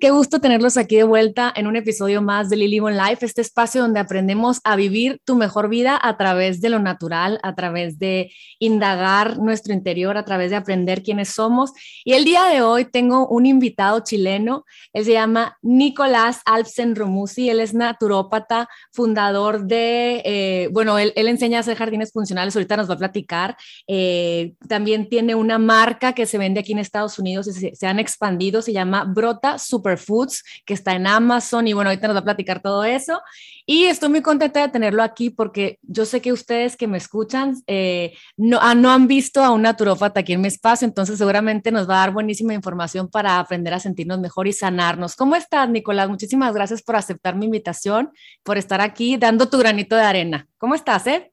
Qué 0.00 0.10
gusto 0.10 0.40
tenerlos 0.40 0.76
aquí 0.76 0.96
de 0.96 1.04
vuelta 1.04 1.52
en 1.54 1.66
un 1.66 1.76
episodio 1.76 2.20
más 2.20 2.50
de 2.50 2.56
Lily 2.56 2.80
on 2.80 2.96
Life, 2.96 3.24
este 3.24 3.40
espacio 3.40 3.80
donde 3.80 4.00
aprendemos 4.00 4.60
a 4.64 4.74
vivir 4.74 5.20
tu 5.24 5.36
mejor 5.36 5.68
vida 5.68 5.98
a 6.02 6.16
través 6.16 6.60
de 6.60 6.70
lo 6.70 6.80
natural, 6.80 7.38
a 7.42 7.54
través 7.54 7.98
de 7.98 8.32
indagar 8.58 9.38
nuestro 9.38 9.72
interior, 9.72 10.16
a 10.16 10.24
través 10.24 10.50
de 10.50 10.56
aprender 10.56 11.02
quiénes 11.02 11.28
somos. 11.28 11.72
Y 12.04 12.14
el 12.14 12.24
día 12.24 12.44
de 12.46 12.62
hoy 12.62 12.84
tengo 12.84 13.28
un 13.28 13.46
invitado 13.46 14.00
chileno, 14.00 14.64
él 14.92 15.04
se 15.04 15.12
llama 15.12 15.56
Nicolás 15.62 16.40
Alpsen 16.44 16.96
Romusi, 16.96 17.48
él 17.48 17.60
es 17.60 17.72
naturópata, 17.72 18.68
fundador 18.92 19.66
de, 19.66 20.20
eh, 20.24 20.68
bueno, 20.72 20.98
él, 20.98 21.12
enseña 21.14 21.58
a 21.58 21.60
hacer 21.60 21.76
jardines 21.76 22.12
funcionales, 22.12 22.56
ahorita 22.56 22.76
nos 22.76 22.90
va 22.90 22.94
a 22.94 22.98
platicar. 22.98 23.56
Eh, 23.86 24.54
también 24.68 25.08
tiene 25.08 25.34
una 25.34 25.58
marca 25.58 26.12
que 26.12 26.26
se 26.26 26.38
vende 26.38 26.60
aquí 26.60 26.72
en 26.72 26.80
Estados 26.80 27.18
Unidos 27.18 27.46
y 27.46 27.52
se, 27.52 27.74
se 27.74 27.86
han 27.86 27.98
expandido, 27.98 28.62
se 28.62 28.72
llama 28.72 29.04
Brota 29.04 29.58
Superfoods, 29.86 30.42
que 30.64 30.74
está 30.74 30.94
en 30.94 31.06
Amazon 31.06 31.66
y 31.68 31.72
bueno, 31.72 31.90
ahorita 31.90 32.08
nos 32.08 32.16
va 32.16 32.20
a 32.20 32.24
platicar 32.24 32.60
todo 32.60 32.84
eso. 32.84 33.20
Y 33.64 33.84
estoy 33.84 34.08
muy 34.08 34.22
contenta 34.22 34.60
de 34.60 34.68
tenerlo 34.68 35.02
aquí 35.02 35.30
porque 35.30 35.78
yo 35.82 36.04
sé 36.04 36.20
que 36.20 36.32
ustedes 36.32 36.76
que 36.76 36.86
me 36.86 36.98
escuchan 36.98 37.54
eh, 37.66 38.14
no, 38.36 38.58
ah, 38.60 38.74
no 38.74 38.90
han 38.90 39.06
visto 39.06 39.42
a 39.42 39.50
un 39.50 39.62
naturópata 39.62 40.20
aquí 40.20 40.32
en 40.32 40.40
mi 40.40 40.48
espacio, 40.48 40.86
entonces 40.86 41.18
seguramente 41.18 41.72
nos 41.72 41.88
va 41.88 41.96
a 41.96 42.06
dar 42.06 42.12
buenísima 42.12 42.54
información 42.54 43.08
para 43.08 43.38
aprender 43.38 43.74
a 43.74 43.80
sentirnos 43.80 44.20
mejor 44.20 44.46
y 44.46 44.52
sanarnos. 44.52 45.16
¿Cómo 45.16 45.36
estás, 45.36 45.68
Nicolás? 45.68 46.08
Muchísimas 46.08 46.54
gracias 46.54 46.82
por 46.82 46.96
aceptar 46.96 47.36
mi 47.36 47.46
invitación, 47.46 48.10
por 48.42 48.56
estar 48.58 48.80
aquí 48.80 49.16
dando 49.16 49.48
tu 49.48 49.58
granito 49.58 49.96
de 49.96 50.02
arena. 50.02 50.48
¿Cómo 50.58 50.74
estás, 50.74 51.06
eh? 51.06 51.32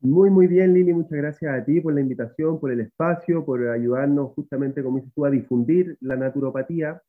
Muy, 0.00 0.30
muy 0.30 0.46
bien, 0.46 0.74
Lili. 0.74 0.92
Muchas 0.92 1.18
gracias 1.18 1.52
a 1.52 1.64
ti 1.64 1.80
por 1.80 1.94
la 1.94 2.00
invitación, 2.00 2.60
por 2.60 2.70
el 2.70 2.80
espacio, 2.80 3.44
por 3.44 3.66
ayudarnos 3.68 4.32
justamente, 4.34 4.82
como 4.82 4.98
dices 4.98 5.12
tú, 5.14 5.24
a 5.24 5.30
difundir 5.30 5.96
la 6.00 6.16
naturopatía, 6.16 7.00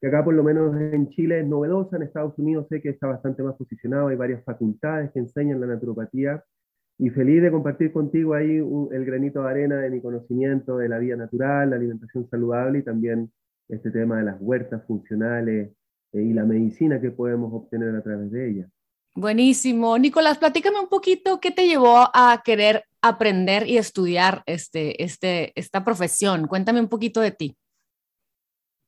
que 0.00 0.06
acá 0.08 0.24
por 0.24 0.34
lo 0.34 0.44
menos 0.44 0.74
en 0.80 1.08
Chile 1.10 1.40
es 1.40 1.46
novedosa, 1.46 1.96
en 1.96 2.02
Estados 2.02 2.38
Unidos 2.38 2.66
sé 2.68 2.80
que 2.80 2.90
está 2.90 3.06
bastante 3.06 3.42
más 3.42 3.56
posicionado, 3.56 4.08
hay 4.08 4.16
varias 4.16 4.44
facultades 4.44 5.10
que 5.12 5.18
enseñan 5.18 5.60
la 5.60 5.66
naturopatía, 5.66 6.44
y 6.98 7.10
feliz 7.10 7.42
de 7.42 7.50
compartir 7.50 7.92
contigo 7.92 8.34
ahí 8.34 8.56
el 8.56 9.04
granito 9.04 9.42
de 9.42 9.50
arena 9.50 9.76
de 9.76 9.90
mi 9.90 10.00
conocimiento 10.00 10.78
de 10.78 10.88
la 10.88 10.98
vida 10.98 11.16
natural, 11.16 11.70
la 11.70 11.76
alimentación 11.76 12.28
saludable 12.28 12.80
y 12.80 12.82
también 12.82 13.30
este 13.68 13.90
tema 13.90 14.18
de 14.18 14.24
las 14.24 14.36
huertas 14.40 14.84
funcionales 14.86 15.70
eh, 16.12 16.22
y 16.22 16.32
la 16.32 16.44
medicina 16.44 17.00
que 17.00 17.10
podemos 17.10 17.52
obtener 17.52 17.94
a 17.94 18.02
través 18.02 18.30
de 18.32 18.50
ellas. 18.50 18.70
Buenísimo. 19.14 19.96
Nicolás, 19.98 20.38
platícame 20.38 20.80
un 20.80 20.88
poquito 20.88 21.40
qué 21.40 21.50
te 21.50 21.66
llevó 21.66 22.08
a 22.12 22.42
querer 22.44 22.84
aprender 23.00 23.68
y 23.68 23.76
estudiar 23.76 24.42
este, 24.46 25.02
este, 25.02 25.52
esta 25.58 25.84
profesión. 25.84 26.46
Cuéntame 26.46 26.80
un 26.80 26.88
poquito 26.88 27.20
de 27.20 27.30
ti. 27.30 27.56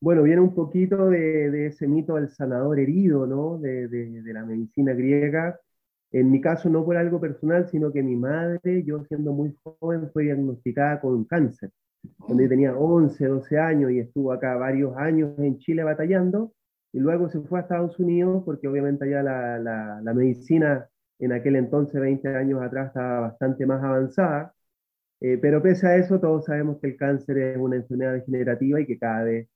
Bueno, 0.00 0.22
viene 0.22 0.40
un 0.40 0.54
poquito 0.54 1.10
de, 1.10 1.66
ese 1.66 1.86
mito 1.86 2.14
del 2.14 2.30
sanador 2.30 2.78
herido, 2.80 3.26
¿no? 3.26 3.58
De, 3.58 3.88
de, 3.88 4.32
la 4.32 4.44
medicina 4.44 4.94
griega. 4.94 5.60
En 6.12 6.30
mi 6.30 6.40
caso 6.40 6.68
no 6.70 6.84
por 6.84 6.96
algo 6.96 7.20
personal, 7.20 7.68
sino 7.68 7.92
que 7.92 8.02
mi 8.02 8.16
madre, 8.16 8.82
yo 8.84 9.04
siendo 9.04 9.32
muy 9.32 9.54
joven, 9.62 10.10
fue 10.12 10.24
diagnosticada 10.24 11.00
con 11.00 11.24
cáncer. 11.24 11.70
Cuando 12.18 12.42
yo 12.42 12.48
tenía 12.48 12.74
11, 12.76 13.26
12 13.26 13.58
años 13.58 13.90
y 13.92 13.98
estuvo 14.00 14.32
acá 14.32 14.56
varios 14.56 14.96
años 14.96 15.38
en 15.38 15.58
Chile 15.58 15.84
batallando, 15.84 16.52
y 16.92 16.98
luego 17.00 17.28
se 17.28 17.40
fue 17.42 17.60
a 17.60 17.62
Estados 17.62 17.98
Unidos 17.98 18.42
porque 18.44 18.68
obviamente 18.68 19.04
allá 19.04 19.22
la, 19.22 19.58
la, 19.58 20.00
la 20.02 20.14
medicina 20.14 20.88
en 21.20 21.32
aquel 21.32 21.56
entonces, 21.56 22.00
20 22.00 22.28
años 22.36 22.62
atrás, 22.62 22.88
estaba 22.88 23.20
bastante 23.20 23.66
más 23.66 23.82
avanzada, 23.84 24.54
eh, 25.20 25.38
pero 25.40 25.62
pese 25.62 25.86
a 25.86 25.96
eso 25.96 26.20
todos 26.20 26.46
sabemos 26.46 26.80
que 26.80 26.88
el 26.88 26.96
cáncer 26.96 27.38
es 27.38 27.58
una 27.58 27.76
enfermedad 27.76 28.14
degenerativa 28.14 28.80
y 28.80 28.86
que 28.86 28.98
cada 28.98 29.24
vez 29.24 29.48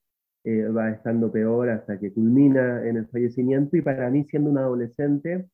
eh, 0.44 0.69
va 0.69 0.91
estando 0.91 1.32
peor 1.32 1.71
hasta 1.71 1.99
que 1.99 2.12
culmina 2.12 2.87
en 2.87 2.99
el 2.99 3.06
fallecimiento. 3.09 3.77
Y 3.77 3.82
para 3.82 4.10
mí 4.10 4.25
siendo 4.25 4.50
un 4.50 4.59
adolescente 4.59 5.47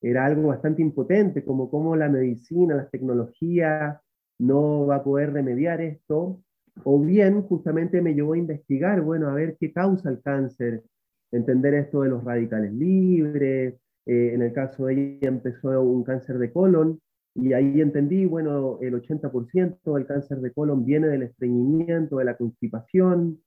era 0.00 0.26
algo 0.26 0.48
bastante 0.48 0.82
impotente, 0.82 1.44
como 1.44 1.70
cómo 1.70 1.94
la 1.96 2.08
medicina, 2.08 2.74
las 2.74 2.90
tecnologías 2.90 4.00
no 4.38 4.86
va 4.86 4.96
a 4.96 5.04
poder 5.04 5.32
remediar 5.32 5.80
esto, 5.80 6.42
o 6.84 7.00
bien 7.00 7.42
justamente 7.42 8.02
me 8.02 8.14
llevó 8.14 8.32
a 8.32 8.38
investigar, 8.38 9.00
bueno, 9.02 9.28
a 9.28 9.34
ver 9.34 9.56
qué 9.60 9.72
causa 9.72 10.08
el 10.08 10.20
cáncer, 10.20 10.82
entender 11.30 11.74
esto 11.74 12.02
de 12.02 12.08
los 12.08 12.24
radicales 12.24 12.72
libres, 12.72 13.74
eh, 14.06 14.30
en 14.34 14.42
el 14.42 14.52
caso 14.52 14.86
de 14.86 14.94
ella 14.94 15.28
empezó 15.28 15.80
un 15.82 16.02
cáncer 16.02 16.38
de 16.38 16.52
colon 16.52 17.00
y 17.34 17.52
ahí 17.52 17.80
entendí, 17.80 18.26
bueno, 18.26 18.78
el 18.80 18.94
80% 18.94 19.94
del 19.94 20.06
cáncer 20.06 20.40
de 20.40 20.52
colon 20.52 20.84
viene 20.84 21.08
del 21.08 21.22
estreñimiento, 21.22 22.18
de 22.18 22.24
la 22.24 22.36
constipación, 22.36 23.38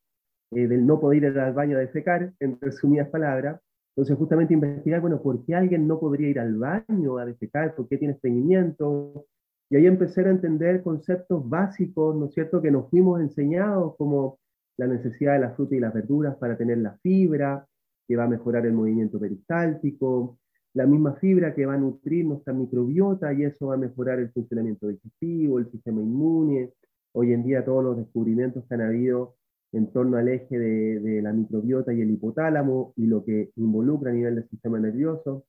eh, 0.52 0.68
del 0.68 0.86
no 0.86 1.00
poder 1.00 1.24
ir 1.24 1.40
al 1.40 1.54
baño 1.54 1.78
a 1.78 1.82
defecar, 1.82 2.34
en 2.40 2.60
resumidas 2.62 3.10
palabras. 3.10 3.60
Entonces, 3.96 4.18
justamente 4.18 4.54
investigar, 4.54 5.02
bueno, 5.02 5.22
¿por 5.22 5.46
qué 5.46 5.56
alguien 5.56 5.88
no 5.88 6.00
podría 6.00 6.30
ir 6.30 6.40
al 6.40 6.56
baño 6.58 7.18
a 7.18 7.26
defecar? 7.26 7.76
¿Por 7.76 7.88
qué 7.88 7.98
tiene 7.98 8.14
estreñimiento? 8.14 9.26
Y 9.70 9.78
ahí 9.78 9.88
empecé 9.88 10.22
a 10.22 10.30
entender 10.30 10.84
conceptos 10.84 11.48
básicos, 11.48 12.16
¿no 12.16 12.26
es 12.26 12.34
cierto?, 12.34 12.62
que 12.62 12.72
nos 12.72 12.90
fuimos 12.90 13.22
enseñados, 13.22 13.96
como 13.98 14.40
la 14.78 14.88
necesidad 14.88 15.34
de 15.34 15.40
la 15.40 15.52
fruta 15.52 15.76
y 15.76 15.80
las 15.80 15.94
verduras 15.94 16.36
para 16.36 16.58
tener 16.58 16.78
la 16.80 16.98
fibra, 17.02 17.66
que 18.08 18.16
va 18.16 18.26
a 18.26 18.28
mejorar 18.28 18.66
el 18.66 18.74
movimiento 18.74 19.20
peristáltico, 19.20 20.38
la 20.74 20.86
misma 20.86 21.16
fibra 21.16 21.56
que 21.56 21.66
va 21.66 21.76
a 21.76 21.78
nutrir 21.78 22.26
nuestra 22.26 22.54
microbiota 22.54 23.34
y 23.34 23.44
eso 23.44 23.68
va 23.68 23.76
a 23.76 23.78
mejorar 23.78 24.20
el 24.20 24.30
funcionamiento 24.32 24.88
digestivo, 24.88 25.58
el 25.58 25.72
sistema 25.72 26.02
inmune. 26.02 26.74
Hoy 27.14 27.32
en 27.32 27.44
día 27.44 27.64
todos 27.64 27.84
los 27.84 27.98
descubrimientos 27.98 28.66
que 28.68 28.76
han 28.76 28.82
habido 28.82 29.36
en 29.76 29.92
torno 29.92 30.18
al 30.18 30.30
eje 30.30 30.58
de, 30.58 31.22
la 31.22 31.34
microbiota 31.34 31.94
y 31.94 32.02
el 32.02 32.12
hipotálamo 32.12 32.94
y 32.96 33.08
lo 33.08 33.24
que 33.26 33.52
involucra 33.58 34.12
a 34.12 34.14
nivel 34.14 34.36
del 34.36 34.50
sistema 34.50 34.80
nervioso. 34.80 35.46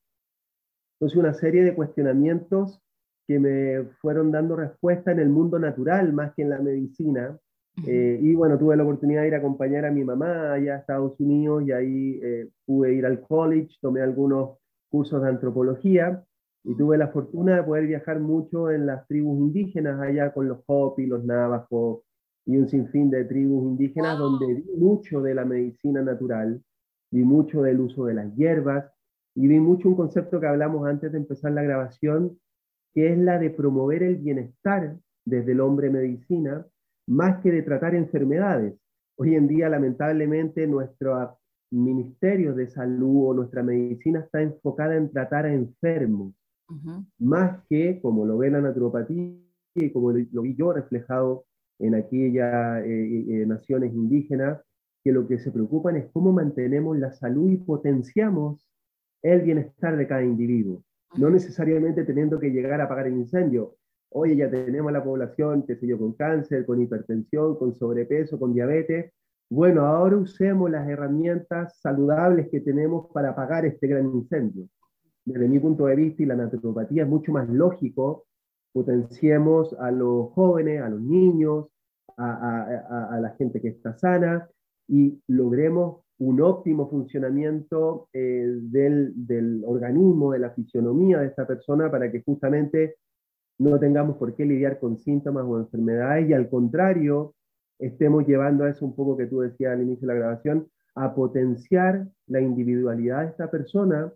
Entonces 0.94 1.16
una 1.16 1.32
serie 1.32 1.62
de 1.62 1.74
cuestionamientos 1.74 2.80
que 3.28 3.38
me 3.38 3.84
fueron 4.00 4.32
dando 4.32 4.56
respuesta 4.56 5.12
en 5.12 5.20
el 5.20 5.28
mundo 5.28 5.58
natural 5.58 6.12
más 6.12 6.34
que 6.34 6.42
en 6.42 6.50
la 6.50 6.58
medicina, 6.58 7.38
eh, 7.86 8.18
y 8.22 8.34
bueno, 8.34 8.58
tuve 8.58 8.76
la 8.76 8.84
oportunidad 8.84 9.22
de 9.22 9.28
ir 9.28 9.34
a 9.34 9.38
acompañar 9.38 9.84
a 9.84 9.90
mi 9.90 10.02
mamá 10.02 10.54
allá 10.54 10.74
a 10.74 10.78
Estados 10.78 11.20
Unidos 11.20 11.62
y 11.66 11.72
ahí 11.72 12.20
eh, 12.22 12.48
pude 12.64 12.94
ir 12.94 13.04
al 13.04 13.20
college, 13.20 13.76
tomé 13.80 14.00
algunos 14.00 14.58
cursos 14.88 15.22
de 15.22 15.28
antropología 15.28 16.24
y 16.64 16.74
tuve 16.74 16.96
la 16.96 17.08
fortuna 17.08 17.56
de 17.56 17.62
poder 17.62 17.86
viajar 17.86 18.18
mucho 18.18 18.70
en 18.70 18.86
las 18.86 19.06
tribus 19.06 19.38
indígenas 19.38 20.00
allá 20.00 20.32
con 20.32 20.48
los 20.48 20.60
Hopi, 20.66 21.06
los 21.06 21.24
Navajos 21.24 22.05
y 22.46 22.56
un 22.56 22.68
sinfín 22.68 23.10
de 23.10 23.24
tribus 23.24 23.64
indígenas 23.64 24.18
donde 24.18 24.54
vi 24.54 24.76
mucho 24.78 25.20
de 25.20 25.34
la 25.34 25.44
medicina 25.44 26.00
natural, 26.00 26.62
vi 27.10 27.24
mucho 27.24 27.62
del 27.62 27.80
uso 27.80 28.06
de 28.06 28.14
las 28.14 28.34
hierbas 28.36 28.86
y 29.34 29.48
vi 29.48 29.58
mucho 29.58 29.88
un 29.88 29.96
concepto 29.96 30.40
que 30.40 30.46
hablamos 30.46 30.86
antes 30.88 31.10
de 31.12 31.18
empezar 31.18 31.52
la 31.52 31.62
grabación, 31.62 32.38
que 32.94 33.12
es 33.12 33.18
la 33.18 33.38
de 33.38 33.50
promover 33.50 34.02
el 34.04 34.16
bienestar 34.16 34.96
desde 35.24 35.52
el 35.52 35.60
hombre 35.60 35.90
medicina 35.90 36.64
más 37.08 37.42
que 37.42 37.50
de 37.50 37.62
tratar 37.62 37.94
enfermedades. 37.94 38.74
Hoy 39.18 39.34
en 39.34 39.48
día, 39.48 39.68
lamentablemente, 39.68 40.66
nuestro 40.66 41.38
ministerio 41.70 42.54
de 42.54 42.68
salud 42.68 43.30
o 43.30 43.34
nuestra 43.34 43.62
medicina 43.62 44.20
está 44.20 44.40
enfocada 44.40 44.96
en 44.96 45.10
tratar 45.10 45.46
a 45.46 45.52
enfermos, 45.52 46.34
más 47.18 47.64
que, 47.68 48.00
como 48.00 48.24
lo 48.24 48.38
ve 48.38 48.50
la 48.50 48.60
naturopatía 48.60 49.34
y 49.74 49.90
como 49.90 50.12
lo 50.12 50.42
vi 50.42 50.54
yo 50.54 50.72
reflejado 50.72 51.45
en 51.78 51.94
aquellas 51.94 52.84
eh, 52.84 53.24
eh, 53.28 53.46
naciones 53.46 53.92
indígenas, 53.92 54.60
que 55.02 55.12
lo 55.12 55.26
que 55.28 55.38
se 55.38 55.52
preocupan 55.52 55.96
es 55.96 56.06
cómo 56.12 56.32
mantenemos 56.32 56.98
la 56.98 57.12
salud 57.12 57.50
y 57.50 57.58
potenciamos 57.58 58.66
el 59.22 59.42
bienestar 59.42 59.96
de 59.96 60.06
cada 60.06 60.24
individuo, 60.24 60.82
no 61.16 61.30
necesariamente 61.30 62.04
teniendo 62.04 62.38
que 62.40 62.50
llegar 62.50 62.80
a 62.80 62.84
apagar 62.84 63.06
el 63.06 63.14
incendio, 63.14 63.76
Oye, 64.10 64.36
ya 64.36 64.50
tenemos 64.50 64.92
la 64.92 65.02
población, 65.02 65.64
qué 65.66 65.76
sé 65.76 65.86
yo, 65.86 65.98
con 65.98 66.12
cáncer, 66.14 66.64
con 66.64 66.80
hipertensión, 66.80 67.58
con 67.58 67.74
sobrepeso, 67.74 68.38
con 68.38 68.54
diabetes. 68.54 69.12
Bueno, 69.50 69.82
ahora 69.84 70.16
usemos 70.16 70.70
las 70.70 70.88
herramientas 70.88 71.78
saludables 71.80 72.48
que 72.48 72.60
tenemos 72.60 73.08
para 73.12 73.30
apagar 73.30 73.66
este 73.66 73.86
gran 73.86 74.06
incendio. 74.06 74.68
Desde 75.24 75.48
mi 75.48 75.58
punto 75.58 75.86
de 75.86 75.96
vista 75.96 76.22
y 76.22 76.26
la 76.26 76.36
naturopatía 76.36 77.02
es 77.02 77.08
mucho 77.08 77.32
más 77.32 77.48
lógico, 77.48 78.26
potenciemos 78.76 79.72
a 79.80 79.90
los 79.90 80.32
jóvenes, 80.32 80.82
a 80.82 80.90
los 80.90 81.00
niños, 81.00 81.68
a, 82.18 83.18
la 83.22 83.34
gente 83.38 83.58
que 83.62 83.68
está 83.68 83.96
sana 83.96 84.50
y 84.86 85.18
logremos 85.28 86.02
un 86.18 86.42
óptimo 86.42 86.86
funcionamiento 86.90 88.10
eh, 88.12 88.46
del, 88.46 89.14
del, 89.16 89.62
organismo, 89.64 90.32
de 90.32 90.40
la 90.40 90.50
fisionomía 90.50 91.20
de 91.20 91.28
esta 91.28 91.46
persona 91.46 91.90
para 91.90 92.12
que 92.12 92.22
justamente 92.22 92.96
no 93.58 93.80
tengamos 93.80 94.18
por 94.18 94.34
qué 94.34 94.44
lidiar 94.44 94.78
con 94.78 94.98
síntomas 94.98 95.44
o 95.46 95.58
enfermedades 95.58 96.28
y 96.28 96.34
al 96.34 96.50
contrario, 96.50 97.34
estemos 97.78 98.26
llevando 98.26 98.64
a 98.64 98.68
eso 98.68 98.84
un 98.84 98.94
poco 98.94 99.16
que 99.16 99.24
tú 99.24 99.40
decías 99.40 99.72
al 99.72 99.84
inicio 99.84 100.06
de 100.06 100.12
la 100.12 100.20
grabación, 100.20 100.68
a 100.96 101.14
potenciar 101.14 102.06
la 102.26 102.42
individualidad 102.42 103.22
de 103.22 103.30
esta 103.30 103.50
persona, 103.50 104.12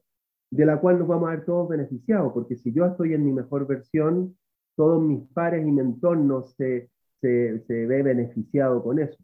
de 0.50 0.66
la 0.66 0.78
cual 0.80 0.98
nos 0.98 1.08
vamos 1.08 1.28
a 1.28 1.36
ver 1.36 1.46
todos 1.46 1.66
beneficiados, 1.70 2.34
porque 2.34 2.56
si 2.56 2.74
yo 2.74 2.84
estoy 2.84 3.14
en 3.14 3.24
mi 3.24 3.32
mejor 3.32 3.66
versión, 3.66 4.36
todos 4.80 5.02
mis 5.02 5.28
pares 5.34 5.66
y 5.66 5.70
mi 5.70 5.82
entorno 5.82 6.42
se, 6.56 6.88
se, 7.20 7.60
se 7.66 7.86
ve 7.86 8.02
beneficiado 8.02 8.82
con 8.82 8.98
eso. 8.98 9.18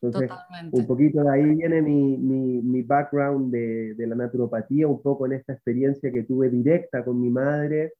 Entonces, 0.00 0.30
un 0.70 0.86
poquito 0.86 1.24
de 1.24 1.30
ahí 1.30 1.44
viene 1.56 1.82
mi, 1.82 2.16
mi, 2.16 2.62
mi 2.62 2.82
background 2.82 3.50
de, 3.50 3.94
de, 3.94 4.06
la 4.06 4.14
naturopatía, 4.14 4.86
un 4.86 5.02
poco 5.02 5.26
en 5.26 5.32
esta 5.32 5.54
experiencia 5.54 6.12
que 6.12 6.22
tuve 6.22 6.48
directa 6.48 7.04
con 7.04 7.20
mi 7.20 7.28
madre 7.28 7.94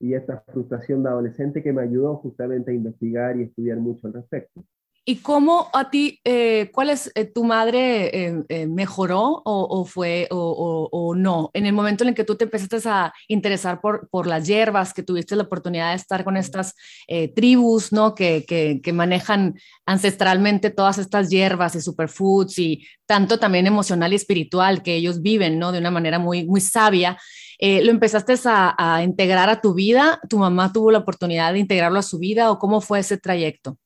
y 0.00 0.14
esta 0.14 0.42
frustración 0.48 1.04
de 1.04 1.10
adolescente 1.10 1.62
que 1.62 1.72
me 1.72 1.82
ayudó 1.82 2.16
justamente 2.16 2.72
a 2.72 2.74
investigar 2.74 3.38
y 3.38 3.44
estudiar 3.44 3.78
mucho 3.78 4.08
al 4.08 4.14
respecto. 4.14 4.64
¿Y 5.08 5.18
cómo 5.18 5.70
a 5.72 5.88
ti, 5.88 6.20
eh, 6.24 6.72
cuál 6.74 6.90
es 6.90 7.12
eh, 7.14 7.26
tu 7.26 7.44
madre 7.44 8.44
eh, 8.48 8.66
mejoró 8.66 9.40
o, 9.44 9.84
fue 9.84 10.26
o, 10.32 11.14
no? 11.16 11.50
En 11.54 11.64
el 11.64 11.72
momento 11.72 12.02
en 12.02 12.08
el 12.08 12.14
que 12.16 12.24
tú 12.24 12.34
te 12.34 12.46
empezaste 12.46 12.88
a 12.88 13.12
interesar 13.28 13.80
por, 13.80 14.08
por 14.08 14.26
las 14.26 14.48
hierbas, 14.48 14.92
que 14.92 15.04
tuviste 15.04 15.36
la 15.36 15.44
oportunidad 15.44 15.90
de 15.90 15.96
estar 15.96 16.24
con 16.24 16.36
estas 16.36 16.74
tribus, 17.36 17.92
¿no? 17.92 18.16
Que, 18.16 18.44
que, 18.44 18.80
que, 18.82 18.92
manejan 18.92 19.54
ancestralmente 19.86 20.70
todas 20.70 20.98
estas 20.98 21.30
hierbas 21.30 21.76
y 21.76 21.82
superfoods 21.82 22.58
y 22.58 22.84
tanto 23.06 23.38
también 23.38 23.68
emocional 23.68 24.12
y 24.12 24.16
espiritual 24.16 24.82
que 24.82 24.96
ellos 24.96 25.22
viven, 25.22 25.60
¿no? 25.60 25.70
De 25.70 25.78
una 25.78 25.92
manera 25.92 26.18
muy, 26.18 26.44
muy 26.44 26.60
sabia. 26.60 27.16
¿Lo 27.60 27.92
empezaste 27.92 28.34
a, 28.46 28.74
a 28.76 29.04
integrar 29.04 29.50
a 29.50 29.60
tu 29.60 29.72
vida? 29.72 30.18
¿Tu 30.28 30.36
mamá 30.36 30.72
tuvo 30.72 30.90
la 30.90 30.98
oportunidad 30.98 31.52
de 31.52 31.60
integrarlo 31.60 32.00
a 32.00 32.02
su 32.02 32.18
vida 32.18 32.50
o 32.50 32.58
cómo 32.58 32.80
fue 32.80 32.98
ese 32.98 33.18
trayecto? 33.18 33.78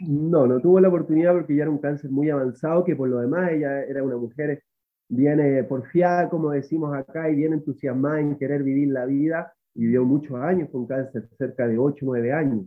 No, 0.00 0.46
no 0.46 0.60
tuvo 0.60 0.80
la 0.80 0.88
oportunidad 0.88 1.32
porque 1.34 1.54
ya 1.54 1.62
era 1.62 1.70
un 1.70 1.78
cáncer 1.78 2.10
muy 2.10 2.30
avanzado, 2.30 2.84
que 2.84 2.96
por 2.96 3.08
lo 3.08 3.20
demás 3.20 3.50
ella 3.52 3.82
era 3.84 4.02
una 4.02 4.16
mujer 4.16 4.62
bien 5.08 5.40
eh, 5.40 5.64
porfiada, 5.64 6.30
como 6.30 6.50
decimos 6.50 6.94
acá, 6.96 7.28
y 7.30 7.34
bien 7.34 7.52
entusiasmada 7.52 8.20
en 8.20 8.36
querer 8.36 8.62
vivir 8.62 8.88
la 8.88 9.04
vida, 9.04 9.52
y 9.74 9.82
vivió 9.82 10.04
muchos 10.04 10.36
años 10.40 10.70
con 10.70 10.86
cáncer, 10.86 11.28
cerca 11.36 11.66
de 11.68 11.78
8 11.78 12.06
9 12.06 12.32
años. 12.32 12.66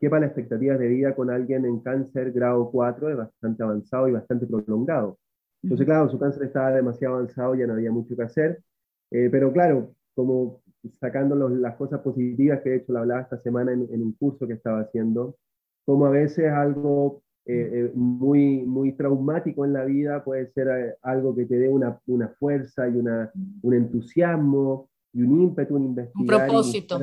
Que 0.00 0.10
para 0.10 0.22
las 0.22 0.30
expectativas 0.30 0.78
de 0.78 0.88
vida 0.88 1.14
con 1.14 1.30
alguien 1.30 1.64
en 1.64 1.80
cáncer 1.80 2.32
grado 2.32 2.70
4 2.70 3.10
es 3.10 3.16
bastante 3.16 3.62
avanzado 3.62 4.08
y 4.08 4.12
bastante 4.12 4.46
prolongado. 4.46 5.18
Entonces, 5.62 5.86
claro, 5.86 6.10
su 6.10 6.18
cáncer 6.18 6.44
estaba 6.44 6.72
demasiado 6.72 7.14
avanzado, 7.16 7.54
ya 7.54 7.66
no 7.66 7.72
había 7.74 7.90
mucho 7.90 8.14
que 8.14 8.22
hacer, 8.22 8.62
eh, 9.10 9.28
pero 9.30 9.52
claro, 9.52 9.94
como 10.14 10.60
sacando 11.00 11.34
las 11.48 11.76
cosas 11.76 12.00
positivas 12.00 12.60
que 12.62 12.70
de 12.70 12.76
hecho 12.76 12.92
la 12.92 13.00
hablaba 13.00 13.22
esta 13.22 13.38
semana 13.40 13.72
en, 13.72 13.88
en 13.90 14.02
un 14.02 14.12
curso 14.12 14.46
que 14.46 14.52
estaba 14.54 14.80
haciendo, 14.80 15.36
como 15.86 16.04
a 16.04 16.10
veces 16.10 16.52
algo 16.52 17.22
eh, 17.46 17.70
eh, 17.72 17.90
muy, 17.94 18.64
muy 18.64 18.92
traumático 18.92 19.64
en 19.64 19.72
la 19.72 19.84
vida 19.84 20.24
puede 20.24 20.50
ser 20.50 20.66
eh, 20.66 20.94
algo 21.02 21.34
que 21.34 21.46
te 21.46 21.56
dé 21.56 21.68
una, 21.68 21.96
una 22.08 22.28
fuerza 22.40 22.88
y 22.88 22.96
una, 22.96 23.30
un 23.62 23.72
entusiasmo 23.72 24.90
y 25.12 25.22
un 25.22 25.42
ímpetu, 25.42 25.76
un 25.76 25.84
investigar. 25.84 26.40
Un 26.40 26.46
propósito. 26.46 26.98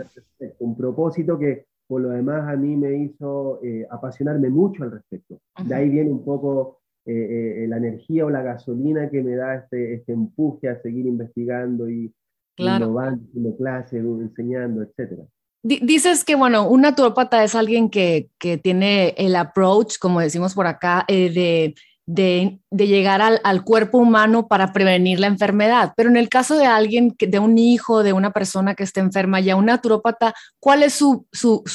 Un, 0.60 0.76
propósito 0.76 1.40
que 1.40 1.66
por 1.88 2.02
lo 2.02 2.10
demás 2.10 2.50
a 2.50 2.58
mí 2.58 2.76
me 2.76 2.94
hizo 2.94 3.62
apasionarme 3.90 4.50
mucho 4.50 4.84
al 4.84 4.92
respecto. 4.92 5.40
De 5.66 5.74
ahí 5.74 5.90
viene 5.90 6.12
un 6.12 6.24
poco 6.26 6.82
la 7.06 7.78
energía 7.78 8.26
o 8.26 8.30
la 8.30 8.44
gasolina 8.44 9.10
que 9.10 9.24
me 9.24 9.36
da 9.36 9.56
este, 9.56 9.96
este 9.96 10.12
empuje 10.12 10.68
a 10.68 10.82
seguir 10.82 11.06
investigando 11.06 11.90
y 11.90 12.14
claro. 12.56 12.86
innovando, 12.86 13.58
clases, 13.58 14.04
enseñando, 14.04 14.84
etcétera. 14.84 15.24
Dices 15.66 16.26
que, 16.26 16.36
bueno, 16.36 16.68
un 16.68 16.82
naturópata 16.82 17.42
es 17.42 17.56
alguien 17.56 17.90
que, 17.90 18.30
que 18.38 18.58
tiene 18.58 19.16
el 19.18 19.34
approach, 19.38 19.98
como 19.98 20.20
decimos 20.20 20.56
por 20.56 20.68
acá, 20.68 21.06
eh, 21.08 21.30
de 21.30 21.76
de, 22.06 22.60
llegar 22.72 23.22
al, 23.22 23.64
cuerpo 23.64 23.98
humano 23.98 24.48
para 24.48 24.74
prevenir 24.74 25.20
la 25.20 25.28
enfermedad. 25.28 25.94
Pero 25.96 26.10
en 26.10 26.18
el 26.18 26.30
caso 26.30 26.58
de 26.58 26.66
alguien, 26.66 27.16
de 27.18 27.40
un 27.40 27.58
hijo, 27.58 28.04
de 28.04 28.14
una 28.14 28.32
persona 28.32 28.76
que 28.76 28.84
esté 28.84 29.00
enferma, 29.00 29.40
ya 29.40 29.56
un 29.56 29.66
naturópata, 29.66 30.34
¿cuál 30.60 30.84
es 30.84 30.94
su, 30.94 31.26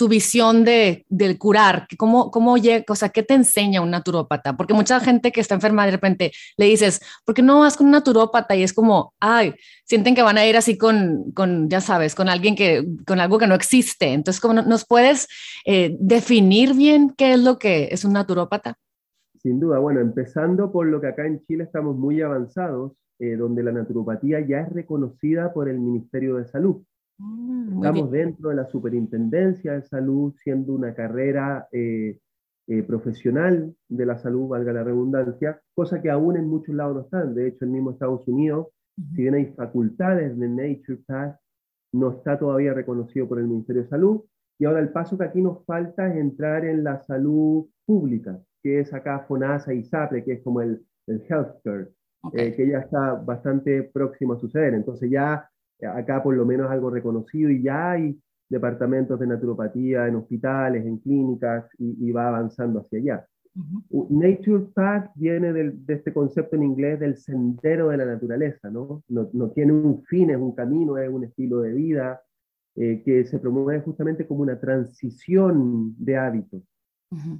visión 0.08 0.64
de, 0.64 1.06
del 1.08 1.38
curar? 1.38 1.86
¿Cómo, 1.96 2.30
cómo 2.30 2.58
llega, 2.58 2.84
o 2.88 2.94
sea, 2.94 3.08
¿Qué 3.08 3.22
te 3.22 3.34
enseña 3.34 3.80
un 3.80 3.90
naturópata? 3.90 4.56
Porque 4.56 4.74
mucha 4.74 5.00
gente 5.00 5.32
que 5.32 5.40
está 5.40 5.54
enferma 5.54 5.86
de 5.86 5.92
repente 5.92 6.32
le 6.56 6.66
dices, 6.66 7.00
¿por 7.24 7.34
qué 7.34 7.42
no 7.42 7.60
vas 7.60 7.76
con 7.76 7.86
un 7.86 7.92
naturópata? 7.92 8.54
Y 8.54 8.62
es 8.62 8.72
como, 8.72 9.14
ay, 9.20 9.54
sienten 9.84 10.14
que 10.14 10.22
van 10.22 10.36
a 10.36 10.46
ir 10.46 10.56
así 10.56 10.76
con, 10.76 11.32
con 11.32 11.70
ya 11.70 11.80
sabes, 11.80 12.14
con 12.14 12.28
alguien 12.28 12.54
que, 12.54 12.84
con 13.06 13.20
algo 13.20 13.38
que 13.38 13.46
no 13.46 13.54
existe. 13.54 14.12
Entonces, 14.12 14.40
¿cómo 14.40 14.54
nos 14.54 14.84
puedes 14.84 15.26
eh, 15.64 15.96
definir 15.98 16.74
bien 16.74 17.14
qué 17.16 17.32
es 17.32 17.40
lo 17.40 17.58
que 17.58 17.88
es 17.90 18.04
un 18.04 18.12
naturópata? 18.12 18.76
Sin 19.38 19.60
duda, 19.60 19.78
bueno, 19.78 20.00
empezando 20.00 20.72
por 20.72 20.86
lo 20.86 21.00
que 21.00 21.08
acá 21.08 21.26
en 21.26 21.44
Chile 21.44 21.64
estamos 21.64 21.96
muy 21.96 22.20
avanzados, 22.22 22.92
eh, 23.18 23.36
donde 23.36 23.62
la 23.62 23.72
naturopatía 23.72 24.40
ya 24.40 24.60
es 24.60 24.72
reconocida 24.72 25.52
por 25.52 25.68
el 25.68 25.78
Ministerio 25.78 26.36
de 26.36 26.46
Salud. 26.46 26.82
Mm, 27.18 27.76
estamos 27.76 28.10
dentro 28.10 28.50
de 28.50 28.56
la 28.56 28.66
Superintendencia 28.66 29.72
de 29.72 29.82
Salud, 29.82 30.34
siendo 30.36 30.72
una 30.72 30.94
carrera 30.94 31.68
eh, 31.72 32.18
eh, 32.68 32.82
profesional 32.82 33.74
de 33.88 34.06
la 34.06 34.18
salud, 34.18 34.48
valga 34.48 34.72
la 34.72 34.84
redundancia, 34.84 35.60
cosa 35.74 36.02
que 36.02 36.10
aún 36.10 36.36
en 36.36 36.48
muchos 36.48 36.74
lados 36.74 36.94
no 36.94 37.00
están. 37.02 37.34
De 37.34 37.48
hecho, 37.48 37.64
el 37.64 37.70
mismo 37.70 37.92
Estados 37.92 38.26
Unidos, 38.28 38.68
si 39.14 39.22
bien 39.22 39.34
hay 39.34 39.46
facultades 39.46 40.38
de 40.38 40.48
Nature 40.48 41.00
Path, 41.06 41.36
no 41.92 42.10
está 42.10 42.38
todavía 42.38 42.74
reconocido 42.74 43.26
por 43.26 43.38
el 43.38 43.48
Ministerio 43.48 43.82
de 43.82 43.88
Salud. 43.88 44.20
Y 44.58 44.64
ahora 44.64 44.80
el 44.80 44.90
paso 44.90 45.16
que 45.16 45.24
aquí 45.24 45.40
nos 45.40 45.64
falta 45.64 46.08
es 46.08 46.16
entrar 46.16 46.64
en 46.64 46.84
la 46.84 47.00
salud 47.04 47.66
pública, 47.86 48.38
que 48.68 48.80
es 48.80 48.92
acá 48.92 49.20
FONASA 49.20 49.72
y 49.72 49.82
SAPRE, 49.82 50.22
que 50.24 50.32
es 50.34 50.42
como 50.42 50.60
el, 50.60 50.84
el 51.06 51.22
healthcare, 51.26 51.88
eh, 52.34 52.54
que 52.54 52.68
ya 52.68 52.80
está 52.80 53.14
bastante 53.14 53.82
próximo 53.84 54.34
a 54.34 54.38
suceder. 54.38 54.74
Entonces 54.74 55.10
ya 55.10 55.48
eh, 55.80 55.86
acá 55.86 56.22
por 56.22 56.34
lo 56.36 56.44
menos 56.44 56.70
algo 56.70 56.90
reconocido 56.90 57.48
y 57.48 57.62
ya 57.62 57.92
hay 57.92 58.20
departamentos 58.50 59.18
de 59.18 59.26
naturopatía 59.26 60.06
en 60.06 60.16
hospitales, 60.16 60.84
en 60.84 60.98
clínicas 60.98 61.64
y, 61.78 62.10
va 62.12 62.28
avanzando 62.28 62.80
hacia 62.80 62.98
allá. 62.98 63.26
Nature 63.90 64.66
Path 64.74 65.12
viene 65.14 65.52
del, 65.52 65.84
de 65.86 65.94
este 65.94 66.12
concepto 66.12 66.56
en 66.56 66.62
inglés 66.62 67.00
del 67.00 67.16
sendero 67.16 67.88
de 67.88 67.96
la 67.96 68.04
naturaleza, 68.04 68.70
¿no? 68.70 69.02
No, 69.08 69.30
no 69.32 69.50
tiene 69.50 69.72
un 69.72 70.02
fin, 70.04 70.30
es 70.30 70.36
un 70.36 70.54
camino, 70.54 70.98
es 70.98 71.08
un 71.08 71.24
estilo 71.24 71.60
de 71.60 71.72
vida 71.72 72.20
eh, 72.76 73.02
que 73.04 73.24
se 73.24 73.38
promueve 73.38 73.80
justamente 73.80 74.26
como 74.26 74.42
una 74.42 74.60
transición 74.60 75.94
de 75.98 76.16
hábitos. 76.16 76.62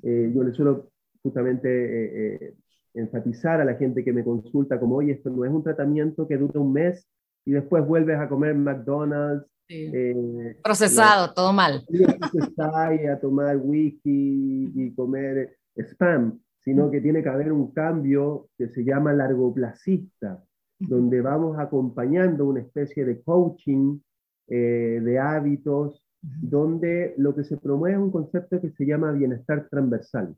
yo 0.02 0.42
le 0.42 0.52
suelo 0.52 0.90
justamente 1.22 1.68
eh, 1.68 2.34
eh, 2.34 2.54
enfatizar 2.94 3.60
a 3.60 3.64
la 3.64 3.74
gente 3.74 4.04
que 4.04 4.12
me 4.12 4.24
consulta 4.24 4.78
como, 4.78 4.96
oye, 4.96 5.12
esto 5.12 5.30
no 5.30 5.44
es 5.44 5.52
un 5.52 5.62
tratamiento 5.62 6.26
que 6.26 6.36
dura 6.36 6.60
un 6.60 6.72
mes 6.72 7.06
y 7.44 7.52
después 7.52 7.86
vuelves 7.86 8.18
a 8.18 8.28
comer 8.28 8.54
McDonald's. 8.54 9.46
Eh, 9.68 10.56
Procesado, 10.62 11.32
todo 11.34 11.52
mal. 11.52 11.84
Y 11.90 13.06
a 13.06 13.20
tomar 13.20 13.58
whisky 13.58 14.72
y 14.74 14.94
comer 14.94 15.56
spam, 15.76 16.40
sino 16.60 16.90
que 16.90 17.00
tiene 17.00 17.22
que 17.22 17.28
haber 17.28 17.52
un 17.52 17.72
cambio 17.72 18.48
que 18.56 18.68
se 18.68 18.82
llama 18.84 19.12
largoplacista, 19.12 20.42
donde 20.78 21.20
vamos 21.20 21.58
acompañando 21.58 22.46
una 22.46 22.60
especie 22.60 23.04
de 23.04 23.20
coaching 23.22 23.98
de 24.46 25.18
hábitos, 25.18 26.02
donde 26.22 27.14
lo 27.18 27.34
que 27.34 27.44
se 27.44 27.58
promueve 27.58 27.96
es 27.96 28.02
un 28.02 28.10
concepto 28.10 28.60
que 28.60 28.70
se 28.70 28.86
llama 28.86 29.12
bienestar 29.12 29.68
transversal. 29.68 30.34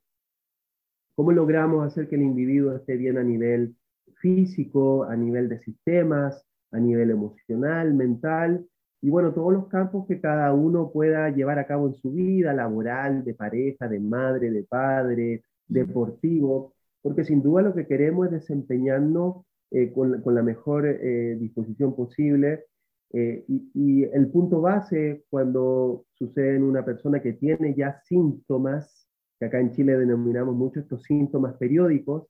¿Cómo 1.14 1.32
logramos 1.32 1.86
hacer 1.86 2.08
que 2.08 2.16
el 2.16 2.22
individuo 2.22 2.76
esté 2.76 2.96
bien 2.96 3.18
a 3.18 3.22
nivel 3.22 3.76
físico, 4.20 5.04
a 5.04 5.16
nivel 5.16 5.48
de 5.48 5.60
sistemas, 5.60 6.44
a 6.70 6.78
nivel 6.78 7.10
emocional, 7.10 7.94
mental? 7.94 8.66
Y 9.02 9.08
bueno, 9.08 9.32
todos 9.32 9.52
los 9.52 9.68
campos 9.68 10.06
que 10.06 10.20
cada 10.20 10.52
uno 10.52 10.90
pueda 10.92 11.30
llevar 11.30 11.58
a 11.58 11.66
cabo 11.66 11.88
en 11.88 11.94
su 11.94 12.12
vida, 12.12 12.52
laboral, 12.52 13.24
de 13.24 13.34
pareja, 13.34 13.88
de 13.88 13.98
madre, 13.98 14.50
de 14.50 14.62
padre, 14.64 15.42
deportivo, 15.66 16.74
porque 17.02 17.24
sin 17.24 17.42
duda 17.42 17.62
lo 17.62 17.74
que 17.74 17.86
queremos 17.86 18.26
es 18.26 18.32
desempeñarnos 18.32 19.44
eh, 19.70 19.92
con, 19.92 20.22
la 20.34 20.42
mejor 20.42 20.86
eh, 20.86 21.36
disposición 21.40 21.94
posible. 21.94 22.64
Eh, 23.12 23.44
y, 23.48 24.04
el 24.04 24.28
punto 24.28 24.60
base 24.60 25.24
cuando 25.30 26.04
sucede 26.12 26.56
en 26.56 26.62
una 26.62 26.84
persona 26.84 27.20
que 27.20 27.32
tiene 27.32 27.74
ya 27.74 28.00
síntomas 28.04 28.99
que 29.40 29.46
acá 29.46 29.58
en 29.58 29.72
Chile 29.72 29.96
denominamos 29.96 30.54
mucho 30.54 30.80
estos 30.80 31.02
síntomas 31.02 31.54
periódicos, 31.56 32.26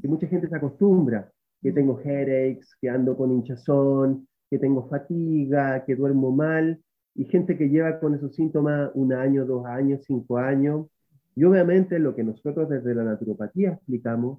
que 0.00 0.06
mucha 0.06 0.28
gente 0.28 0.48
se 0.48 0.54
acostumbra, 0.54 1.28
que 1.60 1.72
tengo 1.72 2.00
headaches, 2.00 2.76
que 2.80 2.88
ando 2.88 3.16
con 3.16 3.32
hinchazón, 3.32 4.28
que 4.48 4.60
tengo 4.60 4.88
fatiga, 4.88 5.84
que 5.84 5.96
duermo 5.96 6.30
mal, 6.30 6.80
y 7.16 7.24
gente 7.24 7.58
que 7.58 7.68
lleva 7.68 7.98
con 7.98 8.14
esos 8.14 8.36
síntomas 8.36 8.92
un 8.94 9.12
año, 9.12 9.44
dos 9.44 9.66
años, 9.66 10.04
cinco 10.06 10.38
años. 10.38 10.86
Y 11.34 11.42
obviamente 11.42 11.98
lo 11.98 12.14
que 12.14 12.22
nosotros 12.22 12.68
desde 12.68 12.94
la 12.94 13.02
naturopatía 13.02 13.72
explicamos, 13.72 14.38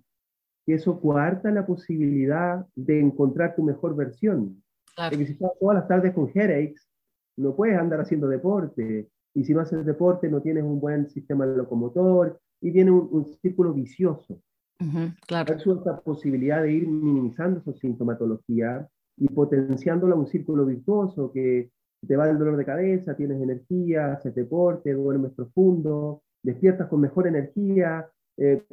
que 0.65 0.75
eso 0.75 0.99
cuarta 1.01 1.51
la 1.51 1.65
posibilidad 1.65 2.65
de 2.75 3.01
encontrar 3.01 3.55
tu 3.55 3.63
mejor 3.63 3.93
versión. 3.93 4.63
Porque 4.95 5.25
si 5.25 5.33
estás 5.33 5.51
todas 5.59 5.75
las 5.79 5.87
tardes 5.89 6.13
con 6.13 6.29
headaches, 6.33 6.87
no 7.35 7.53
puedes 7.57 7.77
andar 7.77 7.99
haciendo 7.99 8.29
deporte, 8.29 9.09
y 9.35 9.43
si 9.43 9.53
no 9.53 9.59
haces 9.59 9.85
deporte 9.85 10.29
no 10.29 10.41
tienes 10.41 10.63
un 10.63 10.79
buen 10.79 11.07
sistema 11.09 11.45
locomotor 11.45 12.39
y 12.61 12.71
viene 12.71 12.91
un, 12.91 13.25
círculo 13.41 13.73
vicioso. 13.73 14.41
Uh 14.79 15.09
claro. 15.27 15.53
esta 15.53 15.99
posibilidad 16.01 16.63
de 16.63 16.73
ir 16.73 16.87
minimizando 16.87 17.59
esa 17.59 17.73
sintomatología 17.73 18.87
y 19.17 19.27
potenciándola 19.27 20.15
un 20.15 20.27
círculo 20.27 20.65
virtuoso 20.65 21.31
que 21.31 21.69
te 22.05 22.15
va 22.15 22.29
el 22.29 22.37
dolor 22.37 22.57
de 22.57 22.65
cabeza, 22.65 23.15
tienes 23.15 23.41
energía, 23.41 24.13
haces 24.13 24.33
deporte, 24.35 24.93
duermes 24.93 25.33
profundo, 25.33 26.23
despiertas 26.43 26.87
con 26.87 27.01
mejor 27.01 27.27
energía, 27.27 28.07
eh, 28.37 28.63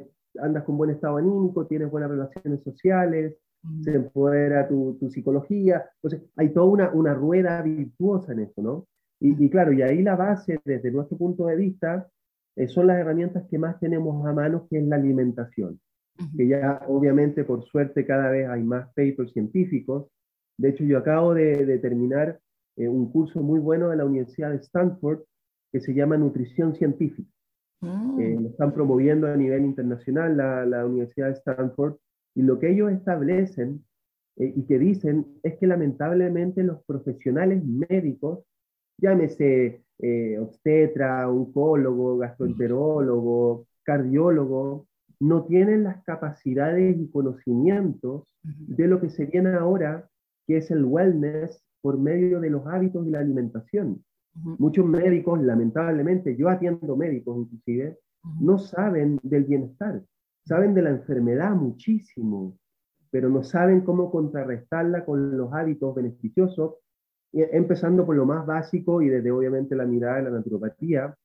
andas 0.41 0.63
con 0.63 0.77
buen 0.77 0.91
estado 0.91 1.17
anímico, 1.17 1.65
tienes 1.65 1.89
buenas 1.89 2.09
relaciones 2.09 2.61
sociales, 2.63 3.37
se 3.81 3.95
empodera 3.95 4.67
tu, 4.67 4.97
tu, 4.99 5.09
psicología. 5.09 5.85
Entonces, 5.95 6.29
hay 6.35 6.49
toda 6.49 6.65
una, 6.65 6.91
una 6.91 7.13
rueda 7.13 7.61
virtuosa 7.61 8.33
en 8.33 8.41
eso, 8.41 8.61
¿no? 8.61 8.87
Y, 9.23 9.45
y, 9.45 9.49
claro, 9.49 9.71
y 9.71 9.81
ahí 9.81 10.03
la 10.03 10.17
base, 10.17 10.59
desde 10.65 10.91
nuestro 10.91 11.17
punto 11.17 11.45
de 11.45 11.55
vista, 11.55 12.09
eh, 12.57 12.67
son 12.67 12.87
las 12.87 12.97
herramientas 12.97 13.45
que 13.49 13.57
más 13.57 13.79
tenemos 13.79 14.25
a 14.27 14.33
mano, 14.33 14.67
que 14.69 14.79
es 14.79 14.85
la 14.85 14.97
alimentación. 14.97 15.79
Que 16.35 16.45
ya, 16.45 16.83
obviamente, 16.87 17.45
por 17.45 17.63
suerte, 17.63 18.05
cada 18.05 18.29
vez 18.29 18.49
hay 18.49 18.61
más 18.63 18.87
papers 18.89 19.31
científicos. 19.31 20.07
De 20.57 20.69
hecho, 20.69 20.83
yo 20.83 20.97
acabo 20.97 21.33
de, 21.33 21.65
de 21.65 21.79
terminar 21.79 22.37
eh, 22.75 22.89
un 22.89 23.09
curso 23.11 23.41
muy 23.41 23.59
bueno 23.59 23.89
de 23.89 23.95
la 23.95 24.05
Universidad 24.05 24.51
de 24.51 24.57
Stanford 24.57 25.21
que 25.71 25.79
se 25.79 25.93
llama 25.93 26.17
Nutrición 26.17 26.75
Científica. 26.75 27.29
Mm. 27.79 28.19
Eh, 28.19 28.37
lo 28.41 28.49
están 28.49 28.73
promoviendo 28.73 29.27
a 29.27 29.37
nivel 29.37 29.63
internacional 29.63 30.35
la, 30.35 30.65
la 30.65 30.85
Universidad 30.85 31.27
de 31.27 31.33
Stanford 31.33 31.95
y 32.35 32.41
lo 32.41 32.59
que 32.59 32.71
ellos 32.71 32.91
establecen 32.91 33.85
y 34.35 34.63
que 34.65 34.79
dicen 34.79 35.27
es 35.43 35.57
que 35.59 35.67
lamentablemente 35.67 36.63
los 36.63 36.83
profesionales 36.85 37.63
médicos, 37.63 38.39
llámese 38.97 39.83
eh, 39.99 40.37
obstetra, 40.39 41.29
oncólogo, 41.29 42.17
gastroenterólogo, 42.17 43.67
cardiólogo, 43.83 44.87
no 45.19 45.45
tienen 45.45 45.83
las 45.83 46.03
capacidades 46.03 46.97
y 46.97 47.09
conocimientos 47.09 48.27
de 48.41 48.87
lo 48.87 48.99
que 48.99 49.09
se 49.09 49.25
viene 49.25 49.53
ahora, 49.53 50.09
que 50.45 50.57
es 50.57 50.71
el 50.71 50.83
wellness 50.83 51.63
por 51.81 51.97
medio 51.97 52.39
de 52.39 52.49
los 52.49 52.65
hábitos 52.67 53.07
y 53.07 53.11
la 53.11 53.19
alimentación. 53.19 54.03
Muchos 54.33 54.85
médicos, 54.85 55.41
lamentablemente, 55.41 56.35
yo 56.35 56.49
atiendo 56.49 56.97
médicos 56.97 57.37
inclusive, 57.37 57.99
no 58.39 58.57
saben 58.57 59.19
del 59.23 59.43
bienestar 59.43 60.01
saben 60.45 60.73
de 60.73 60.81
la 60.81 60.89
enfermedad 60.89 61.51
muchísimo, 61.55 62.57
pero 63.09 63.29
no 63.29 63.43
saben 63.43 63.81
cómo 63.81 64.11
contrarrestarla 64.11 65.05
con 65.05 65.37
los 65.37 65.53
hábitos 65.53 65.95
beneficiosos, 65.95 66.75
empezando 67.33 68.05
por 68.05 68.15
lo 68.15 68.25
más 68.25 68.45
básico 68.45 69.01
y 69.01 69.09
desde 69.09 69.31
obviamente 69.31 69.75
la 69.75 69.85
mirada 69.85 70.17
de 70.17 70.23
la 70.23 70.29
naturopatía, 70.29 71.15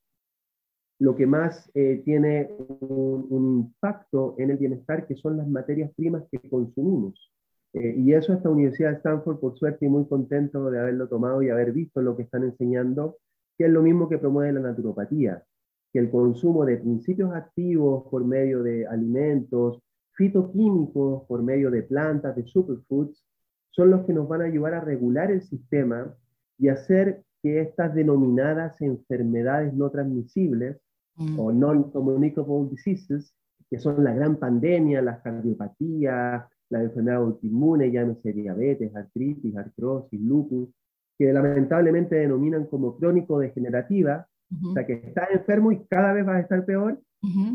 lo 1.01 1.15
que 1.15 1.27
más 1.27 1.71
eh, 1.75 2.03
tiene 2.05 2.51
un, 2.59 3.29
impacto 3.31 4.35
en 4.39 4.51
el 4.51 4.57
bienestar, 4.57 5.07
que 5.07 5.15
son 5.15 5.37
las 5.37 5.47
materias 5.47 5.93
primas 5.95 6.25
que 6.31 6.49
consumimos. 6.49 7.33
Eh, 7.75 7.95
y 7.99 8.13
eso 8.15 8.33
esta 8.33 8.51
Universidad 8.51 8.91
de 8.91 8.97
Stanford, 8.97 9.39
por 9.39 9.57
suerte, 9.57 9.87
y 9.87 9.89
muy 9.89 10.07
contento 10.07 10.71
de 10.71 10.81
haberlo 10.81 11.09
tomado 11.09 11.43
y 11.43 11.51
haber 11.51 11.73
visto 11.73 12.01
lo 12.01 12.17
que 12.17 12.23
están 12.23 12.43
enseñando, 12.43 13.19
que 13.57 13.67
es 13.67 13.71
lo 13.71 13.83
mismo 13.83 14.09
que 14.09 14.19
promueve 14.19 14.53
la 14.53 14.61
naturopatía 14.61 15.45
que 15.93 15.99
el 15.99 16.11
consumo 16.11 16.65
de 16.65 16.77
principios 16.77 17.33
activos 17.35 18.05
por 18.11 18.25
medio 18.25 18.63
de 18.63 18.87
alimentos, 18.87 19.81
fitoquímicos 20.13 21.25
por 21.27 21.43
medio 21.43 21.71
de 21.71 21.83
plantas, 21.83 22.37
de 22.37 22.47
superfoods, 22.47 23.25
son 23.71 23.91
los 23.91 24.05
que 24.07 24.13
nos 24.13 24.29
van 24.29 24.43
a 24.43 24.45
ayudar 24.45 24.75
a 24.75 24.81
regular 24.81 25.31
el 25.31 25.43
sistema 25.43 26.15
y 26.59 26.69
hacer 26.69 27.23
que 27.43 27.61
estas 27.61 27.95
denominadas 27.95 28.81
enfermedades 28.81 29.73
no 29.75 29.91
transmisibles 29.91 30.81
mm. 31.17 31.39
o 31.39 31.53
non-communicable 31.53 32.69
diseases, 32.71 33.33
que 33.71 33.79
son 33.79 34.03
la 34.03 34.15
gran 34.15 34.37
pandemia, 34.37 35.03
las 35.03 35.21
cardiopatías, 35.21 36.45
la 36.71 36.83
enfermedad 36.83 37.19
autoinmune, 37.19 37.91
llámese 37.91 38.33
diabetes, 38.33 38.95
artritis, 38.95 39.57
artrosis, 39.57 40.21
lupus, 40.21 40.69
que 41.19 41.33
lamentablemente 41.33 42.17
denominan 42.17 42.67
como 42.67 42.97
crónico-degenerativa, 42.97 44.27
o 44.65 44.73
sea, 44.73 44.87
que 44.87 44.95
estás 44.95 45.31
enfermo 45.33 45.73
y 45.73 45.85
cada 45.87 46.13
vez 46.13 46.25
vas 46.25 46.37
a 46.37 46.41
estar 46.41 46.65
peor. 46.65 46.99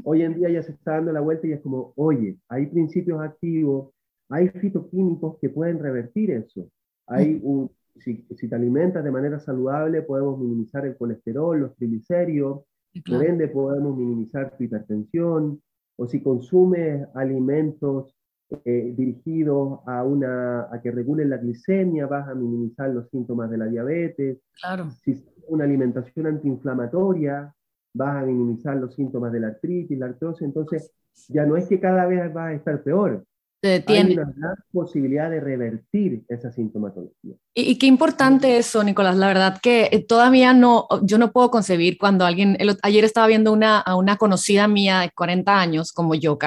Hoy 0.04 0.22
en 0.22 0.36
día 0.36 0.50
ya 0.50 0.62
se 0.62 0.74
está 0.74 0.94
dando 0.96 1.14
la 1.14 1.22
vuelta 1.22 1.48
y 1.48 1.54
es 1.54 1.62
como, 1.62 1.94
oye, 1.96 2.38
hay 2.50 2.68
principios 2.68 3.22
activos, 3.22 3.93
hay 4.34 4.50
fitoquímicos 4.50 5.38
que 5.40 5.50
pueden 5.50 5.78
revertir 5.78 6.32
eso. 6.32 6.68
Hay 7.06 7.40
un, 7.44 7.70
si, 8.00 8.26
si, 8.36 8.48
te 8.48 8.56
alimentas 8.56 9.04
de 9.04 9.12
manera 9.12 9.40
saludable, 9.40 10.02
podemos 10.02 10.40
minimizar 10.40 10.86
el 10.88 10.98
colesterol, 10.98 11.60
los 11.60 11.76
triglicéridos, 11.76 12.64
por 13.08 13.24
ende 13.24 13.48
podemos 13.48 13.96
minimizar 13.96 14.58
tu 14.58 14.64
hipertensión, 14.64 15.62
o 15.96 16.08
si 16.08 16.22
consumes 16.24 17.08
alimentos 17.14 18.16
eh, 18.66 18.94
dirigidos 18.98 19.80
a, 19.86 20.04
una, 20.04 20.68
a 20.74 20.82
que 20.82 20.90
regulen 20.90 21.30
la 21.30 21.38
glicemia, 21.38 22.08
vas 22.08 22.28
a 22.28 22.34
minimizar 22.34 22.90
los 22.90 23.10
síntomas 23.10 23.52
de 23.52 23.58
la 23.58 23.68
diabetes. 23.68 24.40
Claro. 24.60 24.90
Si 25.04 25.24
una 25.48 25.66
alimentación 25.66 26.26
antiinflamatoria, 26.26 27.54
vas 27.94 28.24
a 28.24 28.26
minimizar 28.26 28.78
los 28.78 28.96
síntomas 28.96 29.32
de 29.32 29.42
la 29.42 29.48
artritis, 29.48 29.98
la 30.00 30.08
artrosis, 30.08 30.42
entonces 30.42 30.92
ya 31.30 31.46
no 31.46 31.56
es 31.56 31.68
que 31.68 31.80
cada 31.80 32.08
vez 32.08 32.34
vas 32.34 32.50
a 32.50 32.54
estar 32.54 32.82
peor. 32.82 33.24
Hay 33.64 34.14
una 34.14 34.34
gran 34.36 34.56
posibilidad 34.74 35.30
de 35.30 35.40
revertir 35.40 36.24
esa 36.28 36.52
sintomatología. 36.52 37.36
Y, 37.54 37.78
qué 37.78 37.86
importante 37.86 38.58
eso, 38.58 38.84
Nicolás. 38.84 39.16
La 39.16 39.28
verdad 39.28 39.60
que 39.62 39.88
eh, 39.92 40.04
todavía 40.06 40.54
no, 40.54 40.88
yo 41.04 41.18
no 41.18 41.32
puedo 41.32 41.50
concebir 41.50 41.98
cuando 41.98 42.26
alguien, 42.26 42.58
ayer 42.82 43.06
estaba 43.06 43.28
viendo 43.28 43.54
una, 43.54 43.80
a 43.80 43.96
una 43.96 44.18
conocida 44.18 44.68
mía 44.68 45.00
de 45.00 45.12
40 45.12 45.58
años 45.58 45.94
como 45.94 46.14
yo, 46.14 46.38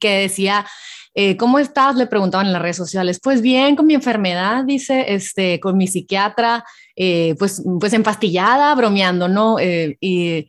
que 0.00 0.18
decía, 0.18 0.66
eh, 1.14 1.36
¿cómo 1.36 1.60
estás? 1.60 1.94
Le 1.94 2.08
preguntaban 2.08 2.48
en 2.48 2.52
las 2.52 2.62
redes 2.62 2.76
sociales. 2.76 3.20
Pues 3.22 3.42
bien, 3.42 3.76
con 3.76 3.86
mi 3.86 3.94
enfermedad, 3.94 4.64
dice, 4.64 5.14
este, 5.14 5.60
con 5.60 5.76
mi 5.76 5.86
psiquiatra, 5.86 6.64
eh, 6.96 7.36
pues, 7.38 7.62
pues 7.78 7.92
empastillada, 7.92 8.74
bromeando, 8.74 9.28
¿no? 9.28 9.58
y, 9.60 10.48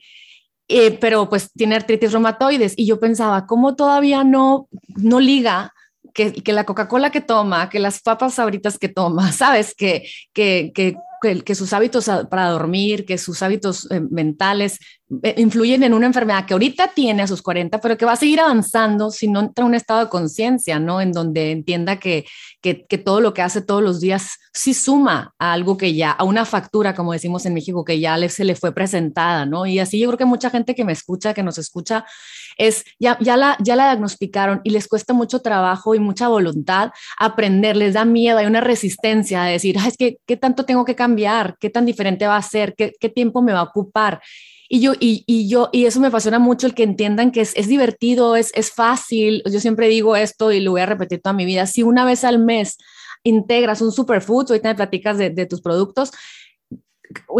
pero 0.99 1.29
pues 1.29 1.51
tiene 1.53 1.75
artritis 1.75 2.11
reumatoides. 2.11 2.73
Y 2.75 2.87
yo 2.87 2.99
pensaba, 2.99 3.45
¿cómo 3.45 3.75
todavía 3.75 4.23
no, 4.23 4.67
no 4.95 5.19
liga 5.19 5.73
que, 6.17 6.33
que 6.33 6.51
la 6.51 6.63
Coca-Cola 6.63 7.11
que 7.11 7.21
toma, 7.21 7.69
que 7.69 7.79
las 7.79 8.01
papas 8.01 8.39
ahoritas 8.39 8.79
que 8.79 8.89
toma, 8.89 9.31
sabes, 9.31 9.75
que, 9.75 10.09
que, 10.33 10.71
que, 10.73 10.97
que 11.43 11.55
sus 11.55 11.73
hábitos 11.73 12.09
para 12.29 12.49
dormir, 12.49 13.05
que 13.05 13.19
sus 13.19 13.43
hábitos 13.43 13.89
eh, 13.91 14.01
mentales 14.09 14.79
eh, 15.23 15.35
influyen 15.37 15.83
en 15.83 15.93
una 15.93 16.07
enfermedad 16.07 16.45
que 16.45 16.53
ahorita 16.53 16.91
tiene 16.95 17.21
a 17.21 17.27
sus 17.27 17.43
40, 17.43 17.79
pero 17.79 17.97
que 17.97 18.05
va 18.05 18.13
a 18.13 18.17
seguir 18.17 18.39
avanzando 18.39 19.11
si 19.11 19.27
no 19.27 19.41
entra 19.41 19.63
en 19.63 19.69
un 19.69 19.75
estado 19.75 19.99
de 19.99 20.09
conciencia, 20.09 20.79
¿no? 20.79 21.01
En 21.01 21.11
donde 21.11 21.51
entienda 21.51 21.99
que, 21.99 22.25
que, 22.61 22.85
que, 22.87 22.97
todo 22.97 23.21
lo 23.21 23.33
que 23.35 23.43
hace 23.43 23.61
todos 23.61 23.83
los 23.83 24.01
días 24.01 24.37
sí 24.53 24.73
suma 24.73 25.35
a 25.37 25.53
algo 25.53 25.77
que 25.77 25.93
ya, 25.93 26.11
a 26.11 26.23
una 26.23 26.45
factura, 26.45 26.95
como 26.95 27.13
decimos 27.13 27.45
en 27.45 27.53
México, 27.53 27.85
que 27.85 27.99
ya 27.99 28.17
le, 28.17 28.29
se 28.29 28.43
le 28.43 28.55
fue 28.55 28.73
presentada, 28.73 29.45
¿no? 29.45 29.67
Y 29.67 29.77
así 29.77 29.99
yo 29.99 30.07
creo 30.09 30.17
que 30.17 30.25
mucha 30.25 30.49
gente 30.49 30.73
que 30.73 30.83
me 30.83 30.93
escucha, 30.93 31.35
que 31.35 31.43
nos 31.43 31.59
escucha, 31.59 32.05
es, 32.57 32.83
ya, 32.99 33.17
ya, 33.19 33.37
la, 33.37 33.57
ya 33.59 33.75
la 33.75 33.85
diagnosticaron 33.85 34.61
y 34.63 34.71
les 34.71 34.87
cuesta 34.87 35.13
mucho 35.13 35.41
trabajo 35.41 35.95
y 35.95 35.99
mucha 35.99 36.27
voluntad 36.27 36.91
aprender, 37.17 37.77
les 37.77 37.93
da 37.93 38.05
miedo, 38.05 38.39
hay 38.39 38.45
una 38.45 38.61
resistencia 38.61 39.43
a 39.43 39.47
decir, 39.47 39.77
es 39.85 39.97
que, 39.97 40.17
¿qué 40.25 40.37
tanto 40.37 40.65
tengo 40.65 40.85
que 40.85 40.95
cambiar? 40.95 41.57
¿Qué 41.59 41.69
tan 41.69 41.85
diferente 41.85 42.27
va 42.27 42.37
a 42.37 42.41
ser? 42.41 42.75
¿Qué, 42.75 42.93
qué 42.99 43.09
tiempo 43.09 43.41
me 43.41 43.53
va 43.53 43.59
a 43.59 43.63
ocupar? 43.63 44.21
Y 44.69 44.81
yo, 44.81 44.93
y, 44.99 45.23
y, 45.27 45.47
yo, 45.47 45.69
y 45.71 45.85
eso 45.85 45.99
me 45.99 46.07
apasiona 46.07 46.39
mucho 46.39 46.67
el 46.67 46.73
que 46.73 46.83
entiendan 46.83 47.31
que 47.31 47.41
es, 47.41 47.55
es 47.55 47.67
divertido, 47.67 48.35
es, 48.35 48.51
es 48.53 48.71
fácil. 48.71 49.41
Yo 49.49 49.59
siempre 49.61 49.87
digo 49.87 50.15
esto 50.15 50.51
y 50.51 50.59
lo 50.59 50.71
voy 50.71 50.81
a 50.81 50.85
repetir 50.85 51.21
toda 51.21 51.33
mi 51.33 51.45
vida. 51.45 51.65
Si 51.67 51.83
una 51.83 52.03
vez 52.03 52.25
al 52.25 52.39
mes 52.39 52.77
integras 53.23 53.81
un 53.81 53.91
superfood, 53.93 54.47
ahorita 54.49 54.69
me 54.69 54.75
platicas 54.75 55.17
de, 55.17 55.29
de 55.29 55.45
tus 55.45 55.61
productos, 55.61 56.11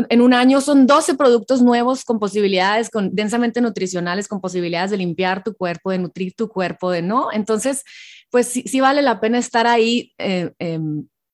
en 0.10 0.22
un 0.22 0.34
año 0.34 0.62
son 0.62 0.88
12 0.88 1.16
productos 1.16 1.62
nuevos 1.62 2.04
con 2.04 2.20
posibilidades, 2.20 2.90
con 2.90 3.14
densamente 3.14 3.62
nutricionales, 3.62 4.28
con 4.28 4.42
posibilidades 4.42 4.92
de 4.92 4.98
limpiar 4.98 5.44
tu 5.44 5.56
cuerpo, 5.56 5.92
de 5.92 6.00
nutrir 6.00 6.34
tu 6.36 6.50
cuerpo, 6.50 6.92
de 6.92 7.02
no. 7.02 7.32
Entonces, 7.32 7.84
pues 8.30 8.48
sí, 8.48 8.64
sí 8.68 8.80
vale 8.80 9.02
la 9.02 9.20
pena 9.20 9.38
estar 9.38 9.68
ahí 9.68 10.14
eh, 10.18 10.52
eh, 10.60 10.80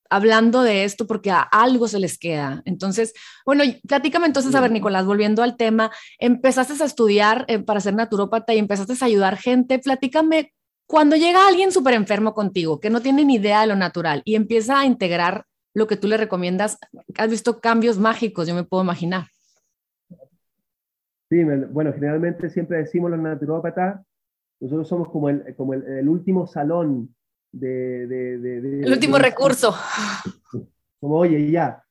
hablando 0.10 0.62
de 0.62 0.84
esto 0.84 1.08
porque 1.08 1.32
a 1.32 1.42
algo 1.42 1.88
se 1.88 2.00
les 2.00 2.18
queda. 2.18 2.62
Entonces, 2.66 3.14
bueno, 3.46 3.64
platícame 3.88 4.28
entonces, 4.28 4.54
a 4.54 4.62
ver, 4.62 4.72
Nicolás, 4.72 5.06
volviendo 5.06 5.42
al 5.42 5.58
tema, 5.58 5.92
empezaste 6.20 6.82
a 6.82 6.86
estudiar 6.86 7.46
eh, 7.48 7.60
para 7.60 7.80
ser 7.80 7.96
naturópata 7.96 8.54
y 8.54 8.60
empezaste 8.60 8.94
a 9.00 9.06
ayudar 9.06 9.38
gente. 9.38 9.80
Platícame, 9.80 10.54
cuando 10.86 11.16
llega 11.16 11.48
alguien 11.48 11.72
súper 11.72 11.96
enfermo 11.96 12.34
contigo, 12.34 12.80
que 12.80 12.92
no 12.92 13.02
tiene 13.02 13.26
ni 13.26 13.36
idea 13.36 13.62
de 13.62 13.68
lo 13.68 13.76
natural 13.76 14.22
y 14.26 14.36
empieza 14.36 14.80
a 14.80 14.86
integrar 14.86 15.46
lo 15.74 15.88
que 15.88 15.98
tú 15.98 16.08
le 16.08 16.18
recomiendas, 16.18 16.78
has 17.18 17.30
visto 17.30 17.60
cambios 17.60 17.98
mágicos, 17.98 18.48
yo 18.48 18.56
me 18.56 18.64
puedo 18.64 18.84
imaginar. 18.84 19.26
Sí, 21.30 21.44
bueno, 21.44 21.94
generalmente 21.94 22.50
siempre 22.50 22.78
decimos 22.78 23.10
los 23.10 23.20
naturópatas, 23.20 24.06
nosotros 24.60 24.88
somos 24.88 25.10
como 25.10 25.30
el, 25.30 25.56
como 25.56 25.74
el 25.74 26.08
último 26.08 26.46
salón 26.48 27.14
de... 27.52 28.04
el 28.84 28.92
último 28.92 29.18
recurso. 29.18 29.74
Como, 31.00 31.18
oye, 31.18 31.52
ya, 31.52 31.84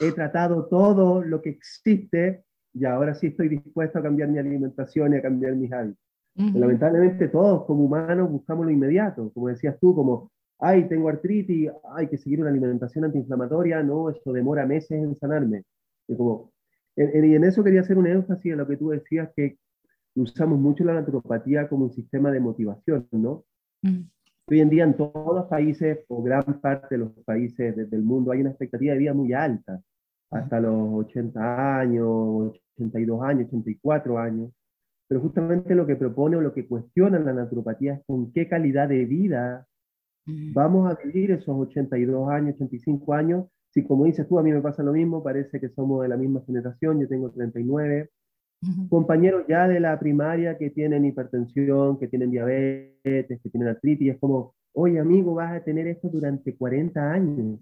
he 0.00 0.10
tratado 0.10 0.66
todo 0.66 1.22
lo 1.22 1.40
que 1.40 1.50
existe 1.50 2.44
y 2.74 2.84
ahora 2.84 3.14
sí 3.14 3.28
estoy 3.28 3.48
dispuesto 3.48 4.00
a 4.00 4.02
cambiar 4.02 4.28
mi 4.28 4.38
alimentación 4.38 5.14
y 5.14 5.16
a 5.18 5.22
cambiar 5.22 5.54
mis 5.54 5.72
hábitos. 5.72 6.02
Lamentablemente 6.34 7.28
todos 7.28 7.64
como 7.64 7.84
humanos 7.84 8.30
buscamos 8.30 8.66
lo 8.66 8.72
inmediato, 8.72 9.30
como 9.32 9.48
decías 9.48 9.78
tú, 9.80 9.94
como, 9.94 10.30
ay, 10.58 10.88
tengo 10.88 11.08
artritis, 11.08 11.70
hay 11.94 12.08
que 12.08 12.18
seguir 12.18 12.40
una 12.40 12.50
alimentación 12.50 13.04
antiinflamatoria, 13.04 13.82
no, 13.82 14.10
eso 14.10 14.32
demora 14.32 14.66
meses 14.66 14.92
en 14.92 15.14
sanarme. 15.16 15.64
Y, 16.08 16.16
como, 16.16 16.52
y 16.96 17.02
en 17.34 17.44
eso 17.44 17.62
quería 17.62 17.80
hacer 17.80 17.98
un 17.98 18.06
énfasis 18.06 18.52
en 18.52 18.58
lo 18.58 18.66
que 18.66 18.76
tú 18.76 18.90
decías, 18.90 19.30
que 19.36 19.58
usamos 20.14 20.58
mucho 20.58 20.84
la 20.84 20.94
naturopatía 20.94 21.68
como 21.68 21.86
un 21.86 21.92
sistema 21.92 22.30
de 22.30 22.40
motivación, 22.40 23.06
¿no? 23.12 23.44
Mm. 23.82 24.08
Hoy 24.48 24.60
en 24.60 24.70
día 24.70 24.84
en 24.84 24.96
todos 24.96 25.34
los 25.34 25.46
países, 25.46 26.04
o 26.08 26.22
gran 26.22 26.44
parte 26.60 26.94
de 26.94 26.98
los 26.98 27.12
países 27.24 27.90
del 27.90 28.02
mundo, 28.02 28.30
hay 28.30 28.40
una 28.40 28.50
expectativa 28.50 28.92
de 28.92 29.00
vida 29.00 29.12
muy 29.12 29.32
alta, 29.32 29.80
hasta 30.30 30.60
los 30.60 31.06
80 31.06 31.80
años, 31.80 32.52
82 32.76 33.22
años, 33.22 33.48
84 33.48 34.18
años. 34.18 34.52
Pero 35.08 35.20
justamente 35.20 35.74
lo 35.74 35.86
que 35.86 35.96
propone 35.96 36.36
o 36.36 36.40
lo 36.40 36.52
que 36.52 36.66
cuestiona 36.66 37.18
la 37.18 37.32
naturopatía 37.32 37.94
es 37.94 38.00
con 38.06 38.32
qué 38.32 38.48
calidad 38.48 38.88
de 38.88 39.04
vida 39.04 39.66
vamos 40.26 40.90
a 40.90 40.98
vivir 41.02 41.30
esos 41.30 41.56
82 41.56 42.28
años, 42.28 42.54
85 42.56 43.14
años. 43.14 43.46
Si 43.70 43.84
como 43.84 44.04
dices 44.04 44.26
tú, 44.26 44.38
a 44.38 44.42
mí 44.42 44.52
me 44.52 44.60
pasa 44.60 44.82
lo 44.82 44.92
mismo, 44.92 45.22
parece 45.22 45.60
que 45.60 45.68
somos 45.68 46.02
de 46.02 46.08
la 46.08 46.16
misma 46.16 46.42
generación, 46.46 47.00
yo 47.00 47.08
tengo 47.08 47.30
39, 47.30 48.10
compañeros 48.88 49.44
ya 49.48 49.68
de 49.68 49.80
la 49.80 49.98
primaria 49.98 50.56
que 50.56 50.70
tienen 50.70 51.04
hipertensión, 51.04 51.98
que 51.98 52.08
tienen 52.08 52.30
diabetes, 52.30 53.40
que 53.42 53.50
tienen 53.50 53.68
artritis, 53.68 54.14
es 54.14 54.18
como, 54.18 54.54
oye 54.74 54.98
amigo, 54.98 55.34
vas 55.34 55.52
a 55.52 55.64
tener 55.64 55.86
esto 55.86 56.08
durante 56.08 56.56
40 56.56 57.12
años. 57.12 57.60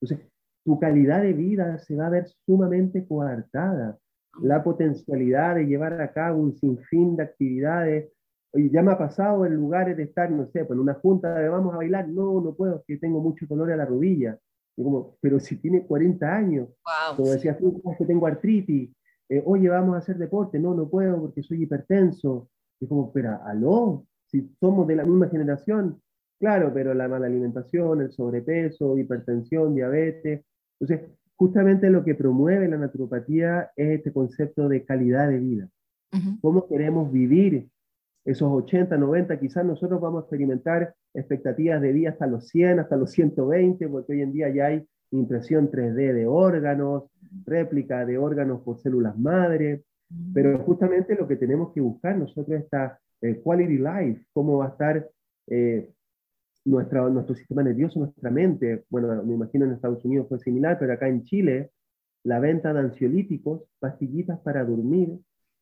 Entonces, 0.00 0.28
tu 0.64 0.78
calidad 0.78 1.22
de 1.22 1.32
vida 1.32 1.78
se 1.78 1.96
va 1.96 2.06
a 2.06 2.10
ver 2.10 2.26
sumamente 2.44 3.06
coartada. 3.06 3.98
La 4.42 4.62
potencialidad 4.62 5.56
de 5.56 5.66
llevar 5.66 6.00
a 6.00 6.12
cabo 6.12 6.42
un 6.42 6.54
sinfín 6.56 7.16
de 7.16 7.22
actividades. 7.22 8.12
Oye, 8.52 8.70
ya 8.70 8.82
me 8.82 8.92
ha 8.92 8.98
pasado 8.98 9.44
en 9.44 9.54
lugares 9.54 9.96
de 9.96 10.04
estar, 10.04 10.30
no 10.30 10.46
sé, 10.46 10.64
pues 10.64 10.76
en 10.76 10.80
una 10.80 10.94
junta 10.94 11.34
de 11.34 11.48
vamos 11.48 11.74
a 11.74 11.78
bailar, 11.78 12.08
no, 12.08 12.40
no 12.40 12.54
puedo, 12.54 12.82
que 12.86 12.96
tengo 12.96 13.20
mucho 13.20 13.46
dolor 13.46 13.70
a 13.72 13.76
la 13.76 13.84
rodilla. 13.84 14.38
como, 14.76 15.16
pero 15.20 15.38
si 15.38 15.56
tiene 15.56 15.86
40 15.86 16.34
años, 16.34 16.68
como 17.16 17.30
decías 17.30 17.58
tú, 17.58 17.82
que 17.98 18.04
tengo 18.06 18.26
artritis, 18.26 18.90
eh, 19.28 19.42
oye, 19.44 19.68
vamos 19.68 19.94
a 19.94 19.98
hacer 19.98 20.16
deporte, 20.16 20.58
no, 20.58 20.74
no 20.74 20.88
puedo 20.88 21.20
porque 21.20 21.42
soy 21.42 21.62
hipertenso. 21.62 22.48
Y 22.80 22.86
como, 22.86 23.12
pero, 23.12 23.38
aló, 23.44 24.06
si 24.26 24.54
somos 24.60 24.86
de 24.86 24.96
la 24.96 25.04
misma 25.04 25.28
generación, 25.28 26.00
claro, 26.38 26.72
pero 26.72 26.94
la 26.94 27.08
mala 27.08 27.26
alimentación, 27.26 28.00
el 28.00 28.12
sobrepeso, 28.12 28.96
hipertensión, 28.96 29.74
diabetes. 29.74 30.44
Entonces, 30.80 31.10
justamente 31.36 31.90
lo 31.90 32.04
que 32.04 32.14
promueve 32.14 32.68
la 32.68 32.78
naturopatía 32.78 33.70
es 33.76 33.98
este 33.98 34.12
concepto 34.12 34.68
de 34.68 34.84
calidad 34.84 35.28
de 35.28 35.38
vida. 35.38 35.68
¿Cómo 36.40 36.66
queremos 36.66 37.12
vivir 37.12 37.68
esos 38.24 38.50
80, 38.50 38.96
90? 38.96 39.38
Quizás 39.40 39.64
nosotros 39.64 40.00
vamos 40.00 40.22
a 40.22 40.24
experimentar 40.24 40.94
expectativas 41.14 41.80
de 41.80 41.92
vida 41.92 42.10
hasta 42.10 42.26
los 42.26 42.48
100, 42.48 42.80
hasta 42.80 42.96
los 42.96 43.10
120, 43.12 43.88
porque 43.88 44.12
hoy 44.12 44.22
en 44.22 44.32
día 44.32 44.48
ya 44.50 44.66
hay 44.66 44.86
impresión 45.10 45.70
3D 45.70 46.12
de 46.12 46.26
órganos, 46.26 47.04
réplica 47.44 48.04
de 48.04 48.18
órganos 48.18 48.60
por 48.62 48.78
células 48.78 49.18
madre, 49.18 49.82
pero 50.32 50.58
justamente 50.60 51.14
lo 51.14 51.28
que 51.28 51.36
tenemos 51.36 51.72
que 51.72 51.80
buscar 51.80 52.16
nosotros 52.16 52.60
está 52.60 52.98
eh, 53.20 53.40
quality 53.42 53.78
life, 53.78 54.26
cómo 54.32 54.58
va 54.58 54.66
a 54.66 54.70
estar 54.70 55.08
eh, 55.48 55.90
nuestro 56.64 57.34
sistema 57.34 57.62
nervioso, 57.62 57.98
nuestra 57.98 58.30
mente. 58.30 58.84
Bueno, 58.90 59.22
me 59.24 59.34
imagino 59.34 59.64
en 59.64 59.72
Estados 59.72 60.04
Unidos 60.04 60.28
fue 60.28 60.38
similar, 60.38 60.78
pero 60.78 60.92
acá 60.92 61.08
en 61.08 61.24
Chile 61.24 61.70
la 62.24 62.40
venta 62.40 62.72
de 62.72 62.80
ansiolíticos, 62.80 63.62
pastillitas 63.78 64.38
para 64.40 64.64
dormir, 64.64 65.18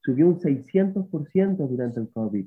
subió 0.07 0.29
un 0.29 0.39
600% 0.39 1.69
durante 1.69 1.99
el 1.99 2.09
COVID. 2.11 2.47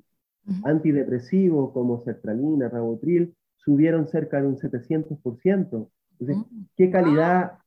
Antidepresivos 0.64 1.74
como 1.74 2.02
sertralina, 2.02 2.70
rabotril, 2.70 3.36
subieron 3.58 4.08
cerca 4.08 4.42
de 4.42 4.48
un 4.48 4.58
700%. 4.58 5.90
Entonces, 6.20 6.46
¿qué 6.78 6.90
calidad 6.90 7.60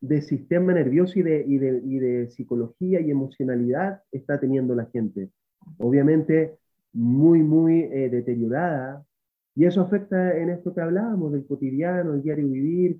de 0.00 0.22
sistema 0.22 0.72
nervioso 0.72 1.18
y 1.18 1.22
de, 1.22 1.44
y 1.46 1.58
de, 1.58 1.82
y 1.84 1.98
de 1.98 2.30
psicología 2.30 3.00
y 3.00 3.10
emocionalidad 3.10 4.00
está 4.10 4.40
teniendo 4.40 4.74
la 4.74 4.86
gente? 4.86 5.28
Obviamente, 5.78 6.56
muy, 6.94 7.42
muy 7.42 7.82
eh, 7.82 8.08
deteriorada. 8.10 9.04
Y 9.54 9.66
eso 9.66 9.82
afecta 9.82 10.36
en 10.38 10.48
esto 10.48 10.74
que 10.74 10.80
hablábamos, 10.80 11.32
del 11.32 11.46
cotidiano, 11.46 12.14
el 12.14 12.22
diario 12.22 12.48
vivir, 12.48 12.98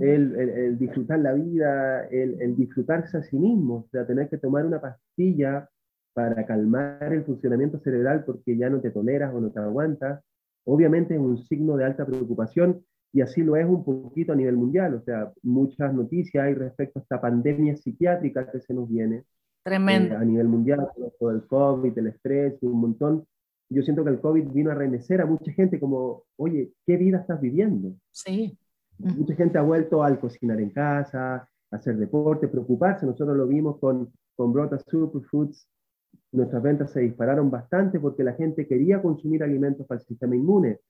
el, 0.00 0.34
el, 0.36 0.78
disfrutar 0.78 1.18
la 1.20 1.32
vida, 1.32 2.06
el, 2.06 2.40
el, 2.40 2.56
disfrutarse 2.56 3.18
a 3.18 3.22
sí 3.22 3.38
mismo, 3.38 3.84
o 3.86 3.88
sea, 3.90 4.06
tener 4.06 4.28
que 4.28 4.38
tomar 4.38 4.66
una 4.66 4.80
pastilla 4.80 5.68
para 6.12 6.44
calmar 6.46 7.12
el 7.12 7.24
funcionamiento 7.24 7.78
cerebral 7.80 8.24
porque 8.24 8.56
ya 8.56 8.70
no 8.70 8.80
te 8.80 8.90
toleras 8.90 9.32
o 9.34 9.40
no 9.40 9.50
te 9.50 9.60
aguantas, 9.60 10.22
obviamente 10.64 11.14
es 11.14 11.20
un 11.20 11.38
signo 11.38 11.76
de 11.76 11.84
alta 11.84 12.04
preocupación 12.04 12.84
y 13.12 13.20
así 13.20 13.42
lo 13.42 13.56
es 13.56 13.66
un 13.66 13.84
poquito 13.84 14.32
a 14.32 14.36
nivel 14.36 14.56
mundial, 14.56 14.94
o 14.94 15.02
sea, 15.02 15.32
muchas 15.42 15.94
noticias 15.94 16.44
hay 16.44 16.54
respecto 16.54 16.98
a 16.98 17.02
esta 17.02 17.20
pandemia 17.20 17.76
psiquiátrica 17.76 18.50
que 18.50 18.60
se 18.60 18.74
nos 18.74 18.88
viene. 18.88 19.24
Tremendo. 19.62 20.14
Eh, 20.14 20.18
a 20.18 20.24
nivel 20.24 20.48
mundial, 20.48 20.86
todo 21.18 21.30
el 21.30 21.46
COVID, 21.46 21.96
el 21.96 22.08
estrés, 22.08 22.54
un 22.62 22.80
montón. 22.80 23.26
Yo 23.68 23.82
siento 23.82 24.04
que 24.04 24.10
el 24.10 24.20
COVID 24.20 24.48
vino 24.50 24.70
a 24.70 24.74
renecer 24.74 25.20
a 25.20 25.26
mucha 25.26 25.50
gente 25.52 25.80
como, 25.80 26.24
oye, 26.36 26.72
¿qué 26.86 26.96
vida 26.96 27.18
estás 27.18 27.40
viviendo? 27.40 27.94
Sí. 28.10 28.58
Mucha 28.98 29.34
gente 29.34 29.58
ha 29.58 29.62
vuelto 29.62 30.02
al 30.02 30.18
cocinar 30.18 30.60
en 30.60 30.70
casa, 30.70 31.34
a 31.36 31.48
hacer 31.70 31.96
deporte, 31.96 32.48
preocuparse. 32.48 33.06
Nosotros 33.06 33.36
lo 33.36 33.46
vimos 33.46 33.78
con, 33.78 34.12
con 34.34 34.52
Brota 34.52 34.78
Superfoods. 34.78 35.68
Nuestras 36.32 36.62
ventas 36.62 36.92
se 36.92 37.00
dispararon 37.00 37.50
bastante 37.50 38.00
porque 38.00 38.24
la 38.24 38.32
gente 38.34 38.66
quería 38.66 39.02
consumir 39.02 39.42
alimentos 39.42 39.86
para 39.86 40.00
el 40.00 40.06
sistema 40.06 40.34
inmune 40.34 40.80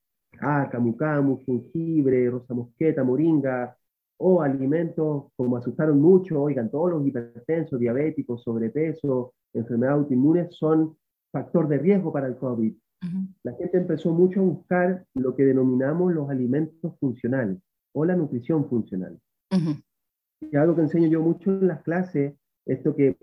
ah, 0.41 0.69
camu 0.71 0.97
camu, 0.97 1.45
jengibre, 1.45 2.31
rosa 2.31 2.55
mosqueta, 2.55 3.05
moringa, 3.05 3.77
o 4.19 4.41
alimentos 4.41 5.27
como 5.37 5.57
asustaron 5.57 6.01
mucho, 6.01 6.43
oigan, 6.43 6.71
todos 6.71 6.91
los 6.91 7.07
hipertensos, 7.07 7.79
diabéticos, 7.79 8.43
sobrepeso, 8.43 9.35
enfermedades 9.53 10.03
autoinmunes 10.03 10.55
son 10.57 10.97
factor 11.31 11.69
de 11.69 11.79
riesgo 11.79 12.13
para 12.13 12.27
el 12.27 12.37
COVID. 12.37 12.75
La 13.43 13.53
gente 13.53 13.77
empezó 13.77 14.13
mucho 14.13 14.41
a 14.41 14.45
buscar 14.45 15.05
lo 15.15 15.35
que 15.37 15.45
denominamos 15.45 16.15
los 16.15 16.31
alimentos 16.31 16.99
funcionales 16.99 17.59
o 17.97 18.05
la 18.05 18.15
nutrición 18.15 18.69
funcional. 18.69 19.19
Y 20.41 20.55
algo 20.55 20.77
que 20.77 20.83
enseño 20.83 21.09
yo 21.09 21.23
mucho 21.23 21.51
en 21.51 21.67
las 21.67 21.83
clases, 21.83 22.35
esto 22.67 22.95
que 22.95 23.17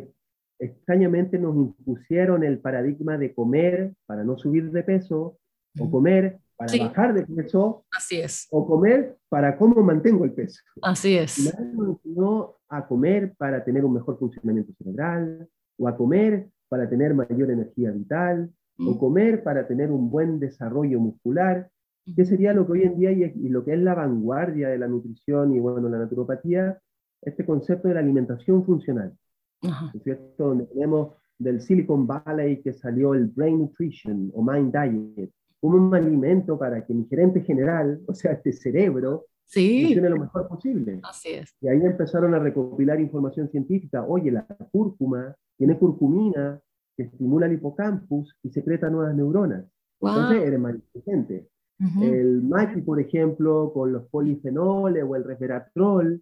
extrañamente 0.60 1.38
nos 1.38 1.56
impusieron 1.56 2.44
el 2.44 2.58
paradigma 2.58 3.20
de 3.20 3.36
comer 3.36 3.94
para 4.08 4.24
no 4.24 4.36
subir 4.36 4.72
de 4.72 4.82
peso 4.82 5.38
o 5.80 5.92
comer 5.92 6.40
para 6.56 6.76
bajar 6.86 7.14
de 7.14 7.24
peso. 7.24 7.86
Así 7.92 8.20
es. 8.20 8.48
O 8.50 8.66
comer 8.66 9.18
para 9.30 9.58
cómo 9.58 9.84
mantengo 9.84 10.26
el 10.26 10.34
peso. 10.34 10.62
Así 10.82 11.18
es. 11.18 11.56
No 12.04 12.56
a 12.68 12.88
comer 12.88 13.36
para 13.38 13.64
tener 13.64 13.86
un 13.86 13.94
mejor 13.94 14.18
funcionamiento 14.18 14.74
cerebral, 14.80 15.48
o 15.78 15.88
a 15.88 15.96
comer 15.96 16.50
para 16.68 16.90
tener 16.90 17.14
mayor 17.14 17.52
energía 17.52 17.92
vital, 17.92 18.52
o 18.80 18.98
comer 18.98 19.44
para 19.44 19.68
tener 19.68 19.92
un 19.92 20.10
buen 20.10 20.40
desarrollo 20.40 21.00
muscular, 21.00 21.70
que 22.16 22.26
sería 22.26 22.54
lo 22.54 22.66
que 22.66 22.74
hoy 22.74 22.84
en 22.84 22.98
día 22.98 23.12
y, 23.12 23.50
lo 23.50 23.64
que 23.64 23.74
es 23.74 23.80
la 23.80 23.96
vanguardia 23.96 24.70
de 24.70 24.78
la 24.78 24.88
nutrición 24.88 25.56
y 25.56 25.60
bueno, 25.60 25.90
la 25.90 26.00
naturopatía, 26.00 26.80
este 27.22 27.46
concepto 27.46 27.88
de 27.88 27.94
la 27.94 28.02
alimentación 28.02 28.66
funcional. 28.66 29.14
¿Es 29.94 30.04
cierto? 30.04 30.50
Donde 30.50 30.66
tenemos 30.66 31.14
del 31.40 31.62
Silicon 31.62 32.06
Valley 32.06 32.62
que 32.62 32.74
salió 32.74 33.14
el 33.14 33.28
Brain 33.28 33.60
Nutrition 33.60 34.32
o 34.34 34.44
Mind 34.44 34.74
Diet, 34.74 35.32
como 35.62 35.78
un 35.78 35.96
alimento 35.96 36.58
para 36.58 36.86
que 36.86 36.94
mi 36.94 37.06
gerente 37.06 37.42
general, 37.42 38.02
o 38.08 38.14
sea, 38.14 38.34
este 38.34 38.52
cerebro, 38.52 39.28
sí. 39.46 39.86
funcione 39.86 40.10
lo 40.10 40.20
mejor 40.20 40.48
posible. 40.48 41.00
Así 41.04 41.30
es. 41.30 41.56
Y 41.62 41.70
ahí 41.70 41.80
empezaron 41.82 42.34
a 42.34 42.40
recopilar 42.40 43.00
información 43.00 43.50
científica. 43.50 44.04
Oye, 44.06 44.32
la 44.32 44.46
cúrcuma 44.72 45.34
tiene 45.58 45.78
curcumina 45.78 46.60
que 46.98 47.04
estimula 47.04 47.46
el 47.46 47.54
hipocampus 47.54 48.38
y 48.44 48.50
secreta 48.50 48.90
nuevas 48.90 49.16
neuronas. 49.16 49.66
Entonces 50.02 50.44
eres 50.44 50.60
más 50.60 50.76
inteligente. 50.76 51.48
El 51.80 52.42
maqui, 52.44 52.82
por 52.82 53.00
ejemplo, 53.00 53.72
con 53.74 53.92
los 53.92 54.08
polifenoles 54.08 55.04
o 55.06 55.16
el 55.16 55.24
resveratrol, 55.24 56.22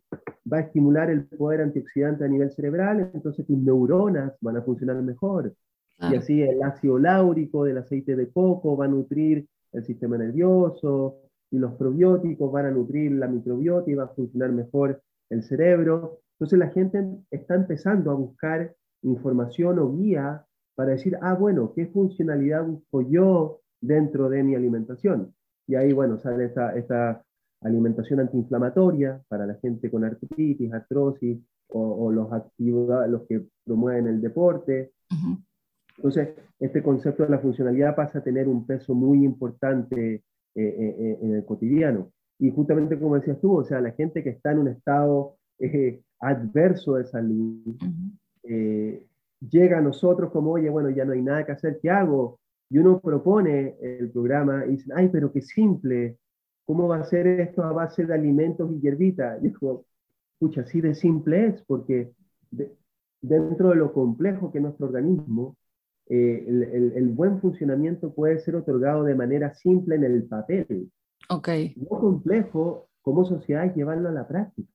va 0.51 0.57
a 0.57 0.61
estimular 0.61 1.09
el 1.11 1.25
poder 1.25 1.61
antioxidante 1.61 2.25
a 2.25 2.27
nivel 2.27 2.51
cerebral, 2.51 3.11
entonces 3.13 3.45
tus 3.45 3.57
neuronas 3.57 4.33
van 4.41 4.57
a 4.57 4.63
funcionar 4.63 5.01
mejor. 5.03 5.53
Y 5.99 6.15
así 6.15 6.41
el 6.41 6.63
ácido 6.63 6.97
láurico 6.97 7.63
del 7.63 7.77
aceite 7.77 8.15
de 8.15 8.31
coco 8.31 8.75
va 8.75 8.85
a 8.85 8.87
nutrir 8.87 9.45
el 9.71 9.83
sistema 9.83 10.17
nervioso, 10.17 11.17
y 11.51 11.59
los 11.59 11.73
probióticos 11.73 12.51
van 12.51 12.65
a 12.67 12.71
nutrir 12.71 13.11
la 13.11 13.27
microbiota 13.27 13.91
y 13.91 13.95
va 13.95 14.05
a 14.05 14.15
funcionar 14.15 14.51
mejor 14.51 15.01
el 15.29 15.43
cerebro. 15.43 16.21
Entonces 16.35 16.57
la 16.57 16.69
gente 16.69 17.05
está 17.29 17.55
empezando 17.55 18.09
a 18.09 18.15
buscar 18.15 18.73
información 19.03 19.77
o 19.79 19.91
guía 19.91 20.45
para 20.75 20.91
decir, 20.91 21.17
ah, 21.21 21.35
bueno, 21.35 21.73
¿qué 21.75 21.87
funcionalidad 21.87 22.65
busco 22.65 23.01
yo 23.01 23.59
dentro 23.81 24.29
de 24.29 24.43
mi 24.43 24.55
alimentación? 24.55 25.33
Y 25.71 25.75
ahí, 25.75 25.93
bueno, 25.93 26.19
sale 26.19 26.47
esta, 26.47 26.75
esta 26.75 27.23
alimentación 27.61 28.19
antiinflamatoria 28.19 29.21
para 29.29 29.45
la 29.45 29.55
gente 29.55 29.89
con 29.89 30.03
artritis, 30.03 30.73
artrosis, 30.73 31.39
o, 31.69 32.11
los, 32.11 32.29
activos, 32.33 32.89
los 33.09 33.21
que 33.25 33.45
promueven 33.63 34.07
el 34.07 34.19
deporte. 34.19 34.91
Entonces, 35.95 36.35
este 36.59 36.83
concepto 36.83 37.23
de 37.23 37.29
la 37.29 37.39
funcionalidad 37.39 37.95
pasa 37.95 38.19
a 38.19 38.21
tener 38.21 38.49
un 38.49 38.67
peso 38.67 38.93
muy 38.93 39.23
importante 39.23 40.15
eh, 40.15 40.21
eh, 40.55 40.95
eh, 40.99 41.19
en 41.21 41.35
el 41.35 41.45
cotidiano. 41.45 42.11
Y 42.37 42.51
justamente 42.51 42.99
como 42.99 43.15
decías 43.15 43.39
tú, 43.39 43.55
o 43.59 43.63
sea, 43.63 43.79
la 43.79 43.91
gente 43.91 44.21
que 44.21 44.31
está 44.31 44.51
en 44.51 44.59
un 44.59 44.67
estado 44.67 45.37
adverso 46.19 46.95
de 46.95 47.05
salud, 47.05 47.77
llega 48.43 49.77
a 49.77 49.81
nosotros 49.81 50.31
como, 50.31 50.51
oye, 50.51 50.69
bueno, 50.69 50.89
ya 50.89 51.05
no 51.05 51.13
hay 51.13 51.21
nada 51.21 51.45
que 51.45 51.53
hacer, 51.53 51.79
¿qué 51.81 51.89
hago? 51.89 52.40
Y 52.71 52.77
uno 52.77 53.01
propone 53.01 53.75
el 53.81 54.09
programa 54.11 54.65
y 54.65 54.71
dicen, 54.71 54.93
ay, 54.95 55.09
pero 55.09 55.31
qué 55.33 55.41
simple, 55.41 56.17
¿cómo 56.63 56.87
va 56.87 56.97
a 56.97 57.03
ser 57.03 57.27
esto 57.27 57.63
a 57.63 57.73
base 57.73 58.05
de 58.05 58.13
alimentos 58.13 58.71
y 58.71 58.79
hierbitas? 58.79 59.43
Y 59.43 59.49
digo, 59.49 59.85
pucha, 60.39 60.61
así 60.61 60.79
de 60.79 60.95
simple 60.95 61.47
es, 61.47 61.61
porque 61.63 62.13
dentro 63.21 63.69
de 63.69 63.75
lo 63.75 63.91
complejo 63.91 64.51
que 64.51 64.59
es 64.59 64.63
nuestro 64.63 64.85
organismo, 64.85 65.57
eh, 66.07 66.45
el, 66.47 66.93
el, 66.95 67.09
buen 67.09 67.41
funcionamiento 67.41 68.13
puede 68.13 68.39
ser 68.39 68.55
otorgado 68.55 69.03
de 69.03 69.15
manera 69.15 69.53
simple 69.53 69.95
en 69.95 70.05
el 70.05 70.23
papel. 70.23 70.89
Ok. 71.29 71.49
Lo 71.75 71.99
complejo 71.99 72.87
como 73.01 73.25
sociedad 73.25 73.65
es 73.65 73.75
llevarlo 73.75 74.07
a 74.07 74.13
la 74.13 74.27
práctica, 74.27 74.71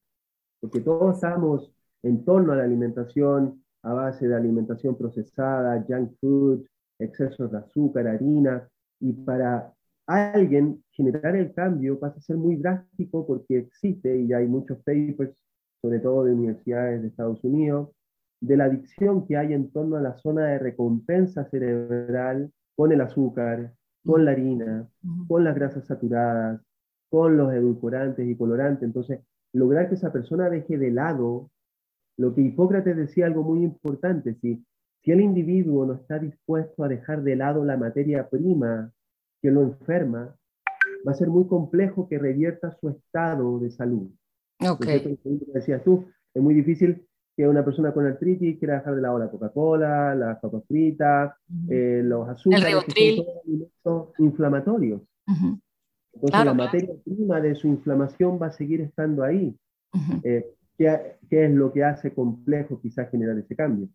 porque 0.61 0.81
todos 0.81 1.15
estamos 1.15 1.73
en 2.03 2.25
torno 2.27 2.53
a 2.53 2.57
la 2.57 2.65
alimentación 2.65 3.63
a 3.83 3.93
base 3.93 4.29
de 4.29 4.35
alimentación 4.35 4.97
procesada, 4.97 5.85
junk 5.89 6.13
food, 6.21 6.67
excesos 6.99 7.51
de 7.51 7.59
azúcar, 7.59 8.07
harina, 8.07 8.69
y 9.01 9.13
para 9.13 9.73
alguien 10.07 10.83
generar 10.93 11.37
el 11.37 11.53
cambio 11.53 11.99
pasa 11.99 12.19
a 12.19 12.23
ser 12.23 12.37
muy 12.37 12.57
drástico 12.57 13.27
porque 13.27 13.59
existe, 13.59 14.17
y 14.17 14.33
hay 14.33 14.47
muchos 14.47 14.79
papers, 14.79 15.35
sobre 15.83 15.99
todo 16.01 16.25
de 16.25 16.33
universidades 16.33 17.03
de 17.03 17.09
Estados 17.09 17.43
Unidos, 17.45 17.91
de 18.41 18.57
la 18.57 18.65
adicción 18.65 19.27
que 19.27 19.37
hay 19.37 19.53
en 19.53 19.71
torno 19.71 19.97
a 19.97 20.01
la 20.01 20.17
zona 20.19 20.47
de 20.47 20.59
recompensa 20.59 21.45
cerebral 21.47 22.51
con 22.75 22.93
el 22.93 23.01
azúcar, 23.01 23.73
con 24.05 24.25
la 24.25 24.33
harina, 24.33 24.89
con 25.27 25.45
las 25.45 25.55
grasas 25.55 25.87
saturadas, 25.87 26.61
con 27.11 27.37
los 27.37 27.53
edulcorantes 27.53 28.27
y 28.29 28.37
colorantes. 28.37 28.85
Entonces, 28.85 29.21
lograr 29.53 29.89
que 29.89 29.95
esa 29.95 30.13
persona 30.13 30.51
deje 30.51 30.79
de 30.79 30.91
lado 30.91 31.51
lo 32.19 32.35
que 32.35 32.43
Hipócrates 32.43 32.97
decía 32.97 33.27
algo 33.27 33.43
muy 33.43 33.63
importante, 33.63 34.35
si, 34.41 34.65
si 35.07 35.13
el 35.13 35.21
individuo 35.21 35.87
no 35.87 35.95
está 35.95 36.19
dispuesto 36.19 36.83
a 36.83 36.89
dejar 36.89 37.23
de 37.23 37.37
lado 37.37 37.65
la 37.65 37.77
materia 37.77 38.29
prima 38.29 38.91
que 39.41 39.53
lo 39.53 39.63
enferma, 39.63 40.35
va 41.07 41.13
a 41.13 41.15
ser 41.15 41.29
muy 41.29 41.47
complejo 41.47 42.09
que 42.09 42.19
revierta 42.19 42.77
su 42.81 42.89
estado 42.89 43.61
de 43.61 43.71
salud. 43.71 44.11
Ok. 44.69 44.85
Decías 45.55 45.85
tú, 45.85 46.07
es 46.35 46.43
muy 46.43 46.55
difícil 46.55 47.07
que 47.37 47.47
una 47.47 47.65
persona 47.65 47.95
con 47.95 48.05
artritis 48.05 48.59
quiera 48.59 48.79
dejar 48.79 48.97
de 48.97 49.03
lado 49.03 49.21
la 49.21 49.31
Coca-Cola, 49.31 50.13
las 50.17 50.41
papas 50.41 50.65
fritas, 50.67 51.35
eh, 51.71 52.01
los 52.03 52.29
azúcares, 52.29 52.85
que 52.93 53.25
son 53.85 54.09
inflamatorios. 54.19 55.03
Entonces 56.15 56.45
la 56.45 56.55
materia 56.55 56.95
prima 57.05 57.41
de 57.41 57.55
su 57.55 57.69
inflamación 57.69 58.41
va 58.43 58.47
a 58.47 58.53
seguir 58.53 58.81
estando 58.81 59.23
ahí. 59.23 59.57
Eh, 60.25 60.53
¿qué, 60.77 61.19
¿qué, 61.31 61.45
es 61.45 61.53
lo 61.53 61.73
que 61.73 61.85
hace 61.85 62.13
complejo 62.13 62.81
quizás 62.81 63.09
generar 63.09 63.39
ese 63.39 63.55
cambio? 63.55 63.89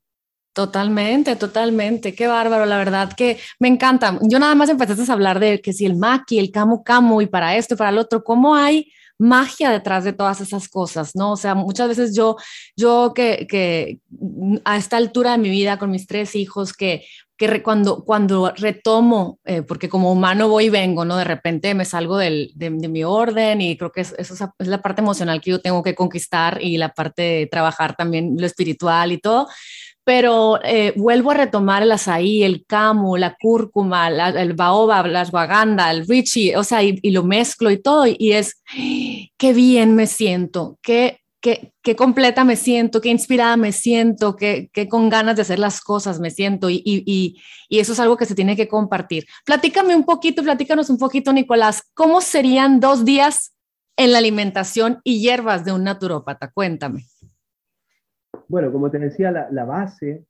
Totalmente, 0.53 1.35
totalmente. 1.37 2.13
Qué 2.13 2.27
bárbaro, 2.27 2.65
la 2.65 2.77
verdad 2.77 3.13
que 3.13 3.39
me 3.59 3.69
encanta. 3.69 4.19
Yo 4.21 4.37
nada 4.37 4.53
más 4.53 4.69
empezaste 4.69 5.09
a 5.09 5.13
hablar 5.13 5.39
de 5.39 5.61
que 5.61 5.71
si 5.71 5.85
el 5.85 5.95
maqui, 5.95 6.39
el 6.39 6.51
camu 6.51 6.83
camu 6.83 7.21
y 7.21 7.27
para 7.27 7.55
esto 7.55 7.75
y 7.75 7.77
para 7.77 7.91
el 7.91 7.97
otro, 7.97 8.23
¿cómo 8.23 8.53
hay 8.55 8.91
magia 9.17 9.69
detrás 9.69 10.03
de 10.03 10.13
todas 10.13 10.41
esas 10.41 10.67
cosas, 10.67 11.15
¿no? 11.15 11.33
O 11.33 11.37
sea, 11.37 11.55
muchas 11.55 11.87
veces 11.87 12.15
yo, 12.15 12.37
yo 12.75 13.13
que, 13.15 13.45
que 13.47 13.99
a 14.65 14.77
esta 14.77 14.97
altura 14.97 15.33
de 15.33 15.37
mi 15.37 15.49
vida 15.49 15.77
con 15.77 15.91
mis 15.91 16.07
tres 16.07 16.35
hijos, 16.35 16.73
que 16.73 17.05
que 17.49 17.63
cuando, 17.63 18.03
cuando 18.05 18.53
retomo, 18.55 19.39
eh, 19.45 19.63
porque 19.63 19.89
como 19.89 20.11
humano 20.11 20.47
voy 20.47 20.65
y 20.65 20.69
vengo, 20.69 21.05
¿no? 21.05 21.17
De 21.17 21.23
repente 21.23 21.73
me 21.73 21.85
salgo 21.85 22.17
del, 22.17 22.51
de, 22.53 22.69
mi 22.69 23.03
orden 23.03 23.61
y 23.61 23.75
creo 23.77 23.91
que 23.91 24.01
eso 24.01 24.15
es, 24.19 24.67
la 24.67 24.81
parte 24.83 25.01
emocional 25.01 25.41
que 25.41 25.49
yo 25.49 25.59
tengo 25.59 25.81
que 25.81 25.95
conquistar 25.95 26.59
y 26.61 26.77
la 26.77 26.89
parte 26.89 27.21
de 27.23 27.47
trabajar 27.47 27.95
también 27.95 28.35
lo 28.37 28.45
espiritual 28.45 29.11
y 29.11 29.17
todo. 29.17 29.47
Pero 30.03 30.59
eh, 30.63 30.93
vuelvo 30.95 31.31
a 31.31 31.35
retomar 31.35 31.83
el 31.83 31.91
azaí, 31.91 32.43
el 32.43 32.65
camu, 32.65 33.17
la 33.17 33.35
cúrcuma, 33.39 34.07
el 34.07 34.53
baobab, 34.53 35.05
la 35.07 35.21
ashwagandha, 35.21 35.91
el 35.91 36.07
richie, 36.07 36.57
o 36.57 36.63
sea, 36.63 36.81
y, 36.81 36.99
lo 37.11 37.23
mezclo 37.23 37.69
y 37.69 37.81
todo, 37.81 38.05
y 38.07 38.31
es, 38.31 38.61
qué 39.37 39.53
bien 39.53 39.95
me 39.95 40.07
siento, 40.07 40.79
qué 40.81 41.21
qué, 41.41 41.95
completa 41.97 42.43
me 42.43 42.55
siento, 42.55 43.01
qué 43.01 43.09
inspirada 43.09 43.57
me 43.57 43.71
siento, 43.71 44.35
qué, 44.35 44.69
con 44.89 45.09
ganas 45.09 45.35
de 45.35 45.41
hacer 45.41 45.59
las 45.59 45.81
cosas 45.81 46.19
me 46.19 46.29
siento 46.29 46.69
y, 46.69 46.81
y, 46.85 47.35
y, 47.67 47.79
eso 47.79 47.93
es 47.93 47.99
algo 47.99 48.15
que 48.15 48.25
se 48.25 48.35
tiene 48.35 48.55
que 48.55 48.67
compartir. 48.67 49.25
Platícame 49.45 49.95
un 49.95 50.05
poquito, 50.05 50.43
platícanos 50.43 50.89
un 50.89 50.97
poquito, 50.97 51.33
Nicolás, 51.33 51.83
¿cómo 51.93 52.21
serían 52.21 52.79
dos 52.79 53.03
días 53.05 53.53
en 53.97 54.11
la 54.11 54.19
alimentación 54.19 55.01
y 55.03 55.19
hierbas 55.19 55.65
de 55.65 55.73
un 55.73 55.83
naturópata? 55.83 56.51
Cuéntame. 56.53 57.05
Bueno, 58.51 58.69
como 58.69 58.91
te 58.91 58.99
decía, 58.99 59.31
la, 59.31 59.49
la 59.49 59.63
base 59.63 60.25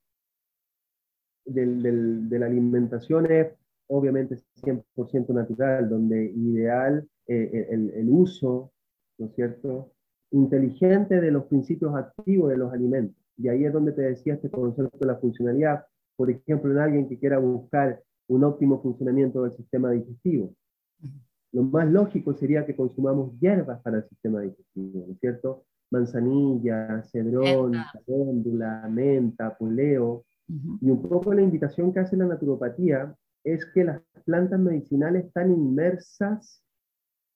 del, 1.44 1.82
del, 1.82 2.30
de 2.30 2.38
la 2.38 2.46
alimentación 2.46 3.26
es 3.32 3.48
obviamente 3.88 4.38
100% 4.62 5.34
natural, 5.34 5.90
donde 5.90 6.26
ideal 6.26 7.10
eh, 7.26 7.68
el, 7.72 7.90
el 7.90 8.10
uso, 8.10 8.74
¿no 9.18 9.26
es 9.26 9.34
cierto?, 9.34 9.94
inteligente 10.30 11.20
de 11.20 11.32
los 11.32 11.46
principios 11.46 11.96
activos 11.96 12.52
de 12.52 12.58
los 12.58 12.72
alimentos. 12.72 13.18
Y 13.38 13.48
ahí 13.48 13.66
es 13.66 13.74
donde 13.74 13.92
te 13.92 14.04
decía 14.04 14.36
este 14.36 14.52
concepto 14.52 15.00
de 15.00 15.08
la 15.08 15.16
funcionalidad, 15.16 15.88
por 16.16 16.30
ejemplo, 16.30 16.72
en 16.72 16.78
alguien 16.78 17.10
que 17.10 17.18
quiera 17.18 17.40
buscar 17.40 18.04
un 18.28 18.44
óptimo 18.44 18.84
funcionamiento 18.84 19.42
del 19.42 19.54
sistema 19.54 19.90
digestivo. 19.90 20.54
Lo 21.54 21.64
más 21.64 21.90
lógico 21.92 22.36
sería 22.36 22.68
que 22.68 22.76
consumamos 22.76 23.32
hierbas 23.40 23.82
para 23.82 23.98
el 23.98 24.04
sistema 24.08 24.42
digestivo, 24.42 25.06
¿no 25.08 25.14
es 25.14 25.20
cierto? 25.20 25.66
Manzanilla, 25.92 27.04
cedrón, 27.12 27.74
caléndula, 27.94 28.88
menta, 28.90 29.56
puleo. 29.58 30.26
Y 30.82 30.90
un 30.90 31.02
poco 31.02 31.34
la 31.34 31.42
invitación 31.42 31.94
que 31.94 32.00
hace 32.00 32.18
la 32.18 32.26
naturopatía 32.26 33.16
es 33.44 33.66
que 33.74 33.84
las 33.84 34.02
plantas 34.26 34.60
medicinales 34.60 35.26
están 35.26 35.52
inmersas 35.52 36.64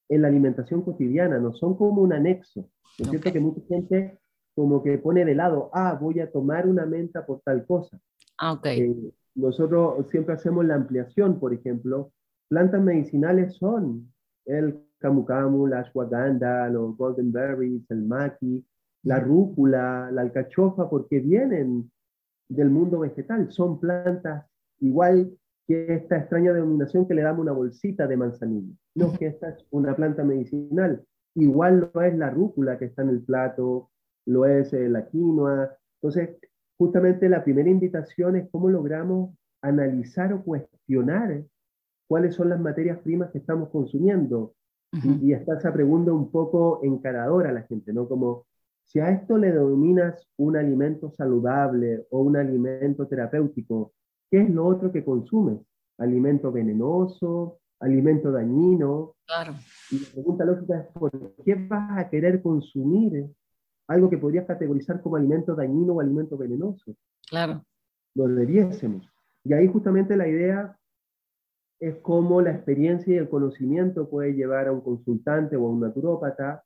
en 0.10 0.22
la 0.22 0.28
alimentación 0.28 0.82
cotidiana, 0.82 1.39
no 1.39 1.54
son 1.54 1.76
como 1.76 2.02
un 2.02 2.13
anexo. 2.13 2.70
Es 2.98 3.10
cierto 3.10 3.32
que 3.32 3.39
mucha 3.39 3.62
gente 3.68 4.20
como 4.56 4.82
que 4.82 4.98
pone 4.98 5.26
de 5.26 5.36
lado, 5.36 5.70
ah, 5.74 5.98
voy 6.00 6.20
a 6.22 6.32
tomar 6.32 6.68
una 6.68 6.86
menta 6.86 7.26
por 7.26 7.41
tal 7.41 7.65
cosa. 7.65 8.00
Ah, 8.38 8.54
ok. 8.54 8.65
Eh, 8.68 8.96
nosotros 9.36 10.10
siempre 10.10 10.34
hacemos 10.34 10.65
la 10.65 10.76
ampliación, 10.76 11.39
por 11.39 11.54
ejemplo, 11.54 12.13
plantas 12.48 12.82
medicinales 12.82 13.56
son 13.56 14.13
el 14.46 14.85
camu 15.06 15.24
camu, 15.26 15.68
la 15.68 15.80
ashwagandha, 15.80 16.70
los 16.70 16.98
golden 16.98 17.32
berries, 17.32 17.84
el 17.89 18.04
maqui, 18.04 18.65
la 19.04 19.20
rúcula, 19.20 20.10
la 20.12 20.22
alcachofa, 20.22 20.89
porque 20.89 21.20
vienen 21.20 21.91
del 22.50 22.70
mundo 22.70 23.00
vegetal, 23.00 23.52
son 23.52 23.80
plantas 23.80 24.46
igual 24.80 25.32
que 25.68 25.94
esta 25.94 26.18
extraña 26.18 26.54
denominación 26.54 27.08
que 27.08 27.13
le 27.13 27.22
damos 27.22 27.41
una 27.41 27.52
bolsita 27.52 28.08
de 28.08 28.18
manzanilla. 28.18 28.74
No, 28.96 29.13
que 29.13 29.28
esta 29.28 29.50
es 29.50 29.65
una 29.72 29.96
planta 29.96 30.24
medicinal. 30.24 31.04
Igual 31.36 31.91
lo 31.94 32.02
es 32.02 32.15
la 32.18 32.30
rúcula 32.30 32.78
que 32.78 32.86
está 32.86 33.02
en 33.02 33.10
el 33.10 33.22
plato, 33.22 33.89
lo 34.26 34.46
es 34.46 34.74
eh, 34.74 34.88
la 34.89 35.08
quinoa. 35.08 35.76
Entonces, 36.02 36.38
justamente 36.78 37.30
la 37.30 37.44
primera 37.44 37.70
invitación 37.70 38.36
es 38.36 38.48
cómo 38.52 38.70
logramos 38.70 39.36
analizar 39.62 40.34
o 40.34 40.44
cuestionar 40.44 41.44
cuáles 42.08 42.36
son 42.36 42.50
las 42.50 42.60
materias 42.60 43.00
primas 43.00 43.32
que 43.32 43.39
estamos 43.39 43.70
consumiendo. 43.70 44.54
Y, 45.04 45.30
y, 45.30 45.34
está 45.34 45.58
esa 45.58 45.74
pregunta 45.74 46.12
un 46.12 46.32
poco 46.32 46.80
encaradora 46.84 47.50
a 47.50 47.54
la 47.54 47.64
gente, 47.64 47.94
¿no? 47.94 48.08
Como 48.08 48.46
si 48.84 49.00
a 49.00 49.10
esto 49.10 49.38
le 49.38 49.52
denominas 49.52 50.28
un 50.38 50.58
alimento 50.58 51.12
saludable 51.12 52.06
o 52.12 52.22
un 52.22 52.38
alimento 52.38 53.08
terapéutico, 53.08 53.94
¿qué 54.30 54.42
es 54.42 54.50
lo 54.50 54.66
otro 54.66 54.92
que 54.92 55.04
consumes? 55.04 55.60
¿Alimento 55.98 56.52
venenoso? 56.52 57.60
alimento 57.80 58.32
dañino. 58.32 59.16
Claro. 59.26 59.56
Y 59.92 60.00
la 60.00 60.10
pregunta 60.12 60.46
lógica 60.46 60.80
es, 60.80 60.88
¿por 60.88 61.12
qué 61.44 61.56
vas 61.56 61.98
a 61.98 62.10
querer 62.10 62.42
consumir 62.42 63.28
algo 63.88 64.10
que 64.10 64.18
podrías 64.18 64.46
categorizar 64.46 65.02
como 65.02 65.16
alimento 65.16 65.56
dañino 65.56 65.94
o 65.94 66.02
alimento 66.02 66.38
venenoso? 66.38 66.96
Claro. 67.30 67.64
Lo 68.16 68.28
debiésemos. 68.28 69.08
Y 69.44 69.54
ahí 69.54 69.68
justamente 69.68 70.16
la 70.16 70.28
idea 70.28 70.78
es 71.80 71.96
cómo 71.98 72.42
la 72.42 72.52
experiencia 72.52 73.14
y 73.14 73.18
el 73.18 73.30
conocimiento 73.30 74.10
puede 74.10 74.34
llevar 74.34 74.68
a 74.68 74.72
un 74.72 74.82
consultante 74.82 75.56
o 75.56 75.66
a 75.66 75.70
un 75.70 75.82
naturópata 75.82 76.64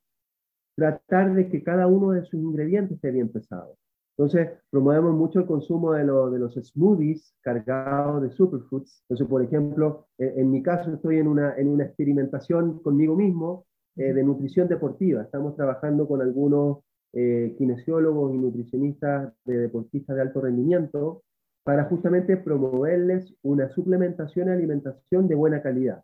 tratar 0.75 1.33
de 1.33 1.49
que 1.49 1.63
cada 1.63 1.87
uno 1.87 2.11
de 2.11 2.23
sus 2.23 2.39
ingredientes 2.39 2.95
esté 2.95 3.11
bien 3.11 3.29
pesado. 3.29 3.75
Entonces, 4.17 4.49
promovemos 4.69 5.13
mucho 5.15 5.39
el 5.39 5.45
consumo 5.45 5.93
de, 5.93 6.03
de, 6.03 6.39
los 6.39 6.53
smoothies 6.55 7.33
cargados 7.41 8.21
de 8.21 8.29
superfoods. 8.31 9.03
Entonces, 9.03 9.27
por 9.27 9.41
ejemplo, 9.41 10.07
en 10.17 10.51
mi 10.51 10.61
caso 10.61 10.93
estoy 10.93 11.19
en 11.19 11.27
una, 11.27 11.55
en 11.55 11.69
una 11.69 11.85
experimentación 11.85 12.79
conmigo 12.79 13.15
mismo 13.15 13.65
eh, 13.95 14.13
de 14.13 14.23
nutrición 14.23 14.67
deportiva. 14.67 15.21
Estamos 15.21 15.55
trabajando 15.55 16.05
con 16.07 16.21
algunos 16.21 16.79
eh, 17.13 17.55
kinesiólogos 17.57 18.33
y 18.33 18.37
nutricionistas 18.37 19.33
de 19.45 19.57
deportistas 19.57 20.15
de 20.15 20.21
alto 20.21 20.41
rendimiento 20.41 21.23
para 21.63 21.85
justamente 21.85 22.37
promoverles 22.37 23.35
una 23.41 23.69
suplementación 23.69 24.47
y 24.47 24.51
alimentación 24.51 25.27
de 25.27 25.35
buena 25.35 25.61
calidad. 25.61 26.03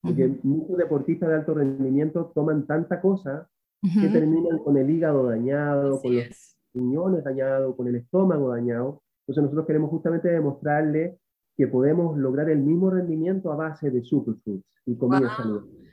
Porque 0.00 0.38
muchos 0.42 0.76
deportistas 0.76 1.30
de 1.30 1.34
alto 1.36 1.54
rendimiento 1.54 2.30
toman 2.34 2.66
tanta 2.66 3.00
cosa 3.00 3.48
que 3.82 4.08
terminan 4.08 4.58
con 4.58 4.76
el 4.76 4.90
hígado 4.90 5.26
dañado, 5.26 6.00
con 6.00 6.14
los 6.14 6.56
riñones 6.74 7.24
dañados, 7.24 7.76
con 7.76 7.88
el 7.88 7.96
estómago 7.96 8.50
dañado, 8.50 9.02
Entonces 9.20 9.44
nosotros 9.44 9.66
queremos 9.66 9.90
justamente 9.90 10.28
demostrarle 10.28 11.18
que 11.56 11.68
podemos 11.68 12.18
lograr 12.18 12.50
el 12.50 12.58
mismo 12.58 12.90
rendimiento 12.90 13.52
a 13.52 13.56
base 13.56 13.90
de 13.90 14.02
superfoods 14.02 14.64
y 14.86 14.96
comida 14.96 15.34
saludable. 15.36 15.83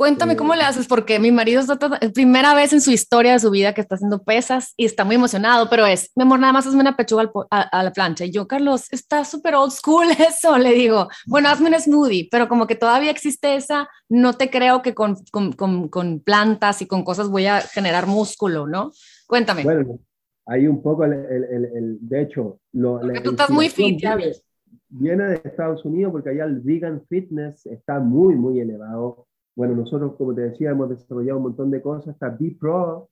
Cuéntame 0.00 0.34
cómo 0.34 0.54
le 0.54 0.62
haces, 0.62 0.88
porque 0.88 1.18
mi 1.18 1.30
marido 1.30 1.60
está 1.60 1.78
es 2.00 2.12
primera 2.12 2.54
vez 2.54 2.72
en 2.72 2.80
su 2.80 2.90
historia 2.90 3.34
de 3.34 3.38
su 3.38 3.50
vida 3.50 3.74
que 3.74 3.82
está 3.82 3.96
haciendo 3.96 4.22
pesas 4.22 4.72
y 4.78 4.86
está 4.86 5.04
muy 5.04 5.16
emocionado, 5.16 5.68
pero 5.68 5.84
es, 5.84 6.10
mi 6.16 6.22
amor, 6.22 6.40
nada 6.40 6.54
más 6.54 6.66
hazme 6.66 6.80
una 6.80 6.96
pechuga 6.96 7.30
a, 7.50 7.82
la 7.82 7.92
plancha. 7.92 8.24
Y 8.24 8.30
yo, 8.30 8.48
Carlos, 8.48 8.90
está 8.94 9.26
súper 9.26 9.56
old 9.56 9.72
school 9.72 10.06
eso, 10.18 10.56
le 10.56 10.72
digo, 10.72 11.08
bueno, 11.26 11.50
hazme 11.50 11.68
un 11.68 11.78
smoothie, 11.78 12.28
pero 12.30 12.48
como 12.48 12.66
que 12.66 12.76
todavía 12.76 13.10
existe 13.10 13.56
esa, 13.56 13.90
no 14.08 14.32
te 14.32 14.48
creo 14.48 14.80
que 14.80 14.94
con, 14.94 15.16
con, 15.30 15.88
con, 15.88 16.20
plantas 16.20 16.80
y 16.80 16.86
con 16.86 17.04
cosas 17.04 17.28
voy 17.28 17.44
a 17.44 17.60
generar 17.60 18.06
músculo, 18.06 18.66
¿no? 18.66 18.92
Cuéntame. 19.26 19.64
Bueno, 19.64 19.98
hay 20.46 20.66
un 20.66 20.80
poco, 20.80 21.04
el, 21.04 21.12
el, 21.12 21.64
el, 21.76 21.98
de 22.00 22.22
hecho, 22.22 22.58
lo, 22.72 23.00
porque 23.00 23.20
tú 23.20 23.32
estás 23.32 23.50
muy 23.50 23.68
fit, 23.68 24.00
ya 24.00 24.16
ves. 24.16 24.42
Viene 24.88 25.24
de 25.24 25.42
Estados 25.44 25.84
Unidos 25.84 26.10
porque 26.10 26.30
allá 26.30 26.44
el 26.44 26.60
vegan 26.60 27.02
fitness 27.06 27.66
está 27.66 28.00
muy, 28.00 28.34
muy 28.34 28.60
elevado 28.60 29.26
bueno, 29.60 29.74
nosotros, 29.74 30.16
como 30.16 30.34
te 30.34 30.40
decía, 30.40 30.70
hemos 30.70 30.88
desarrollado 30.88 31.36
un 31.36 31.42
montón 31.42 31.70
de 31.70 31.82
cosas. 31.82 32.14
Está 32.14 32.30
B-Pro, 32.30 33.10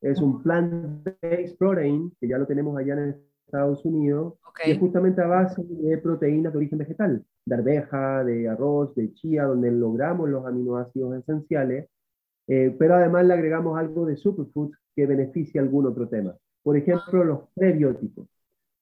es 0.00 0.20
un 0.20 0.44
plant-based 0.44 1.56
protein, 1.58 2.14
que 2.20 2.28
ya 2.28 2.38
lo 2.38 2.46
tenemos 2.46 2.78
allá 2.78 2.94
en 2.94 3.20
Estados 3.44 3.84
Unidos, 3.84 4.34
que 4.62 4.70
es 4.70 4.78
justamente 4.78 5.20
a 5.20 5.26
base 5.26 5.60
de 5.60 5.98
proteínas 5.98 6.52
de 6.52 6.58
origen 6.58 6.78
vegetal, 6.78 7.24
de 7.44 7.54
arveja, 7.56 8.22
de 8.22 8.48
arroz, 8.48 8.94
de 8.94 9.12
chía, 9.12 9.42
donde 9.42 9.72
logramos 9.72 10.28
los 10.28 10.46
aminoácidos 10.46 11.16
esenciales, 11.16 11.88
eh, 12.46 12.72
pero 12.78 12.94
además 12.94 13.26
le 13.26 13.34
agregamos 13.34 13.76
algo 13.76 14.06
de 14.06 14.16
superfood 14.16 14.70
que 14.94 15.04
beneficia 15.04 15.60
algún 15.60 15.86
otro 15.86 16.08
tema. 16.08 16.32
Por 16.62 16.76
ejemplo, 16.76 17.24
los 17.24 17.40
prebióticos. 17.56 18.28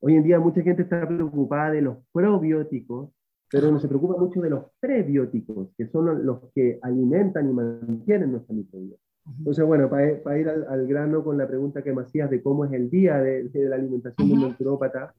Hoy 0.00 0.16
en 0.16 0.22
día 0.22 0.38
mucha 0.38 0.61
gente 0.61 0.83
está 0.83 1.09
preocupada 1.09 1.70
de 1.70 1.81
los 1.81 1.96
probióticos, 2.12 3.09
pero 3.50 3.70
no 3.70 3.78
se 3.78 3.88
preocupa 3.88 4.18
mucho 4.18 4.40
de 4.40 4.50
los 4.50 4.64
prebióticos, 4.80 5.68
que 5.76 5.87
son 5.87 6.24
los 6.24 6.40
que 6.54 6.78
alimentan 6.82 7.48
y 7.48 7.52
mantienen 7.52 8.32
nuestra 8.32 8.54
microbiota. 8.54 9.00
Entonces, 9.38 9.64
bueno, 9.64 9.90
para, 9.90 10.38
ir 10.38 10.48
al, 10.48 10.87
grano 10.87 11.24
con 11.24 11.37
la 11.37 11.48
pregunta 11.48 11.82
que 11.82 11.92
me 11.92 12.02
hacías 12.02 12.30
de 12.30 12.42
cómo 12.42 12.64
es 12.64 12.72
el 12.72 12.88
día 12.90 13.18
de, 13.18 13.50
la 13.54 13.76
alimentación 13.76 14.28
de 14.28 14.35
un 14.35 14.42
naturópata, 14.42 15.14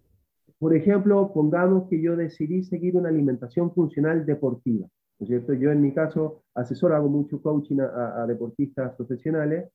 por 0.60 0.76
ejemplo, 0.76 1.32
pongamos 1.34 1.90
que 1.90 2.02
yo 2.02 2.16
decidí 2.16 2.64
seguir 2.64 2.96
una 2.96 3.10
alimentación 3.10 3.72
funcional 3.74 4.26
deportiva, 4.26 4.88
¿no 5.20 5.24
es 5.24 5.28
cierto? 5.28 5.54
Yo 5.54 5.72
en 5.72 5.82
mi 5.82 5.94
caso 5.94 6.44
asesoro, 6.56 6.96
hago 6.96 7.10
mucho 7.10 7.42
coaching 7.42 7.80
a, 7.80 8.24
a 8.24 8.28
deportistas 8.28 8.96
profesionales 8.96 9.70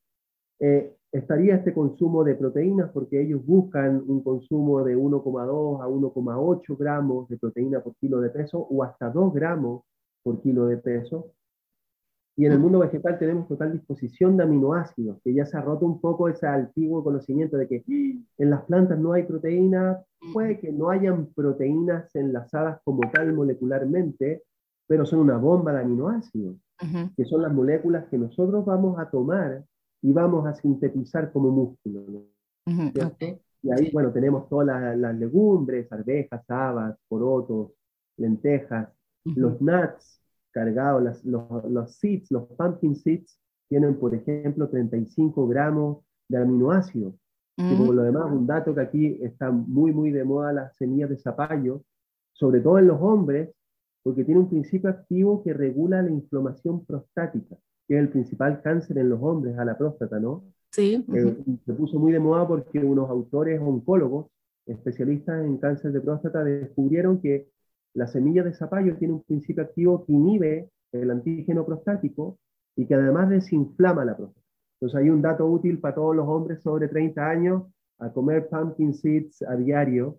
eh, 0.61 0.95
estaría 1.13 1.57
este 1.57 1.75
consumo 1.75 2.25
de 2.25 2.35
proteínas 2.35 2.91
porque 2.91 3.21
ellos 3.21 3.45
buscan 3.45 4.03
un 4.07 4.23
consumo 4.23 4.83
de 4.83 4.97
1,2 4.97 5.83
a 5.83 5.87
1,8 5.87 6.77
gramos 6.79 7.29
de 7.29 7.37
proteína 7.37 7.81
por 7.81 7.95
kilo 7.97 8.21
de 8.21 8.31
peso 8.31 8.59
o 8.59 8.83
hasta 8.83 9.11
2 9.11 9.35
gramos 9.35 9.83
por 10.23 10.41
kilo 10.41 10.67
de 10.67 10.79
peso. 10.79 11.33
Y 12.35 12.47
en 12.47 12.53
el 12.53 12.59
mundo 12.59 12.79
vegetal 12.79 13.19
tenemos 13.19 13.47
total 13.47 13.73
disposición 13.73 14.39
de 14.39 14.45
aminoácidos, 14.45 15.21
que 15.23 15.35
ya 15.35 15.45
se 15.45 15.59
ha 15.59 15.61
roto 15.61 15.85
un 15.85 16.01
poco 16.01 16.31
ese 16.31 16.47
antiguo 16.47 17.05
conocimiento 17.05 17.59
de 17.59 17.69
que 17.69 17.85
en 17.87 18.51
las 18.51 18.63
plantas 18.63 18.99
no 18.99 19.13
hay 19.13 19.25
proteína, 19.25 20.03
puede 20.33 20.59
que 20.59 20.73
no 20.73 20.89
hayan 20.89 21.27
proteínas 21.35 22.15
enlazadas 22.17 22.81
como 22.85 23.03
tal 23.11 23.35
molecularmente, 23.35 24.45
pero 24.87 25.05
son 25.05 25.21
una 25.21 25.37
bomba 25.37 25.75
de 25.75 25.81
aminoácidos, 25.81 26.57
que 27.17 27.25
son 27.27 27.43
las 27.43 27.53
moléculas 27.53 28.07
que 28.07 28.17
nosotros 28.17 28.65
vamos 28.65 28.99
a 28.99 29.11
tomar 29.11 29.63
y 30.03 30.13
vamos 30.13 30.47
a 30.47 30.55
sintetizar 30.55 31.33
como 31.33 31.51
músculo. 31.51 32.27
Y 33.63 33.71
ahí, 33.71 33.91
bueno, 33.93 34.13
tenemos 34.13 34.49
todas 34.49 34.99
las, 34.99 35.17
legumbres, 35.17 35.91
arvejas, 35.93 36.43
habas, 36.51 36.99
porotos, 37.09 37.71
lentejas, 38.17 38.89
los 39.25 39.61
nuts 39.61 40.21
cargados, 40.51 41.25
los, 41.25 41.65
los, 41.65 41.95
seeds, 41.95 42.31
los 42.33 42.49
pumpkin 42.59 42.97
seeds, 42.97 43.39
tienen, 43.69 43.99
por 43.99 44.15
ejemplo, 44.15 44.69
35 44.69 45.47
gramos 45.47 46.05
de 46.29 46.39
aminoácidos. 46.39 47.15
Y 47.57 47.77
por 47.77 47.95
lo 47.95 48.03
demás, 48.03 48.33
un 48.33 48.47
dato 48.47 48.75
que 48.75 48.81
aquí 48.81 49.19
está 49.23 49.51
muy, 49.51 49.93
muy 49.93 50.11
de 50.11 50.25
moda, 50.25 50.53
las 50.53 50.77
semillas 50.77 51.11
de 51.11 51.19
zapallo, 51.19 51.85
sobre 52.33 52.61
todo 52.61 52.79
en 52.79 52.89
los 52.89 53.01
hombres, 53.01 53.51
porque 54.03 54.25
tiene 54.25 54.41
un 54.41 54.49
principio 54.49 54.91
activo 54.91 55.43
que 55.45 55.53
regula 55.53 56.03
la 56.03 56.11
inflamación 56.11 56.85
prostática 56.85 57.57
que 57.93 57.99
es 57.99 58.05
el 58.05 58.09
principal 58.09 58.63
cáncer 58.63 58.97
en 58.97 59.11
los 59.11 59.23
hombres, 59.23 59.59
a 59.59 59.67
la 59.67 59.77
próstata, 59.77 60.19
¿no? 60.19 60.45
Sí. 60.71 61.05
Eh, 61.13 61.37
se 61.67 61.75
puso 61.75 61.99
muy 61.99 62.11
de 62.11 62.21
moda 62.21 62.49
porque 62.49 62.79
unos 62.79 63.11
autores 63.11 63.61
oncólogos, 63.61 64.29
especialistas 64.65 65.45
en 65.45 65.59
cáncer 65.59 65.93
de 65.93 66.01
próstata, 66.01 66.43
descubrieron 66.43 67.21
que 67.21 67.51
la 67.93 68.07
semilla 68.07 68.45
de 68.45 68.55
zapallo 68.55 68.97
tiene 68.97 69.13
un 69.13 69.23
principio 69.25 69.63
activo 69.63 70.07
que 70.07 70.13
inhibe 70.15 70.71
el 70.93 71.11
antígeno 71.11 71.67
prostático 71.67 72.39
y 72.77 72.87
que 72.87 72.95
además 72.95 73.29
desinflama 73.29 74.07
la 74.07 74.17
próstata. 74.17 74.47
Entonces 74.81 74.99
hay 74.99 75.11
un 75.11 75.21
dato 75.21 75.45
útil 75.45 75.79
para 75.79 75.95
todos 75.95 76.17
los 76.17 76.27
hombres 76.27 76.63
sobre 76.63 76.89
30 76.89 77.29
años 77.29 77.65
a 77.99 78.11
comer 78.11 78.49
pumpkin 78.49 78.95
seeds 78.95 79.43
a 79.43 79.55
diario, 79.55 80.19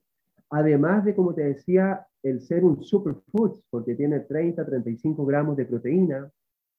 además 0.52 1.06
de, 1.06 1.16
como 1.16 1.34
te 1.34 1.42
decía, 1.42 2.06
el 2.22 2.40
ser 2.40 2.64
un 2.66 2.84
superfood, 2.84 3.62
porque 3.72 3.96
tiene 3.96 4.20
30, 4.20 4.64
35 4.64 5.26
gramos 5.26 5.58
de 5.58 5.66
proteína, 5.66 6.32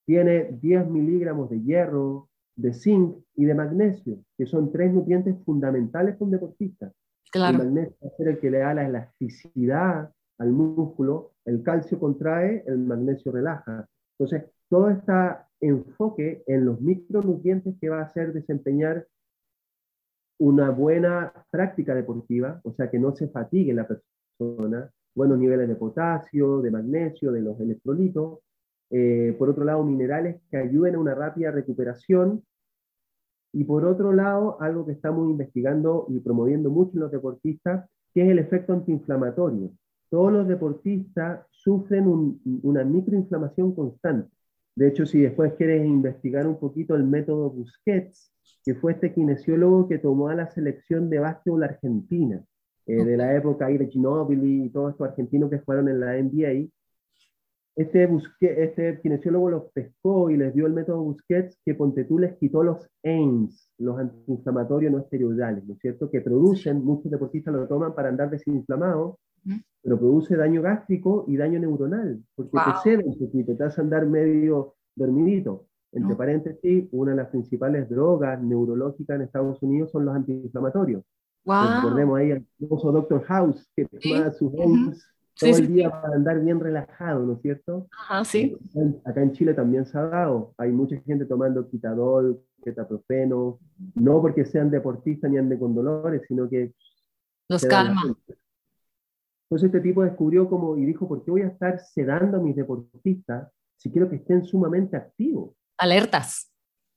tiene 0.07 0.57
10 0.61 0.89
miligramos 0.89 1.51
de 1.51 1.63
hierro, 1.63 2.29
de 2.57 2.73
zinc 2.73 3.17
y 3.35 3.45
de 3.45 3.55
magnesio, 3.55 4.19
que 4.37 4.47
son 4.47 4.71
tres 4.71 4.93
nutrientes 4.93 5.37
fundamentales 5.45 6.15
para 6.15 6.25
un 6.25 6.31
deportista. 6.31 6.93
Claro. 7.33 7.63
El 7.63 7.65
magnesio 7.65 7.97
es 8.01 8.27
el 8.27 8.39
que 8.39 8.51
le 8.51 8.59
da 8.59 8.75
la 8.75 8.87
elasticidad 8.87 10.13
al 10.39 10.53
músculo, 10.53 11.33
el 11.45 11.63
calcio 11.63 11.99
contrae, 11.99 12.65
el 12.67 12.79
magnesio 12.79 13.33
relaja. 13.33 13.87
Entonces, 14.19 14.51
todo 14.69 14.91
este 14.91 15.13
enfoque 15.61 16.43
en 16.47 16.65
los 16.65 16.81
micronutrientes 16.81 17.75
que 17.81 17.89
va 17.89 18.01
a 18.01 18.05
hacer 18.05 18.33
desempeñar 18.33 19.07
una 20.39 20.71
buena 20.71 21.33
práctica 21.51 21.95
deportiva, 21.95 22.61
o 22.65 22.73
sea, 22.73 22.91
que 22.91 22.99
no 22.99 23.15
se 23.15 23.29
fatigue 23.29 23.73
la 23.73 23.87
persona, 23.87 24.91
buenos 25.15 25.39
niveles 25.39 25.69
de 25.69 25.77
potasio, 25.77 26.61
de 26.61 26.71
magnesio, 26.71 27.31
de 27.31 27.41
los 27.41 27.59
electrolitos, 27.61 28.41
eh, 28.91 29.35
por 29.39 29.51
otro 29.51 29.65
lado, 29.65 29.85
minerales 29.85 30.41
que 30.51 30.57
ayuden 30.57 30.95
a 30.95 30.99
una 30.99 31.15
rápida 31.15 31.51
recuperación. 31.51 32.43
Y 33.53 33.65
por 33.65 33.85
otro 33.85 34.13
lado, 34.13 34.61
algo 34.61 34.85
que 34.85 34.93
estamos 34.93 35.31
investigando 35.31 36.07
y 36.09 36.19
promoviendo 36.21 36.71
mucho 36.71 36.93
en 36.95 37.01
los 37.01 37.13
deportistas, 37.13 37.89
que 38.13 38.23
es 38.23 38.29
el 38.31 38.39
efecto 38.39 38.73
antiinflamatorio. 38.73 39.71
Todos 40.11 40.33
los 40.33 40.49
deportistas 40.49 41.47
sufren 41.51 42.39
una 42.63 42.85
microinflamación 42.85 43.75
constante. 43.75 44.31
De 44.77 44.89
hecho, 44.89 45.07
si 45.07 45.21
después 45.21 45.55
quieres 45.55 45.85
investigar 45.87 46.47
un 46.47 46.59
poquito 46.59 46.97
el 46.97 47.05
método 47.05 47.51
Busquets, 47.51 48.33
que 48.65 48.75
fue 48.75 48.93
este 48.93 49.13
kinesiólogo 49.13 49.89
que 49.89 49.99
tomó 49.99 50.29
a 50.29 50.35
la 50.35 50.51
selección 50.51 51.09
de 51.11 51.21
básquetbol 51.21 51.63
argentina, 51.63 52.45
eh, 52.87 53.03
de 53.03 53.17
la 53.17 53.35
época 53.35 53.69
de 53.69 53.87
Ginobili 53.87 54.65
y 54.65 54.71
todos 54.71 54.93
estos 54.93 55.09
argentinos 55.09 55.49
que 55.49 55.59
fueron 55.61 55.89
en 55.89 56.01
la 56.01 56.19
NBA, 56.19 56.69
este, 57.77 58.07
busque, 58.07 58.63
este 58.63 59.01
kinesiólogo 59.01 59.51
los 59.51 59.65
pescó 59.73 60.31
y 60.31 60.37
les 60.37 60.55
dio 60.55 60.67
el 60.67 60.73
método 60.73 61.03
Busquets 61.03 61.59
que 61.65 61.75
Ponte 61.75 62.05
tú 62.05 62.19
les 62.19 62.37
quitó 62.37 62.63
los 62.63 62.89
AINS, 63.03 63.71
los 63.79 63.99
antiinflamatorios 63.99 64.93
no 64.93 65.01
esteroidales, 65.01 65.65
¿no 65.65 65.75
es 65.75 65.81
cierto? 65.81 66.09
Que 66.09 66.21
producen, 66.21 66.85
muchos 66.85 67.11
deportistas 67.11 67.53
lo 67.53 67.67
toman 67.67 67.95
para 67.95 68.11
andar 68.11 68.31
desinflamados, 68.31 69.17
pero 69.83 69.99
produce 69.99 70.37
daño 70.37 70.63
gástrico 70.63 71.25
y 71.29 71.37
daño 71.37 71.59
neuronal, 71.59 72.23
porque 72.35 72.53
te 72.53 72.81
cede 72.83 73.05
un 73.05 73.19
poquito, 73.19 73.57
te 73.57 73.65
hace 73.65 73.81
andar 73.81 74.07
medio 74.07 74.75
dormidito. 74.95 75.67
Entre 75.93 76.17
paréntesis, 76.17 76.89
una 76.91 77.13
de 77.13 77.19
las 77.19 77.29
principales 77.29 77.89
drogas 77.89 78.43
neurológicas 78.43 79.17
en 79.17 79.23
Estados 79.23 79.63
Unidos 79.63 79.93
son 79.93 80.05
los 80.05 80.15
antiinflamatorios. 80.15 81.05
Wow. 81.45 81.77
Recordemos 81.77 82.19
ahí 82.19 82.33
al 82.33 82.47
famoso 82.59 82.91
Dr. 82.91 83.23
House, 83.25 83.71
que 83.77 83.87
toma 83.87 84.33
sus 84.33 84.53
AINS 84.55 85.14
todo 85.39 85.51
el 85.51 85.67
día 85.69 85.91
para 85.91 86.15
andar 86.15 86.41
bien 86.41 86.61
relajado, 86.61 87.25
¿no 87.25 87.35
es 87.35 87.43
cierto? 87.43 87.89
Ajá, 87.99 88.25
sí. 88.25 88.57
Acá 89.05 89.23
en 89.23 89.33
Chile 89.33 89.55
también 89.55 89.85
se 89.87 89.99
ha 89.99 90.03
dado. 90.03 90.55
Hay 90.59 90.71
mucha 90.71 90.97
gente 91.01 91.25
tomando 91.25 91.69
quitadol, 91.69 92.41
ketaprofeno, 92.63 93.59
no 93.95 94.21
porque 94.21 94.45
sean 94.45 94.71
deportistas 94.71 95.31
ni 95.31 95.39
anden 95.39 95.59
con 95.59 95.75
dolores, 95.75 96.23
sino 96.29 96.49
que... 96.49 96.75
Los 97.49 97.65
calma. 97.65 98.03
Entonces 99.51 99.67
este 99.67 99.81
tipo 99.81 100.03
descubrió 100.03 100.49
como 100.49 100.77
y 100.77 100.85
dijo, 100.85 101.07
¿por 101.07 101.23
qué 101.25 101.31
voy 101.31 101.43
a 101.43 101.49
estar 101.49 101.79
sedando 101.79 102.39
a 102.39 102.41
mis 102.41 102.57
deportistas 102.57 103.53
si 103.77 103.91
quiero 103.91 104.09
que 104.09 104.17
estén 104.17 104.45
sumamente 104.45 104.97
activos? 104.97 105.51
Alertas. 105.77 106.51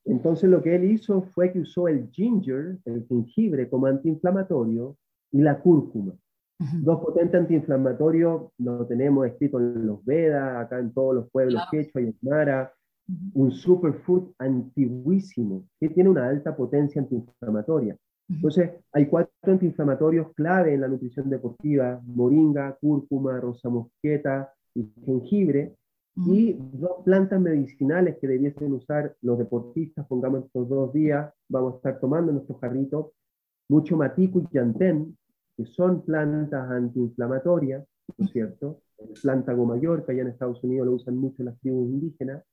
Entonces 0.05 0.49
lo 0.49 0.63
que 0.63 0.75
él 0.75 0.85
hizo 0.85 1.23
fue 1.33 1.51
que 1.51 1.59
usó 1.59 1.87
el 1.89 2.09
ginger, 2.11 2.77
el 2.85 3.05
jengibre, 3.07 3.69
como 3.69 3.87
antiinflamatorio 3.87 4.95
y 5.31 5.41
la 5.41 5.59
cúrcuma. 5.59 6.13
Dos 6.59 7.01
potentes 7.01 7.39
antiinflamatorios 7.39 8.51
lo 8.57 8.85
tenemos 8.87 9.27
escrito 9.27 9.59
en 9.59 9.85
los 9.85 10.03
Vedas, 10.03 10.65
acá 10.65 10.79
en 10.79 10.91
todos 10.91 11.13
los 11.13 11.29
pueblos 11.29 11.61
claro. 11.69 11.69
quechua 11.71 12.01
y 12.01 12.15
mara. 12.21 12.73
Un 13.33 13.51
superfood 13.51 14.33
antiguísimo 14.37 15.63
que 15.79 15.89
tiene 15.89 16.09
una 16.09 16.27
alta 16.27 16.55
potencia 16.55 17.01
antiinflamatoria. 17.01 17.95
Entonces, 18.29 18.71
hay 18.91 19.05
cuatro 19.05 19.31
antiinflamatorios 19.43 20.33
clave 20.33 20.73
en 20.73 20.81
la 20.81 20.89
nutrición 20.89 21.29
deportiva, 21.29 22.01
moringa, 22.05 22.75
cúrcuma, 22.81 23.39
rosa 23.39 23.69
mosqueta 23.69 24.51
y 24.75 24.91
jengibre, 25.05 25.77
y 26.25 26.57
dos 26.73 27.03
plantas 27.05 27.39
medicinales 27.39 28.17
que 28.19 28.27
debiesen 28.27 28.73
usar 28.73 29.15
los 29.21 29.37
deportistas, 29.37 30.05
pongamos 30.07 30.45
estos 30.45 30.67
dos 30.67 30.91
días, 30.91 31.31
vamos 31.47 31.73
a 31.73 31.77
estar 31.77 31.99
tomando 31.99 32.31
nuestros 32.31 32.59
jarritos, 32.59 33.11
mucho 33.69 33.95
matico 33.95 34.39
y 34.39 34.47
llantén, 34.51 35.15
que 35.57 35.65
son 35.65 36.03
plantas 36.03 36.69
antiinflamatorias, 36.69 37.83
¿no 38.15 38.25
es 38.25 38.31
cierto? 38.31 38.81
El 38.99 39.09
plántago 39.19 39.65
mayor, 39.65 40.05
que 40.05 40.11
allá 40.11 40.21
en 40.21 40.29
Estados 40.29 40.63
Unidos 40.63 40.85
lo 40.85 40.93
usan 40.93 41.17
mucho 41.17 41.43
las 41.43 41.59
tribus 41.59 41.89
indígenas. 41.89 42.43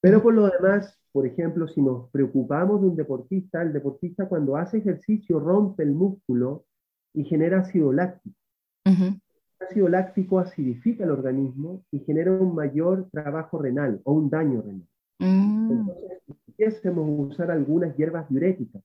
Pero 0.00 0.22
por 0.22 0.34
lo 0.34 0.48
demás, 0.48 0.98
por 1.12 1.26
ejemplo, 1.26 1.66
si 1.66 1.82
nos 1.82 2.10
preocupamos 2.10 2.80
de 2.80 2.88
un 2.88 2.96
deportista, 2.96 3.62
el 3.62 3.72
deportista 3.72 4.28
cuando 4.28 4.56
hace 4.56 4.78
ejercicio 4.78 5.40
rompe 5.40 5.82
el 5.82 5.92
músculo 5.92 6.66
y 7.14 7.24
genera 7.24 7.60
ácido 7.60 7.92
láctico. 7.92 8.36
El 8.84 9.20
ácido 9.60 9.88
láctico 9.88 10.38
acidifica 10.38 11.04
el 11.04 11.10
organismo 11.10 11.84
y 11.90 12.00
genera 12.00 12.32
un 12.32 12.54
mayor 12.54 13.08
trabajo 13.10 13.58
renal 13.58 14.00
o 14.04 14.12
un 14.12 14.28
daño 14.28 14.62
renal. 14.62 14.88
Mm. 15.18 15.70
Entonces, 15.70 16.22
empiecemos 16.48 17.08
a 17.08 17.22
usar 17.32 17.50
algunas 17.50 17.96
hierbas 17.96 18.28
diuréticas, 18.28 18.82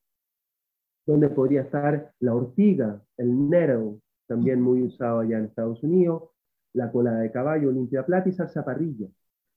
donde 1.09 1.29
podría 1.29 1.61
estar 1.61 2.11
la 2.19 2.35
ortiga, 2.35 3.01
el 3.17 3.49
nettle, 3.49 3.97
también 4.27 4.61
muy 4.61 4.83
usado 4.83 5.21
allá 5.21 5.39
en 5.39 5.45
Estados 5.45 5.81
Unidos, 5.81 6.29
la 6.73 6.91
cola 6.91 7.15
de 7.15 7.31
caballo, 7.31 7.71
limpia 7.71 8.05
plata 8.05 8.29
y 8.29 8.31
salsa 8.31 8.63
parrilla. 8.63 9.07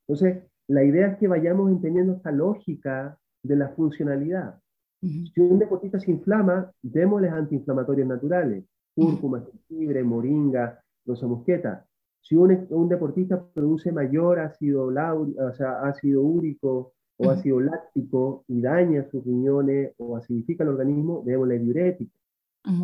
Entonces, 0.09 0.45
la 0.69 0.83
idea 0.83 1.09
es 1.09 1.19
que 1.19 1.29
vayamos 1.29 1.71
entendiendo 1.71 2.15
esta 2.15 2.33
lógica 2.33 3.19
de 3.43 3.57
la 3.57 3.69
funcionalidad. 3.69 4.61
Si 5.03 5.41
un 5.41 5.59
deportista 5.59 6.01
se 6.01 6.13
inflama, 6.13 6.73
démosle 6.81 7.29
antiinflamatorios 7.29 8.09
naturales, 8.09 8.65
cúrcuma, 8.95 9.45
jengibre, 9.69 10.03
moringa, 10.03 10.83
rosa 11.05 11.27
mosqueta. 11.27 11.85
Si 12.23 12.35
un, 12.35 12.67
un, 12.71 12.89
deportista 12.89 13.45
produce 13.53 13.93
mayor 13.93 14.39
ácido, 14.39 14.87
o 14.87 15.53
sea, 15.53 15.83
ácido 15.83 16.23
úrico 16.23 16.95
o 17.17 17.31
ácido 17.31 17.61
láctico 17.61 18.45
y 18.49 18.61
daña 18.61 19.05
sus 19.11 19.25
riñones 19.25 19.93
o 19.99 20.17
acidifica 20.17 20.65
el 20.65 20.71
organismo, 20.71 21.23
démosle 21.25 21.59
diurético. 21.59 22.13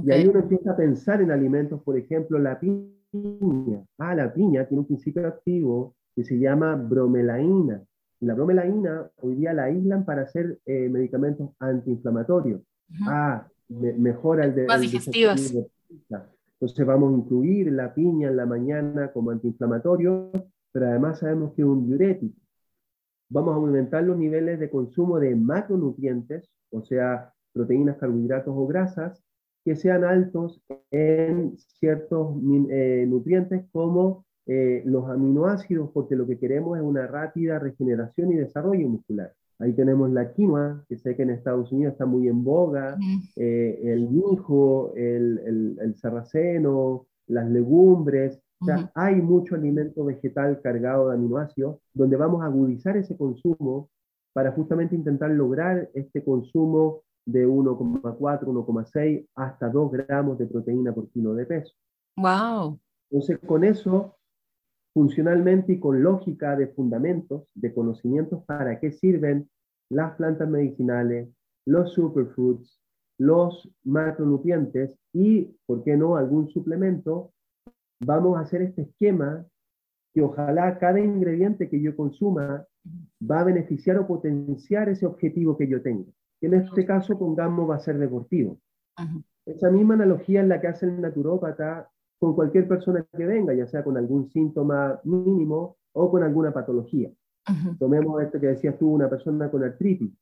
Y 0.05 0.11
ahí 0.11 0.27
uno 0.27 0.41
empieza 0.41 0.73
a 0.73 0.77
pensar 0.77 1.23
en 1.23 1.31
alimentos, 1.31 1.81
por 1.83 1.97
ejemplo, 1.97 2.39
la 2.39 2.59
piña. 2.59 3.85
Ah, 3.99 4.15
la 4.15 4.33
piña 4.33 4.67
tiene 4.67 4.81
un 4.81 4.87
principio 4.87 5.27
activo 5.27 5.95
que 6.15 6.25
se 6.25 6.39
llama 6.39 6.75
bromelaína. 6.75 7.83
la 8.21 8.35
bromelaína 8.35 9.09
hoy 9.23 9.37
día 9.37 9.53
la 9.53 9.65
aíslan 9.65 10.05
para 10.05 10.23
hacer 10.23 10.59
eh, 10.67 10.89
medicamentos 10.89 11.51
antiinflamatorios. 11.61 12.61
Ah, 13.07 13.47
mejora 13.69 14.47
el 14.47 14.55
de... 14.55 14.67
Más 14.67 14.81
digestivos. 14.81 15.55
Entonces 16.61 16.87
vamos 16.87 17.15
a 17.15 17.19
incluir 17.19 17.71
la 17.71 17.95
piña 17.95 18.29
en 18.29 18.37
la 18.37 18.47
mañana 18.47 19.13
como 19.13 19.31
antiinflamatorio, 19.31 20.33
pero 20.73 20.89
además 20.89 21.21
sabemos 21.21 21.53
que 21.55 21.63
es 21.63 21.69
un 21.69 21.87
diurético. 21.87 22.37
Vamos 23.31 23.53
a 23.53 23.57
aumentar 23.57 24.05
los 24.05 24.17
niveles 24.17 24.59
de 24.59 24.71
consumo 24.71 25.19
de 25.19 25.35
macronutrientes, 25.37 26.49
o 26.71 26.83
sea, 26.83 27.33
proteínas, 27.53 27.99
carbohidratos 27.99 28.55
o 28.57 28.67
grasas, 28.67 29.23
que 29.65 29.77
sean 29.77 30.05
altos 30.05 30.63
en 30.91 31.57
ciertos 31.59 32.37
eh, 32.71 33.05
nutrientes 33.07 33.67
como 33.71 34.25
eh, 34.47 34.83
los 34.87 35.09
aminoácidos, 35.11 35.91
porque 35.93 36.17
lo 36.17 36.27
que 36.27 36.39
queremos 36.39 36.79
es 36.79 36.83
una 36.83 37.07
rápida 37.07 37.59
regeneración 37.59 38.33
y 38.33 38.37
desarrollo 38.37 38.89
muscular. 38.89 39.35
Ahí 39.59 39.75
tenemos 39.75 40.11
la 40.11 40.33
quinoa, 40.33 40.85
que 40.89 40.97
sé 40.97 41.17
que 41.17 41.23
en 41.23 41.31
Estados 41.31 41.71
Unidos 41.73 41.93
está 41.93 42.07
muy 42.07 42.29
en 42.29 42.45
boga, 42.45 42.97
eh, 43.37 43.81
el 43.83 44.09
mijo, 44.09 44.95
el, 44.97 45.39
el, 45.45 45.79
el, 45.83 45.95
sarraceno, 45.97 47.07
las 47.27 47.51
legumbres. 47.51 48.41
O 48.61 48.65
sea, 48.65 48.91
hay 48.95 49.17
mucho 49.17 49.55
alimento 49.55 50.05
vegetal 50.05 50.61
cargado 50.61 51.09
de 51.09 51.15
aminoácidos 51.15 51.79
donde 51.95 52.17
vamos 52.17 52.43
a 52.43 52.47
agudizar 52.47 52.97
ese 52.97 53.17
consumo 53.17 53.89
para 54.33 54.53
justamente 54.53 54.97
intentar 54.97 55.31
lograr 55.31 55.89
este 55.95 56.25
consumo 56.25 57.03
de 57.25 57.47
1,4, 57.47 58.13
1,6 58.13 59.27
hasta 59.35 59.69
2 59.69 59.93
gramos 59.93 60.39
de 60.39 60.47
proteína 60.47 60.93
por 60.93 61.09
kilo 61.11 61.35
de 61.35 61.47
peso. 61.47 61.75
¡Wow! 62.17 62.81
Entonces, 63.11 63.39
con 63.47 63.65
eso 63.65 64.17
funcionalmente 64.93 65.75
y 65.75 65.79
con 65.79 66.03
lógica 66.03 66.57
de 66.57 66.69
fundamentos, 66.69 67.51
de 67.55 67.73
conocimientos 67.73 68.43
para 68.45 68.81
qué 68.81 68.91
sirven 68.91 69.49
las 69.91 70.17
plantas 70.17 70.49
medicinales, 70.49 71.29
los 71.67 71.93
superfoods, 71.93 72.81
los 73.19 73.71
macronutrientes 73.85 74.99
y, 75.13 75.57
¿por 75.67 75.85
qué 75.85 75.97
no?, 75.97 76.17
algún 76.17 76.49
suplemento, 76.49 77.33
vamos 78.01 78.37
a 78.37 78.41
hacer 78.41 78.63
este 78.63 78.83
esquema 78.83 79.45
que 80.15 80.23
ojalá 80.23 80.79
cada 80.79 81.01
ingrediente 81.01 81.69
que 81.69 81.81
yo 81.81 81.95
consuma 81.95 82.67
va 83.21 83.41
a 83.41 83.45
beneficiar 83.45 83.99
o 83.99 84.07
potenciar 84.07 84.89
ese 84.89 85.07
objetivo 85.07 85.57
que 85.57 85.69
yo 85.69 85.83
tengo. 85.83 86.07
En 86.41 86.55
este 86.55 86.87
caso, 86.87 87.19
pongamos, 87.19 87.69
va 87.69 87.77
a 87.77 87.81
ser 87.81 87.99
deportivo. 87.99 88.59
Esa 89.45 89.71
misma 89.71 89.95
analogía 89.95 90.43
es 90.43 90.49
la 90.49 90.61
que 90.61 90.69
hace 90.69 90.87
el 90.87 91.01
naturópata 91.01 91.89
con 92.19 92.35
cualquier 92.35 92.67
persona 92.67 93.07
que 93.17 93.27
venga, 93.27 93.55
ya 93.55 93.67
sea 93.67 93.85
con 93.85 93.97
algún 93.97 94.29
síntoma 94.31 95.01
mínimo 95.05 95.77
o 95.93 96.11
con 96.11 96.23
alguna 96.23 96.53
patología. 96.53 97.11
Tomemos 97.79 98.23
esto 98.23 98.39
que 98.41 98.49
decías 98.49 98.79
tú, 98.79 98.93
una 98.93 99.09
persona 99.09 99.51
con 99.51 99.65
artritis. 99.65 100.13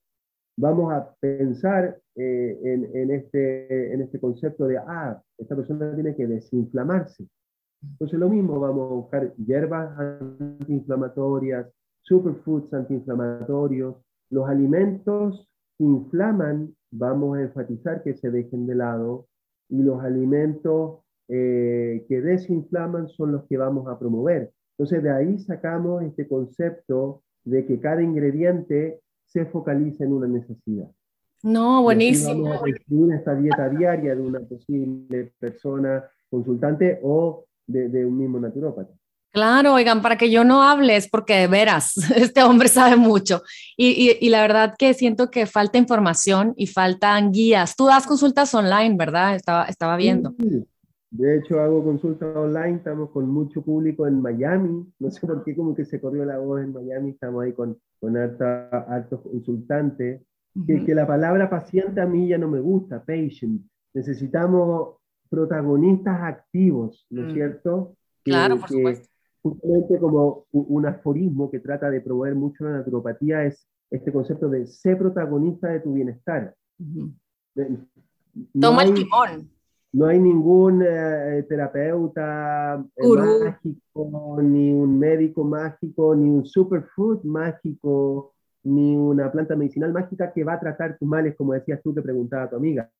Vamos 0.59 0.93
a 0.93 1.15
pensar 1.21 1.99
eh, 2.15 2.61
en, 2.63 3.11
este, 3.11 3.93
en 3.93 4.01
este 4.01 4.19
concepto 4.21 4.67
de, 4.67 4.79
ah, 4.79 5.21
esta 5.37 5.57
persona 5.57 5.95
tiene 5.95 6.15
que 6.15 6.27
desinflamarse. 6.27 7.27
Entonces 7.83 8.19
lo 8.19 8.29
mismo, 8.29 8.59
vamos 8.59 8.91
a 8.91 8.95
buscar 8.95 9.35
hierbas 9.37 9.99
antiinflamatorias, 9.99 11.67
superfoods 12.03 12.73
antiinflamatorios, 12.73 13.97
los 14.31 14.49
alimentos 14.49 15.49
que 15.79 15.85
inflaman, 15.85 16.75
vamos 16.91 17.39
a 17.39 17.43
enfatizar 17.43 18.03
que 18.03 18.15
se 18.15 18.31
dejen 18.31 18.67
de 18.67 18.75
lado, 18.75 19.27
y 19.69 19.83
los 19.83 20.03
alimentos 20.03 21.01
eh, 21.29 22.05
que 22.09 22.21
desinflaman 22.21 23.09
son 23.09 23.33
los 23.33 23.45
que 23.45 23.57
vamos 23.57 23.89
a 23.89 23.99
promover. 23.99 24.53
Entonces 24.79 25.03
de 25.03 25.11
ahí 25.11 25.39
sacamos 25.39 26.03
este 26.03 26.29
concepto 26.29 27.23
de 27.45 27.67
que 27.67 27.81
cada 27.81 28.03
ingrediente 28.03 29.01
se 29.25 29.47
focaliza 29.47 30.05
en 30.05 30.13
una 30.13 30.29
necesidad. 30.29 30.91
No, 31.43 31.83
buenísimo. 31.83 32.45
vamos 32.45 32.63
a 32.63 33.15
esta 33.15 33.35
dieta 33.35 33.69
diaria 33.69 34.15
de 34.15 34.23
una 34.23 34.41
posible 34.41 35.33
persona 35.39 36.05
consultante 36.31 36.99
o 37.03 37.45
de, 37.67 37.89
de 37.89 38.07
un 38.07 38.19
mismo 38.19 38.39
naturópata. 38.41 38.93
Claro, 39.37 39.75
oigan, 39.75 40.01
para 40.01 40.17
que 40.17 40.31
yo 40.31 40.45
no 40.45 40.63
hable 40.63 40.97
es 40.97 41.11
porque 41.11 41.35
de 41.35 41.47
veras, 41.47 41.93
este 42.17 42.43
hombre 42.43 42.69
sabe 42.69 42.97
mucho. 42.97 43.43
Y, 43.77 43.89
y, 43.89 44.17
y, 44.19 44.31
la 44.31 44.41
verdad 44.41 44.75
que 44.79 44.95
siento 44.95 45.31
que 45.31 45.45
falta 45.45 45.77
información 45.77 46.55
y 46.57 46.67
faltan 46.69 47.33
guías. 47.33 47.77
Tú 47.77 47.87
das 47.87 48.07
consultas 48.07 48.55
online, 48.55 48.97
¿verdad? 48.97 49.35
Estaba, 49.35 49.65
estaba 49.65 49.97
viendo. 49.99 50.35
Sí, 50.39 50.67
de 51.11 51.37
hecho, 51.37 51.61
hago 51.61 51.85
consultas 51.85 52.35
online, 52.35 52.77
estamos 52.77 53.11
con 53.11 53.29
mucho 53.29 53.63
público 53.63 54.07
en 54.07 54.21
Miami, 54.21 54.91
no 54.99 55.11
sé 55.11 55.27
por 55.27 55.45
qué 55.45 55.55
como 55.55 55.75
que 55.75 55.85
se 55.85 56.01
corrió 56.01 56.25
la 56.25 56.39
voz 56.39 56.63
en 56.63 56.73
Miami, 56.73 57.11
estamos 57.11 57.45
ahí 57.45 57.53
con, 57.53 57.79
con 58.01 58.17
altos 58.17 59.21
consultantes, 59.21 60.23
que, 60.67 60.85
que, 60.85 60.95
la 60.95 61.07
palabra 61.07 61.51
paciente 61.51 62.01
a 62.01 62.07
mí 62.07 62.29
ya 62.29 62.39
no 62.39 62.49
me 62.49 62.61
gusta, 62.61 63.05
patient. 63.05 63.61
Necesitamos 63.93 64.96
protagonistas 65.29 66.21
activos, 66.23 67.07
¿no 67.11 67.23
es 67.23 67.29
mm. 67.29 67.35
cierto? 67.35 67.97
claro, 68.23 68.59
por 68.59 68.69
supuesto. 68.69 69.09
Justamente 69.43 69.99
como 70.01 70.47
un 70.51 70.87
aforismo 70.87 71.49
que 71.51 71.61
trata 71.61 71.89
de 71.89 72.01
promover 72.01 72.35
mucho 72.35 72.65
la 72.65 72.79
naturopatía 72.79 73.45
es 73.45 73.69
este 73.91 74.13
concepto 74.13 74.49
de 74.49 74.67
ser 74.67 74.99
protagonista 74.99 75.69
de 75.69 75.81
tu 75.81 75.93
bienestar. 75.93 76.53
Toma 78.59 78.83
el 78.83 78.95
timón 78.95 79.49
no 79.97 80.07
hay 80.07 80.19
ningún 80.19 80.83
eh, 80.87 81.47
terapeuta 81.49 82.85
eh, 82.97 83.09
mágico, 83.09 84.39
ni 84.43 84.71
un 84.71 84.99
médico 84.99 85.43
mágico, 85.43 86.15
ni 86.15 86.29
un 86.29 86.45
superfood 86.45 87.25
mágico, 87.25 88.35
ni 88.65 88.95
una 88.95 89.33
planta 89.33 89.57
medicinal 89.57 89.95
mágica 89.95 90.35
que 90.35 90.45
va 90.45 90.53
a 90.55 90.61
tratar 90.61 90.99
tus 90.99 91.09
males, 91.09 91.35
como 91.35 91.55
decías 91.55 91.81
tú, 91.83 91.95
te 91.95 92.03
preguntaba 92.03 92.51
tu 92.51 92.57
amiga. 92.57 92.91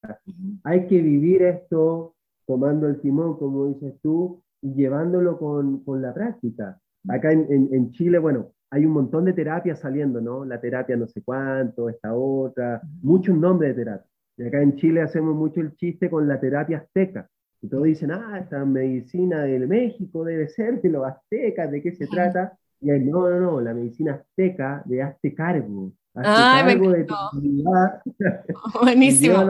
Hay 0.63 0.87
que 0.87 0.99
vivir 0.99 1.43
esto 1.43 2.15
tomando 2.47 2.87
el 2.87 2.99
timón, 3.01 3.37
como 3.37 3.67
dices 3.67 3.99
tú, 4.01 4.41
y 4.61 4.73
llevándolo 4.73 5.37
con, 5.37 5.83
con 5.83 6.01
la 6.01 6.13
práctica. 6.13 6.79
Acá 7.07 7.31
en, 7.31 7.45
en, 7.51 7.69
en, 7.73 7.91
Chile, 7.91 8.17
bueno, 8.17 8.53
hay 8.71 8.85
un 8.85 8.93
montón 8.93 9.25
de 9.25 9.33
terapias 9.33 9.79
saliendo, 9.79 10.19
¿no? 10.19 10.45
La 10.45 10.59
terapia 10.59 10.97
no 10.97 11.07
sé 11.07 11.21
cuánto, 11.23 11.89
esta 11.89 12.15
otra, 12.15 12.81
muchos 13.01 13.37
nombres 13.37 13.75
de 13.75 13.83
terapia. 13.83 14.07
Y 14.37 14.43
acá 14.43 14.61
en 14.61 14.75
Chile 14.75 15.01
hacemos 15.01 15.35
mucho 15.35 15.61
el 15.61 15.75
chiste 15.75 16.09
con 16.09 16.27
la 16.27 16.39
terapia 16.39 16.77
azteca. 16.77 17.29
Y 17.61 17.67
todos 17.67 17.85
dicen, 17.85 18.11
ah, 18.11 18.39
esta 18.39 18.63
medicina 18.65 19.43
del 19.43 19.67
México 19.67 20.23
debe 20.23 20.47
ser 20.47 20.81
de 20.81 20.89
los 20.89 21.05
aztecas, 21.05 21.71
¿de 21.71 21.81
qué 21.81 21.91
se 21.93 22.07
trata? 22.07 22.57
Y 22.79 22.91
ahí, 22.91 23.03
no, 23.03 23.27
no, 23.29 23.39
no, 23.39 23.61
la 23.61 23.73
medicina 23.73 24.13
azteca 24.13 24.83
de 24.85 25.01
hazte 25.01 25.33
cargo. 25.33 25.91
Hazte 26.13 26.77
cargo 26.77 26.91
de 26.91 27.05
tu 27.05 27.15
Buenísimo. 28.83 29.43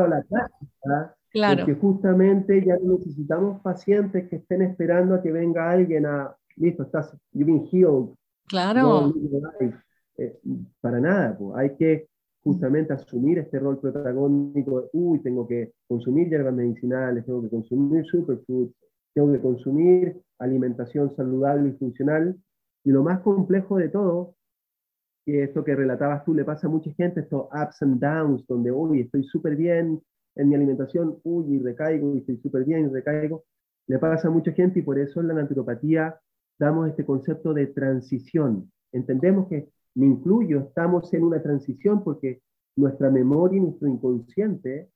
Claro. 1.32 1.66
Porque 1.66 1.80
justamente 1.80 2.66
ya 2.66 2.78
necesitamos 2.82 3.62
pacientes 3.62 4.30
que 4.30 4.38
estén 4.38 4.62
esperando 4.62 5.16
a 5.16 5.22
que 5.22 5.32
venga 5.32 5.70
alguien 5.70 6.06
a, 6.06 6.36
listo, 6.56 6.84
estás, 6.84 7.16
you've 7.34 7.52
been 7.52 7.68
healed. 7.72 8.16
Claro. 8.48 9.14
Eh, 10.18 10.40
para 10.82 11.00
nada, 11.00 11.38
pues. 11.38 11.56
hay 11.56 11.76
que 11.76 12.08
justamente 12.42 12.94
asumir 12.94 13.40
este 13.40 13.60
rol 13.60 13.80
protagónico 13.80 14.82
de, 14.82 14.90
uy, 14.94 15.20
tengo 15.20 15.46
que 15.48 15.74
consumir 15.88 16.30
hierbas 16.30 16.54
medicinales, 16.54 17.26
tengo 17.26 17.42
que 17.44 17.50
consumir 17.50 18.06
superfoods, 18.06 18.74
tengo 19.14 19.32
que 19.34 19.42
consumir 19.42 20.22
alimentación 20.40 21.14
saludable 21.16 21.70
y 21.70 21.74
funcional. 21.74 22.36
Y 22.84 22.92
lo 22.92 23.04
más 23.04 23.20
complejo 23.20 23.78
de 23.78 23.90
todo, 23.90 24.36
que 25.26 25.44
esto 25.44 25.64
que 25.64 25.76
relatabas 25.76 26.24
tú 26.24 26.34
le 26.34 26.46
pasa 26.46 26.68
a 26.68 26.70
mucha 26.70 26.92
gente, 26.94 27.20
estos 27.20 27.48
ups 27.52 27.82
and 27.82 28.00
downs, 28.00 28.48
donde, 28.48 28.72
uy, 28.72 29.02
estoy 29.02 29.24
súper 29.24 29.58
bien 29.58 30.02
en 30.38 30.50
mi 30.50 30.56
alimentación, 30.56 31.18
uy, 31.24 31.56
y 31.56 31.60
recaigo, 31.60 32.14
y 32.14 32.20
estoy 32.20 32.38
súper 32.38 32.64
bien 32.64 32.86
y 32.86 32.90
recaigo, 32.90 33.44
le 33.88 34.00
pasa 34.00 34.28
a 34.28 34.32
mucha 34.32 34.52
gente 34.52 34.80
y 34.80 34.82
por 34.82 35.00
eso 35.00 35.22
en 35.22 35.30
la 35.30 35.34
naturopatía 35.34 36.20
damos 36.60 36.90
este 36.90 37.06
concepto 37.06 37.54
de 37.54 37.68
transición. 37.68 38.72
Entendemos 38.92 39.48
que 39.48 39.70
me 39.96 40.06
incluyo, 40.06 40.60
estamos 40.60 41.14
en 41.14 41.24
una 41.24 41.42
transición 41.42 42.04
porque 42.04 42.42
nuestra 42.76 43.10
memoria 43.10 43.58
y 43.58 43.62
nuestro 43.62 43.88
inconsciente 43.88 44.90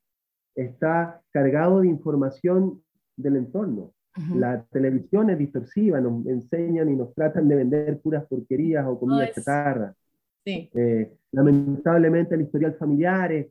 está 0.55 1.21
cargado 1.31 1.81
de 1.81 1.87
información 1.87 2.81
del 3.17 3.37
entorno. 3.37 3.93
La 4.35 4.61
televisión 4.71 5.29
es 5.29 5.37
distorsiva, 5.37 6.01
nos 6.01 6.25
enseñan 6.27 6.89
y 6.89 6.97
nos 6.97 7.13
tratan 7.15 7.47
de 7.47 7.55
vender 7.55 7.99
puras 8.01 8.25
porquerías 8.25 8.85
o 8.85 8.99
comida 8.99 9.31
chatarra. 9.31 9.95
Eh, 10.45 11.13
lamentablemente 11.31 12.35
el 12.35 12.41
historial 12.41 12.73
familiar 12.73 13.31
es, 13.31 13.47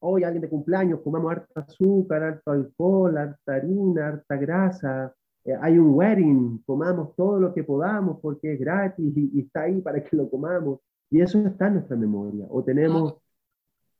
hoy 0.00 0.24
alguien 0.24 0.42
de 0.42 0.48
cumpleaños, 0.48 1.00
comamos 1.00 1.32
harta 1.32 1.60
azúcar, 1.60 2.22
harto 2.22 2.50
alcohol, 2.50 3.16
harta 3.16 3.54
harina, 3.54 4.08
harta 4.08 4.36
grasa, 4.36 5.14
eh, 5.46 5.54
hay 5.60 5.78
un 5.78 5.94
wedding, 5.94 6.62
comamos 6.66 7.14
todo 7.14 7.38
lo 7.38 7.54
que 7.54 7.62
podamos 7.62 8.18
porque 8.20 8.54
es 8.54 8.60
gratis 8.60 9.12
y, 9.16 9.40
está 9.40 9.62
ahí 9.62 9.80
para 9.80 10.02
que 10.02 10.16
lo 10.16 10.28
comamos. 10.28 10.80
Y 11.08 11.20
eso 11.20 11.38
está 11.46 11.68
en 11.68 11.74
nuestra 11.74 11.96
memoria. 11.96 12.46
O 12.50 12.64
tenemos, 12.64 13.14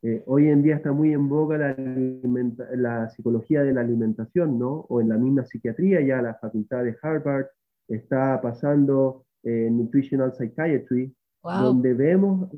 eh, 0.01 0.23
hoy 0.27 0.49
en 0.49 0.61
día 0.61 0.75
está 0.75 0.91
muy 0.91 1.13
en 1.13 1.29
boga 1.29 1.57
la, 1.57 1.75
la, 2.75 3.09
psicología 3.09 3.63
de 3.63 3.73
la 3.73 3.81
alimentación, 3.81 4.59
¿no? 4.59 4.85
O 4.89 4.99
en 4.99 5.09
la 5.09 5.17
misma 5.17 5.45
psiquiatría, 5.45 6.01
ya 6.01 6.21
la 6.21 6.35
facultad 6.35 6.83
de 6.83 6.97
Harvard 7.01 7.47
está 7.87 8.41
pasando 8.41 9.25
eh, 9.43 9.69
Nutritional 9.71 10.33
Psychiatry, 10.33 11.15
donde 11.55 11.93
vemos 11.93 12.49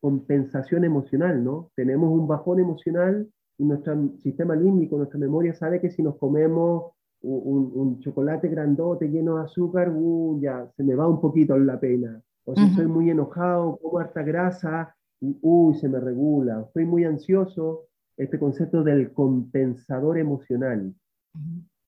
compensación 0.00 0.84
emocional, 0.84 1.42
¿no? 1.42 1.70
Tenemos 1.74 2.10
un 2.10 2.26
bajón 2.26 2.60
emocional 2.60 3.28
y 3.58 3.64
nuestro 3.64 4.16
sistema 4.18 4.56
límbico, 4.56 4.96
nuestra 4.96 5.18
memoria 5.18 5.54
sabe 5.54 5.80
que 5.80 5.90
si 5.90 6.02
nos 6.02 6.16
comemos 6.16 6.92
un, 7.22 8.00
chocolate 8.00 8.48
grandote 8.48 9.08
lleno 9.08 9.36
de 9.36 9.44
azúcar, 9.44 9.92
uh, 9.94 10.40
ya 10.40 10.68
se 10.76 10.82
me 10.82 10.94
va 10.94 11.06
un 11.06 11.20
poquito 11.20 11.56
la 11.56 11.78
pena. 11.78 12.20
O 12.44 12.56
si 12.56 12.62
estoy 12.62 12.86
muy 12.86 13.08
enojado, 13.10 13.78
como 13.80 13.98
harta 13.98 14.22
grasa, 14.22 14.96
y 15.20 15.38
uy, 15.42 15.74
se 15.74 15.88
me 15.88 16.00
regula. 16.00 16.64
Estoy 16.66 16.84
muy 16.84 17.04
ansioso, 17.04 17.86
este 18.16 18.38
concepto 18.38 18.82
del 18.82 19.12
compensador 19.12 20.18
emocional, 20.18 20.92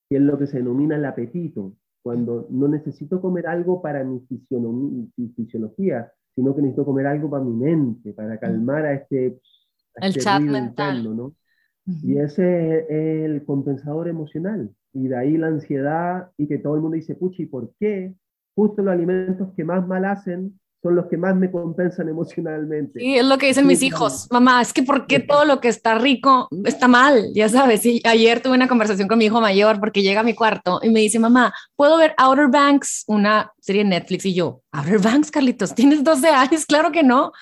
que 0.08 0.16
es 0.16 0.22
lo 0.22 0.38
que 0.38 0.46
se 0.46 0.58
denomina 0.58 0.94
el 0.96 1.04
apetito, 1.04 1.72
cuando 2.02 2.46
no 2.50 2.68
necesito 2.68 3.20
comer 3.20 3.46
algo 3.46 3.82
para 3.82 4.04
mi, 4.04 4.20
fisiología, 5.34 6.12
sino 6.34 6.54
que 6.54 6.62
necesito 6.62 6.84
comer 6.84 7.06
algo 7.06 7.30
para 7.30 7.44
mi 7.44 7.52
mente, 7.52 8.12
para 8.12 8.38
calmar 8.38 8.84
a 8.86 8.94
este, 8.94 9.26
el 9.26 9.38
este 9.96 10.20
chat 10.20 10.40
mental. 10.42 11.16
¿no? 11.16 11.34
Y 11.86 12.18
ese 12.18 12.80
es 12.80 13.30
el 13.30 13.44
compensador 13.44 14.08
emocional. 14.08 14.70
Y 14.92 15.08
de 15.08 15.16
ahí 15.16 15.36
la 15.36 15.48
ansiedad 15.48 16.30
y 16.36 16.46
que 16.46 16.58
todo 16.58 16.76
el 16.76 16.80
mundo 16.80 16.96
dice, 16.96 17.14
puchi, 17.14 17.46
¿por 17.46 17.72
qué? 17.78 18.14
Justo 18.54 18.82
los 18.82 18.92
alimentos 18.92 19.52
que 19.54 19.64
más 19.64 19.86
mal 19.86 20.04
hacen 20.04 20.58
son 20.84 20.96
los 20.96 21.06
que 21.06 21.16
más 21.16 21.34
me 21.34 21.50
compensan 21.50 22.10
emocionalmente. 22.10 23.00
Sí, 23.00 23.16
es 23.16 23.24
lo 23.24 23.38
que 23.38 23.46
dicen 23.46 23.66
mis 23.66 23.82
hijos. 23.82 24.28
Mamá, 24.30 24.60
es 24.60 24.74
que 24.74 24.82
¿por 24.82 25.06
qué 25.06 25.18
todo 25.18 25.46
lo 25.46 25.58
que 25.58 25.68
está 25.68 25.94
rico 25.94 26.46
está 26.66 26.88
mal? 26.88 27.32
Ya 27.34 27.48
sabes, 27.48 27.86
y 27.86 28.02
ayer 28.04 28.40
tuve 28.40 28.52
una 28.52 28.68
conversación 28.68 29.08
con 29.08 29.16
mi 29.16 29.24
hijo 29.24 29.40
mayor 29.40 29.80
porque 29.80 30.02
llega 30.02 30.20
a 30.20 30.24
mi 30.24 30.34
cuarto 30.34 30.80
y 30.82 30.90
me 30.90 31.00
dice, 31.00 31.18
mamá, 31.18 31.54
¿puedo 31.74 31.96
ver 31.96 32.14
Outer 32.18 32.48
Banks, 32.48 33.04
una 33.06 33.50
serie 33.60 33.82
de 33.82 33.88
Netflix? 33.88 34.26
Y 34.26 34.34
yo, 34.34 34.60
Outer 34.72 34.98
Banks, 34.98 35.30
Carlitos, 35.30 35.74
tienes 35.74 36.04
12 36.04 36.28
años, 36.28 36.66
claro 36.68 36.92
que 36.92 37.02
no 37.02 37.32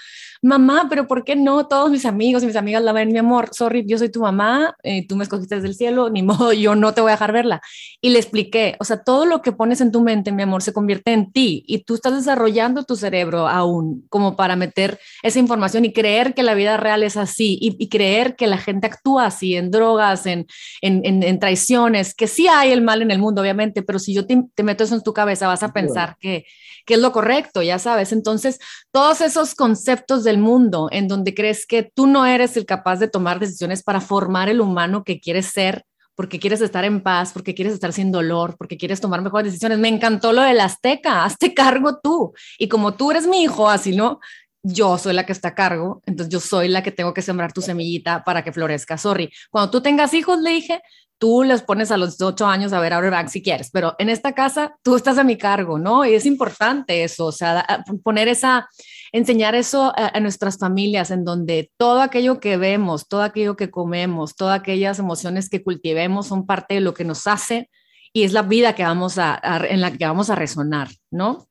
mamá, 0.42 0.88
pero 0.90 1.06
¿por 1.06 1.24
qué 1.24 1.36
no? 1.36 1.68
Todos 1.68 1.90
mis 1.90 2.04
amigos 2.04 2.42
y 2.42 2.46
mis 2.46 2.56
amigas 2.56 2.82
la 2.82 2.92
ven, 2.92 3.12
mi 3.12 3.18
amor, 3.18 3.50
sorry, 3.52 3.84
yo 3.86 3.96
soy 3.96 4.10
tu 4.10 4.20
mamá, 4.20 4.76
eh, 4.82 5.06
tú 5.06 5.14
me 5.14 5.22
escogiste 5.22 5.54
desde 5.54 5.68
el 5.68 5.74
cielo, 5.76 6.10
ni 6.10 6.22
modo, 6.22 6.52
yo 6.52 6.74
no 6.74 6.92
te 6.92 7.00
voy 7.00 7.10
a 7.10 7.14
dejar 7.14 7.32
verla. 7.32 7.62
Y 8.00 8.10
le 8.10 8.18
expliqué, 8.18 8.76
o 8.80 8.84
sea, 8.84 9.04
todo 9.04 9.24
lo 9.24 9.40
que 9.40 9.52
pones 9.52 9.80
en 9.80 9.92
tu 9.92 10.02
mente, 10.02 10.32
mi 10.32 10.42
amor, 10.42 10.62
se 10.62 10.72
convierte 10.72 11.12
en 11.12 11.32
ti 11.32 11.64
y 11.66 11.84
tú 11.84 11.94
estás 11.94 12.14
desarrollando 12.14 12.82
tu 12.82 12.96
cerebro 12.96 13.48
aún 13.48 14.04
como 14.08 14.36
para 14.36 14.56
meter 14.56 14.98
esa 15.22 15.38
información 15.38 15.84
y 15.84 15.92
creer 15.92 16.34
que 16.34 16.42
la 16.42 16.54
vida 16.54 16.76
real 16.76 17.04
es 17.04 17.16
así 17.16 17.58
y, 17.60 17.88
creer 17.92 18.36
que 18.36 18.46
la 18.46 18.58
gente 18.58 18.86
actúa 18.86 19.26
así 19.26 19.54
en 19.54 19.70
drogas, 19.70 20.24
en, 20.26 20.46
en, 20.80 21.22
en, 21.22 21.38
traiciones, 21.38 22.14
que 22.14 22.26
sí 22.26 22.48
hay 22.48 22.72
el 22.72 22.80
mal 22.80 23.02
en 23.02 23.10
el 23.10 23.18
mundo, 23.18 23.42
obviamente, 23.42 23.82
pero 23.82 23.98
si 23.98 24.14
yo 24.14 24.26
te, 24.26 24.42
te 24.54 24.62
meto 24.62 24.84
eso 24.84 24.94
en 24.94 25.02
tu 25.02 25.12
cabeza, 25.12 25.46
vas 25.46 25.62
a 25.62 25.72
pensar 25.72 26.16
que, 26.18 26.46
que 26.84 26.94
es 26.94 27.00
lo 27.00 27.12
correcto, 27.12 27.62
ya 27.62 27.78
sabes. 27.78 28.12
Entonces, 28.12 28.58
todos 28.90 29.20
esos 29.20 29.54
conceptos 29.54 30.24
del 30.32 30.40
mundo 30.40 30.88
en 30.90 31.08
donde 31.08 31.34
crees 31.34 31.66
que 31.66 31.82
tú 31.82 32.06
no 32.06 32.26
eres 32.26 32.56
el 32.56 32.66
capaz 32.66 32.98
de 32.98 33.08
tomar 33.08 33.38
decisiones 33.38 33.82
para 33.82 34.00
formar 34.00 34.48
el 34.48 34.60
humano 34.60 35.04
que 35.04 35.20
quieres 35.20 35.46
ser, 35.46 35.84
porque 36.14 36.38
quieres 36.38 36.60
estar 36.60 36.84
en 36.84 37.02
paz, 37.02 37.32
porque 37.32 37.54
quieres 37.54 37.74
estar 37.74 37.92
sin 37.92 38.10
dolor, 38.10 38.56
porque 38.58 38.76
quieres 38.76 39.00
tomar 39.00 39.22
mejores 39.22 39.46
decisiones. 39.46 39.78
Me 39.78 39.88
encantó 39.88 40.32
lo 40.32 40.42
del 40.42 40.60
azteca, 40.60 41.24
hazte 41.24 41.54
cargo 41.54 42.00
tú. 42.02 42.32
Y 42.58 42.68
como 42.68 42.94
tú 42.94 43.10
eres 43.10 43.26
mi 43.26 43.42
hijo, 43.42 43.68
así 43.68 43.94
no, 43.94 44.20
yo 44.62 44.98
soy 44.98 45.14
la 45.14 45.26
que 45.26 45.32
está 45.32 45.48
a 45.48 45.54
cargo, 45.54 46.02
entonces 46.06 46.32
yo 46.32 46.40
soy 46.40 46.68
la 46.68 46.82
que 46.82 46.92
tengo 46.92 47.12
que 47.12 47.22
sembrar 47.22 47.52
tu 47.52 47.62
semillita 47.62 48.22
para 48.24 48.44
que 48.44 48.52
florezca. 48.52 48.96
Sorry. 48.96 49.30
Cuando 49.50 49.70
tú 49.70 49.80
tengas 49.80 50.14
hijos, 50.14 50.40
le 50.40 50.50
dije, 50.50 50.80
tú 51.18 51.42
les 51.42 51.62
pones 51.62 51.90
a 51.90 51.96
los 51.96 52.20
ocho 52.20 52.46
años 52.46 52.72
a 52.72 52.80
ver 52.80 52.92
Outer 52.92 53.10
Banks 53.10 53.32
si 53.32 53.42
quieres, 53.42 53.70
pero 53.70 53.94
en 53.98 54.08
esta 54.08 54.32
casa 54.32 54.76
tú 54.82 54.96
estás 54.96 55.18
a 55.18 55.24
mi 55.24 55.36
cargo, 55.36 55.78
¿no? 55.78 56.04
Y 56.04 56.14
es 56.14 56.26
importante 56.26 57.04
eso, 57.04 57.26
o 57.26 57.32
sea, 57.32 57.84
poner 58.02 58.28
esa, 58.28 58.68
enseñar 59.12 59.54
eso 59.54 59.92
a, 59.94 60.18
nuestras 60.20 60.58
familias, 60.58 61.10
en 61.10 61.24
donde 61.24 61.70
todo 61.76 62.00
aquello 62.00 62.40
que 62.40 62.56
vemos, 62.56 63.08
todo 63.08 63.22
aquello 63.22 63.56
que 63.56 63.70
comemos, 63.70 64.34
todas 64.34 64.58
aquellas 64.58 64.98
emociones 64.98 65.48
que 65.50 65.62
cultivemos 65.62 66.26
son 66.26 66.46
parte 66.46 66.74
de 66.74 66.80
lo 66.80 66.94
que 66.94 67.04
nos 67.04 67.26
hace 67.26 67.68
y 68.12 68.24
es 68.24 68.32
la 68.32 68.42
vida 68.42 68.74
que 68.74 68.82
vamos 68.82 69.18
a, 69.18 69.40
en 69.68 69.80
la 69.80 69.92
que 69.96 70.04
vamos 70.06 70.30
a 70.30 70.34
resonar, 70.34 70.88
¿no? 71.10 71.46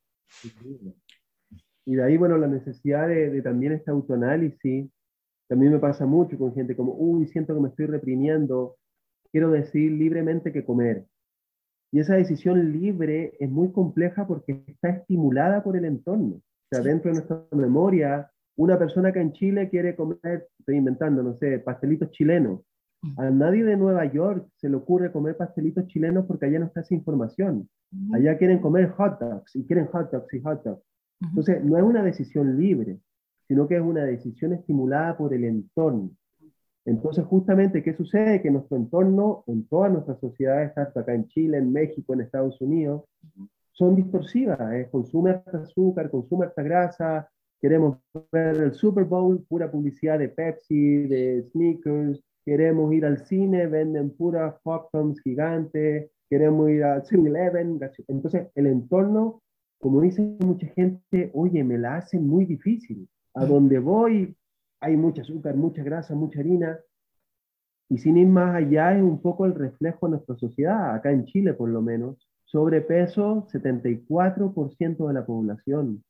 Y 1.85 1.95
de 1.95 2.03
ahí, 2.03 2.17
bueno, 2.17 2.37
la 2.37 2.47
necesidad 2.47 3.07
de, 3.07 3.29
de 3.29 3.41
también 3.41 3.73
este 3.73 3.91
autoanálisis, 3.91 4.89
también 5.47 5.71
me 5.71 5.79
pasa 5.79 6.05
mucho 6.05 6.37
con 6.37 6.53
gente 6.53 6.75
como, 6.75 6.93
uy, 6.93 7.27
siento 7.27 7.53
que 7.53 7.61
me 7.61 7.69
estoy 7.69 7.85
reprimiendo, 7.85 8.77
quiero 9.31 9.51
decidir 9.51 9.91
libremente 9.91 10.51
qué 10.51 10.65
comer. 10.65 11.05
Y 11.91 11.99
esa 11.99 12.15
decisión 12.15 12.71
libre 12.71 13.33
es 13.39 13.49
muy 13.49 13.71
compleja 13.71 14.25
porque 14.25 14.63
está 14.65 14.89
estimulada 14.89 15.61
por 15.63 15.75
el 15.75 15.85
entorno. 15.85 16.41
Sea, 16.71 16.81
dentro 16.81 17.11
de 17.11 17.15
nuestra 17.15 17.43
memoria, 17.51 18.31
una 18.55 18.79
persona 18.79 19.11
que 19.11 19.19
en 19.19 19.33
Chile 19.33 19.69
quiere 19.69 19.93
comer, 19.93 20.47
estoy 20.57 20.77
inventando, 20.77 21.21
no 21.21 21.35
sé, 21.35 21.59
pastelitos 21.59 22.11
chilenos. 22.11 22.61
A 23.17 23.29
nadie 23.29 23.63
de 23.63 23.75
Nueva 23.75 24.05
York 24.05 24.47
se 24.55 24.69
le 24.69 24.75
ocurre 24.75 25.11
comer 25.11 25.35
pastelitos 25.35 25.87
chilenos 25.87 26.25
porque 26.25 26.45
allá 26.45 26.59
no 26.59 26.67
está 26.67 26.81
esa 26.81 26.93
información. 26.93 27.67
Allá 28.13 28.37
quieren 28.37 28.59
comer 28.59 28.89
hot 28.91 29.19
dogs 29.19 29.55
y 29.55 29.65
quieren 29.65 29.87
hot 29.87 30.11
dogs 30.11 30.33
y 30.33 30.39
hot 30.39 30.63
dogs. 30.63 30.83
Entonces, 31.19 31.63
no 31.63 31.77
es 31.77 31.83
una 31.83 32.03
decisión 32.03 32.57
libre, 32.57 32.99
sino 33.47 33.67
que 33.67 33.75
es 33.75 33.81
una 33.81 34.05
decisión 34.05 34.53
estimulada 34.53 35.17
por 35.17 35.33
el 35.33 35.43
entorno. 35.43 36.11
Entonces, 36.85 37.25
justamente, 37.25 37.83
¿qué 37.83 37.93
sucede? 37.93 38.41
Que 38.41 38.49
nuestro 38.49 38.77
entorno, 38.77 39.43
en 39.47 39.67
todas 39.67 39.91
nuestras 39.91 40.19
sociedades, 40.19 40.73
tanto 40.73 40.99
acá 40.99 41.13
en 41.13 41.27
Chile, 41.27 41.57
en 41.57 41.71
México, 41.73 42.13
en 42.13 42.21
Estados 42.21 42.61
Unidos, 42.61 43.03
son 43.71 43.95
distorsivas. 43.95 44.59
¿eh? 44.73 44.87
Consume 44.91 45.31
hasta 45.31 45.59
azúcar, 45.59 46.09
consume 46.09 46.45
hasta 46.45 46.63
grasa. 46.63 47.29
Queremos 47.59 47.97
ver 48.31 48.57
el 48.57 48.73
Super 48.73 49.05
Bowl, 49.05 49.45
pura 49.47 49.71
publicidad 49.71 50.19
de 50.19 50.29
Pepsi, 50.29 51.03
de 51.07 51.43
sneakers. 51.51 52.21
Queremos 52.43 52.91
ir 52.93 53.05
al 53.05 53.25
cine, 53.25 53.67
venden 53.67 54.09
pura 54.11 54.57
popcorns 54.63 55.21
gigantes. 55.21 56.09
Queremos 56.29 56.69
ir 56.69 56.83
a 56.83 57.03
7-Eleven. 57.03 57.79
Entonces, 58.07 58.47
el 58.55 58.67
entorno, 58.67 59.41
como 59.79 60.01
dice 60.01 60.37
mucha 60.39 60.67
gente, 60.67 61.29
oye, 61.33 61.63
me 61.63 61.77
la 61.77 61.97
hacen 61.97 62.27
muy 62.27 62.45
difícil. 62.45 63.07
A 63.33 63.45
donde 63.45 63.79
voy, 63.79 64.35
hay 64.79 64.97
mucha 64.97 65.21
azúcar, 65.21 65.55
mucha 65.55 65.83
grasa, 65.83 66.15
mucha 66.15 66.39
harina. 66.39 66.79
Y 67.89 67.97
sin 67.97 68.17
ir 68.17 68.27
más 68.27 68.55
allá, 68.55 68.95
es 68.97 69.03
un 69.03 69.21
poco 69.21 69.45
el 69.45 69.53
reflejo 69.53 70.07
de 70.07 70.11
nuestra 70.11 70.35
sociedad, 70.35 70.95
acá 70.95 71.11
en 71.11 71.25
Chile 71.25 71.53
por 71.53 71.69
lo 71.69 71.81
menos. 71.81 72.30
Sobrepeso, 72.51 73.47
74% 73.47 75.07
de 75.07 75.13
la 75.13 75.25
población. 75.25 76.03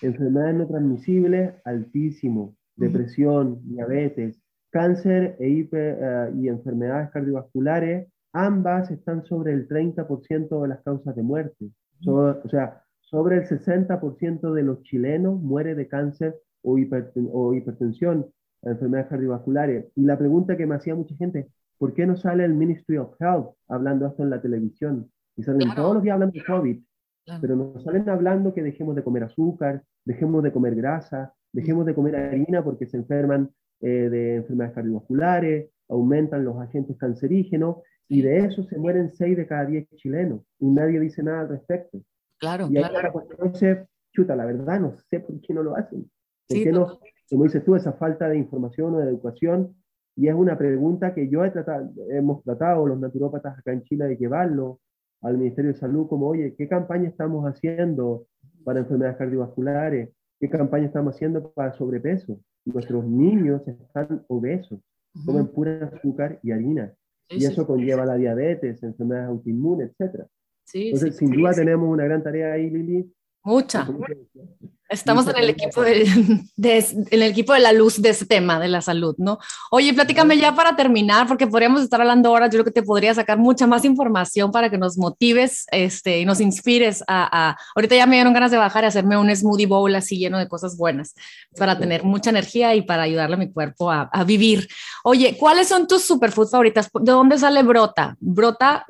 Enfermedades 0.00 0.56
no 0.56 0.66
transmisibles, 0.66 1.52
altísimo. 1.66 2.56
Depresión, 2.76 3.60
diabetes. 3.62 4.40
cáncer 4.70 5.36
e 5.38 5.48
hiper, 5.48 5.98
eh, 6.00 6.32
y 6.36 6.48
enfermedades 6.48 7.10
cardiovasculares, 7.10 8.08
ambas 8.32 8.90
están 8.90 9.24
sobre 9.24 9.52
el 9.52 9.68
30% 9.68 10.62
de 10.62 10.68
las 10.68 10.82
causas 10.82 11.14
de 11.14 11.22
muerte. 11.22 11.70
o 12.06 12.48
sea, 12.48 12.82
sobre 13.00 13.36
el 13.36 13.44
60% 13.44 14.52
de 14.54 14.62
los 14.62 14.82
chilenos 14.82 15.40
muere 15.40 15.74
de 15.74 15.88
cáncer 15.88 16.36
o, 16.62 16.78
o 17.32 17.54
hipertensión, 17.54 18.26
enfermedades 18.62 19.10
cardiovasculares. 19.10 19.86
Y 19.94 20.04
la 20.04 20.16
pregunta 20.16 20.56
que 20.56 20.66
me 20.66 20.74
hacía 20.74 20.94
mucha 20.94 21.14
gente, 21.16 21.48
¿por 21.78 21.92
qué 21.92 22.06
no 22.06 22.16
sale 22.16 22.44
el 22.44 22.54
Ministry 22.54 22.96
of 22.96 23.14
Health 23.20 23.54
hablando 23.68 24.06
esto 24.06 24.22
en 24.22 24.30
la 24.30 24.40
televisión? 24.40 25.10
Y 25.36 25.42
salen 25.42 25.74
todos 25.74 25.94
los 25.94 26.02
días 26.02 26.14
hablando 26.14 26.32
de 26.32 26.44
COVID, 26.44 26.78
pero 27.40 27.56
nos 27.56 27.82
salen 27.82 28.08
hablando 28.08 28.54
que 28.54 28.62
dejemos 28.62 28.96
de 28.96 29.02
comer 29.02 29.24
azúcar, 29.24 29.82
dejemos 30.04 30.42
de 30.42 30.52
comer 30.52 30.74
grasa, 30.74 31.34
dejemos 31.52 31.84
de 31.86 31.94
comer 31.94 32.16
harina 32.16 32.62
porque 32.62 32.86
se 32.86 32.96
enferman 32.96 33.50
eh, 33.80 34.08
de 34.08 34.36
enfermedades 34.36 34.74
cardiovasculares, 34.74 35.70
aumentan 35.88 36.44
los 36.44 36.56
agentes 36.58 36.96
cancerígenos, 36.96 37.78
y 38.08 38.22
de 38.22 38.38
eso 38.38 38.62
se 38.64 38.78
mueren 38.78 39.12
6 39.12 39.36
de 39.36 39.46
cada 39.46 39.66
10 39.66 39.88
chilenos, 39.96 40.42
y 40.58 40.66
nadie 40.66 41.00
dice 41.00 41.22
nada 41.22 41.40
al 41.40 41.48
respecto. 41.48 41.98
Claro, 42.38 42.68
y 42.70 42.74
claro. 42.74 43.26
no 43.38 43.54
sé, 43.54 43.86
chuta, 44.12 44.36
la 44.36 44.44
verdad 44.44 44.80
no 44.80 44.94
sé 45.10 45.20
por 45.20 45.40
qué 45.40 45.52
no 45.52 45.62
lo 45.62 45.76
hacen. 45.76 46.10
¿Por 46.48 46.58
qué 46.58 46.70
no, 46.70 47.00
como 47.28 47.44
dices 47.44 47.64
tú, 47.64 47.74
esa 47.74 47.92
falta 47.94 48.28
de 48.28 48.38
información 48.38 48.94
o 48.94 48.98
de 48.98 49.08
educación? 49.08 49.74
Y 50.14 50.28
es 50.28 50.34
una 50.34 50.56
pregunta 50.56 51.12
que 51.12 51.28
yo 51.28 51.44
he 51.44 51.50
tratado, 51.50 51.90
hemos 52.10 52.42
tratado 52.44 52.86
los 52.86 52.98
naturópatas 52.98 53.58
acá 53.58 53.72
en 53.72 53.82
Chile 53.82 54.06
de 54.06 54.16
llevarlo 54.16 54.80
al 55.22 55.38
Ministerio 55.38 55.72
de 55.72 55.78
Salud 55.78 56.06
como, 56.08 56.28
oye, 56.28 56.54
¿qué 56.56 56.68
campaña 56.68 57.08
estamos 57.08 57.44
haciendo 57.44 58.26
para 58.64 58.80
enfermedades 58.80 59.18
cardiovasculares? 59.18 60.10
¿Qué 60.38 60.48
campaña 60.48 60.86
estamos 60.86 61.14
haciendo 61.14 61.52
para 61.52 61.72
sobrepeso? 61.72 62.40
Nuestros 62.64 63.06
niños 63.06 63.62
están 63.66 64.24
obesos, 64.28 64.80
comen 65.24 65.46
pura 65.46 65.90
azúcar 65.92 66.38
y 66.42 66.50
harina. 66.52 66.92
y 67.28 67.44
eso 67.44 67.66
conlleva 67.66 68.04
la 68.04 68.16
diabetes, 68.16 68.82
enfermedades 68.82 69.28
autoinmunes, 69.28 69.92
etc. 69.98 70.26
Entonces, 70.74 71.16
sin 71.16 71.30
duda 71.30 71.52
tenemos 71.52 71.88
una 71.88 72.04
gran 72.04 72.22
tarea 72.22 72.52
ahí, 72.52 72.70
Lili. 72.70 73.12
Mucha. 73.44 73.88
Estamos 74.88 75.26
en 75.26 75.36
el 75.36 75.50
equipo 75.50 75.82
de, 75.82 76.02
en 76.02 77.06
el 77.10 77.22
equipo 77.22 77.52
de 77.52 77.58
la 77.60 77.72
luz 77.72 78.00
de 78.00 78.10
ese 78.10 78.24
tema 78.24 78.60
de 78.60 78.68
la 78.68 78.80
salud, 78.80 79.16
¿no? 79.18 79.38
Oye, 79.70 79.92
platícame 79.92 80.38
ya 80.38 80.54
para 80.54 80.76
terminar, 80.76 81.26
porque 81.26 81.46
podríamos 81.46 81.82
estar 81.82 82.00
hablando 82.00 82.28
ahora, 82.28 82.46
yo 82.46 82.52
creo 82.52 82.64
que 82.64 82.70
te 82.70 82.82
podría 82.82 83.12
sacar 83.12 83.36
mucha 83.38 83.66
más 83.66 83.84
información 83.84 84.52
para 84.52 84.70
que 84.70 84.78
nos 84.78 84.96
motives 84.96 85.66
este, 85.72 86.20
y 86.20 86.24
nos 86.24 86.40
inspires 86.40 87.02
a, 87.08 87.56
Ahorita 87.74 87.96
ya 87.96 88.06
me 88.06 88.16
dieron 88.16 88.32
ganas 88.32 88.50
de 88.50 88.58
bajar 88.58 88.84
y 88.84 88.86
hacerme 88.86 89.16
un 89.16 89.34
smoothie 89.34 89.66
bowl 89.66 89.94
así 89.94 90.18
lleno 90.18 90.38
de 90.38 90.48
cosas 90.48 90.76
buenas, 90.76 91.14
para 91.58 91.78
tener 91.78 92.04
mucha 92.04 92.30
energía 92.30 92.74
y 92.74 92.82
para 92.82 93.02
ayudarle 93.02 93.34
a 93.34 93.38
mi 93.38 93.50
cuerpo 93.50 93.90
a, 93.90 94.02
a 94.12 94.24
vivir. 94.24 94.68
Oye, 95.02 95.36
¿cuáles 95.38 95.68
son 95.68 95.86
tus 95.86 96.04
superfoods 96.04 96.50
favoritas? 96.50 96.88
¿De 96.92 97.12
dónde 97.12 97.38
sale 97.38 97.62
Brota? 97.62 98.16
Brota, 98.20 98.84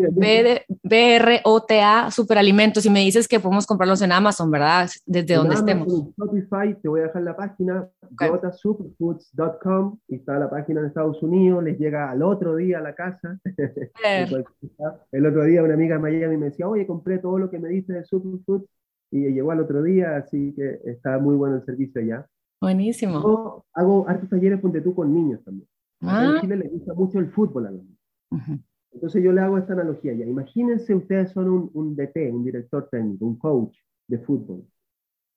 B-R-O-T-A, 0.82 2.11
superalimentos, 2.11 2.84
y 2.84 2.90
me 2.90 3.01
dices 3.01 3.26
que 3.28 3.40
podemos 3.40 3.66
comprarlos 3.66 4.03
en 4.03 4.12
Amazon, 4.12 4.51
¿verdad? 4.51 4.90
Desde 5.07 5.34
donde 5.34 5.55
estemos. 5.55 5.86
Spotify, 5.87 6.74
te 6.82 6.89
voy 6.89 7.01
a 7.01 7.05
dejar 7.05 7.22
la 7.22 7.37
página, 7.37 7.89
okay. 8.12 8.28
superfoods.com, 8.53 9.99
y 10.09 10.16
está 10.16 10.39
la 10.39 10.51
página 10.51 10.80
en 10.80 10.87
Estados 10.87 11.22
Unidos, 11.22 11.62
les 11.62 11.78
llega 11.78 12.11
al 12.11 12.22
otro 12.22 12.57
día 12.57 12.78
a 12.78 12.82
la 12.82 12.95
casa. 12.95 13.39
el 15.12 15.26
otro 15.26 15.45
día 15.45 15.62
una 15.62 15.74
amiga 15.74 15.97
de 15.97 16.03
Miami 16.03 16.37
me 16.37 16.47
decía, 16.47 16.68
oye, 16.68 16.87
compré 16.87 17.18
todo 17.18 17.39
lo 17.39 17.51
que 17.51 17.59
me 17.59 17.68
dice 17.68 17.93
de 17.93 18.05
Superfoods, 18.05 18.68
y 19.11 19.20
llegó 19.30 19.53
al 19.53 19.61
otro 19.61 19.82
día, 19.82 20.16
así 20.16 20.53
que 20.55 20.80
está 20.84 21.18
muy 21.18 21.37
bueno 21.37 21.57
el 21.57 21.64
servicio 21.64 22.03
ya. 22.03 22.26
Buenísimo. 22.61 23.22
Yo 23.22 23.64
hago 23.72 24.09
artes 24.09 24.28
talleres, 24.28 24.61
ponte 24.61 24.80
tú, 24.80 24.95
con 24.95 25.14
niños 25.14 25.45
también. 25.45 25.68
Ah. 26.03 26.32
En 26.34 26.41
Chile 26.41 26.57
les 26.57 26.72
gusta 26.72 26.95
mucho 26.95 27.18
el 27.18 27.30
fútbol 27.30 27.66
a 27.66 27.70
los 27.70 27.82
niños. 27.82 28.61
Entonces 28.93 29.22
yo 29.22 29.32
le 29.32 29.43
hago 29.43 29.59
esta 29.59 29.74
analogía 29.74 30.14
ya. 30.14 30.24
Imagínense 30.24 30.95
ustedes 30.95 31.30
son 31.32 31.49
un, 31.51 31.70
un 31.74 31.95
DT, 31.95 32.32
un 32.32 32.45
director 32.45 32.89
técnico, 32.91 33.26
un 33.26 33.39
coach 33.39 33.76
de 34.09 34.18
fútbol 34.18 34.64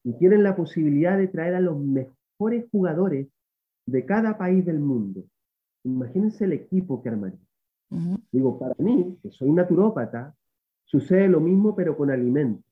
y 0.04 0.14
tienen 0.14 0.44
la 0.44 0.56
posibilidad 0.56 1.18
de 1.18 1.28
traer 1.28 1.56
a 1.56 1.62
los 1.62 1.78
mejores 1.80 2.66
jugadores 2.72 3.28
de 3.86 4.06
cada 4.06 4.38
país 4.38 4.66
del 4.66 4.80
mundo. 4.80 5.24
Imagínense 5.84 6.46
el 6.46 6.54
equipo 6.54 7.02
que 7.02 7.10
armaría. 7.10 7.40
Digo, 8.32 8.60
para 8.60 8.76
mí, 8.78 9.18
que 9.22 9.32
soy 9.32 9.52
naturópata, 9.52 10.36
sucede 10.86 11.28
lo 11.28 11.40
mismo 11.40 11.76
pero 11.76 11.98
con 11.98 12.12
alimentos. 12.12 12.66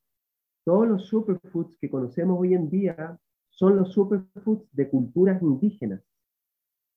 Todos 0.63 0.87
los 0.87 1.05
superfoods 1.07 1.77
que 1.77 1.89
conocemos 1.89 2.39
hoy 2.39 2.53
en 2.53 2.69
día 2.69 3.17
son 3.49 3.77
los 3.77 3.91
superfoods 3.93 4.67
de 4.73 4.89
culturas 4.89 5.41
indígenas, 5.41 6.01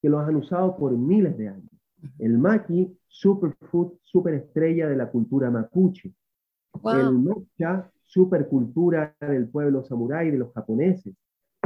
que 0.02 0.08
los 0.08 0.26
han 0.26 0.36
usado 0.36 0.76
por 0.76 0.92
miles 0.92 1.36
de 1.38 1.48
años. 1.48 1.70
El 2.18 2.38
maqui, 2.38 2.96
superfood, 3.06 3.94
superestrella 4.02 4.88
de 4.88 4.96
la 4.96 5.10
cultura 5.10 5.50
mapuche. 5.50 6.12
El 6.84 7.12
mocha, 7.12 7.90
supercultura 8.04 9.14
del 9.20 9.48
pueblo 9.48 9.82
samurái, 9.82 10.30
de 10.30 10.38
los 10.38 10.52
japoneses. 10.52 11.14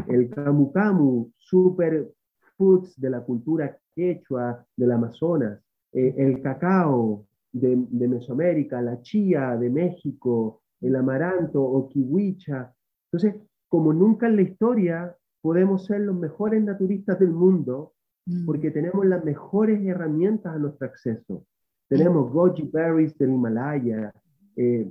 El 0.09 0.29
camu 0.29 0.73
camu, 0.73 1.31
superfoods 1.39 3.01
de 3.01 3.11
la 3.11 3.21
cultura 3.21 3.79
quechua, 3.95 4.65
del 4.77 4.93
Amazonas. 4.93 5.61
Eh, 5.93 6.15
el 6.19 6.43
cacao 6.43 7.27
de, 7.53 7.77
Mesoamérica, 8.09 8.83
la 8.83 9.01
chía 9.01 9.57
de 9.57 9.71
México, 9.71 10.63
el 10.81 10.97
amaranto 10.97 11.63
o 11.63 11.89
kiwicha. 11.89 12.75
Entonces, 13.11 13.41
como 13.69 13.93
nunca 13.93 14.27
en 14.27 14.37
la 14.37 14.43
historia 14.43 15.17
podemos 15.41 15.87
ser 15.87 16.01
los 16.01 16.17
mejores 16.17 16.63
naturistas 16.63 17.19
del 17.19 17.31
mundo 17.31 17.93
mm. 18.27 18.45
porque 18.45 18.71
tenemos 18.71 19.07
las 19.07 19.25
mejores 19.25 19.85
herramientas 19.87 20.55
a 20.55 20.59
nuestro 20.59 20.87
acceso. 20.87 21.47
Tenemos 21.89 22.33
goji 22.33 22.69
berries 22.73 23.17
del 23.19 23.33
Himalaya, 23.33 24.13
eh, 24.57 24.91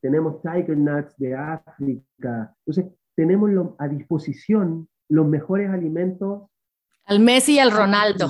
tenemos 0.00 0.42
Tiger 0.42 0.76
Nuts 0.76 1.16
de 1.16 1.34
África. 1.34 2.54
Entonces, 2.66 2.92
tenemos 3.14 3.50
a 3.78 3.88
disposición 3.88 4.88
los 5.08 5.26
mejores 5.26 5.70
alimentos. 5.70 6.48
Al 7.04 7.20
Messi 7.20 7.54
y 7.54 7.58
al 7.58 7.70
Ronaldo. 7.70 8.28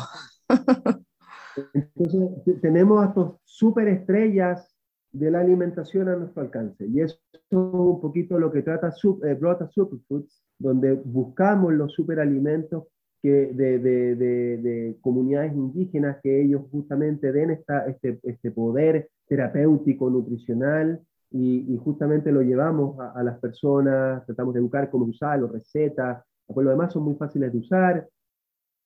Entonces, 1.72 2.60
tenemos 2.60 3.02
a 3.02 3.08
estos 3.08 3.36
superestrellas 3.44 4.72
de 5.12 5.30
la 5.30 5.40
alimentación 5.40 6.08
a 6.08 6.16
nuestro 6.16 6.42
alcance. 6.42 6.86
Y 6.86 7.00
eso 7.00 7.18
es 7.32 7.40
un 7.52 8.00
poquito 8.00 8.38
lo 8.38 8.50
que 8.50 8.62
trata 8.62 8.92
eh, 9.24 9.34
Brota 9.34 9.68
Superfoods, 9.68 10.42
donde 10.58 10.94
buscamos 10.94 11.72
los 11.74 11.92
superalimentos 11.92 12.84
que 13.22 13.52
de, 13.52 13.78
de, 13.78 14.16
de, 14.16 14.96
comunidades 15.00 15.52
indígenas 15.52 16.18
que 16.22 16.42
ellos 16.42 16.62
justamente 16.72 17.30
den 17.30 17.50
esta, 17.50 17.86
este, 17.86 18.18
este 18.24 18.50
poder 18.50 19.10
terapéutico, 19.32 20.10
nutricional 20.10 21.00
y, 21.30 21.74
justamente 21.82 22.30
lo 22.30 22.42
llevamos 22.42 23.00
a, 23.00 23.22
las 23.22 23.38
personas, 23.38 24.26
tratamos 24.26 24.52
de 24.52 24.60
educar 24.60 24.90
cómo 24.90 25.06
usarlo, 25.06 25.48
recetas, 25.48 26.22
pues 26.46 26.62
lo 26.62 26.70
demás 26.70 26.92
son 26.92 27.04
muy 27.04 27.14
fáciles 27.14 27.50
de 27.50 27.58
usar, 27.58 28.06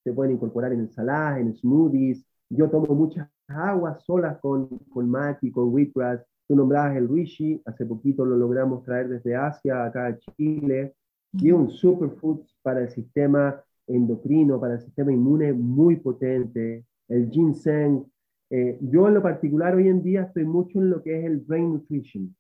se 0.05 0.13
pueden 0.13 0.35
incorporar 0.35 0.73
en 0.73 0.83
ensaladas, 0.83 1.41
en 1.41 1.53
smoothies, 1.53 2.25
yo 2.49 2.71
tomo 2.71 2.95
muchas 2.95 3.29
aguas 3.49 4.05
solas 4.05 4.39
con, 4.39 4.69
con 4.89 5.11
maki, 5.11 5.51
con 5.51 5.75
wheatgrass, 5.75 6.25
tú 6.47 6.55
nombrabas 6.55 6.97
el 6.97 7.09
rishi, 7.09 7.61
hace 7.65 7.85
poquito 7.85 8.25
lo 8.25 8.37
logramos 8.37 8.85
traer 8.85 9.09
desde 9.09 9.35
Asia 9.35 9.85
acá 9.85 10.07
a 10.07 10.17
Chile, 10.17 10.95
y 11.33 11.51
un 11.51 11.69
superfood 11.69 12.43
para 12.63 12.83
el 12.83 12.91
sistema 12.91 13.61
endocrino, 13.89 14.61
para 14.61 14.75
el 14.75 14.81
sistema 14.81 15.13
inmune 15.13 15.53
muy 15.53 15.97
potente, 15.97 16.85
el 17.09 17.31
ginseng, 17.31 18.07
eh, 18.51 18.79
yo 18.81 19.09
en 19.09 19.15
lo 19.15 19.23
particular 19.23 19.75
hoy 19.75 19.89
en 19.89 20.03
día 20.03 20.23
estoy 20.23 20.45
mucho 20.45 20.79
en 20.79 20.91
lo 20.91 21.03
que 21.03 21.19
es 21.19 21.25
el 21.25 21.39
brain 21.39 21.73
nutrition. 21.73 22.35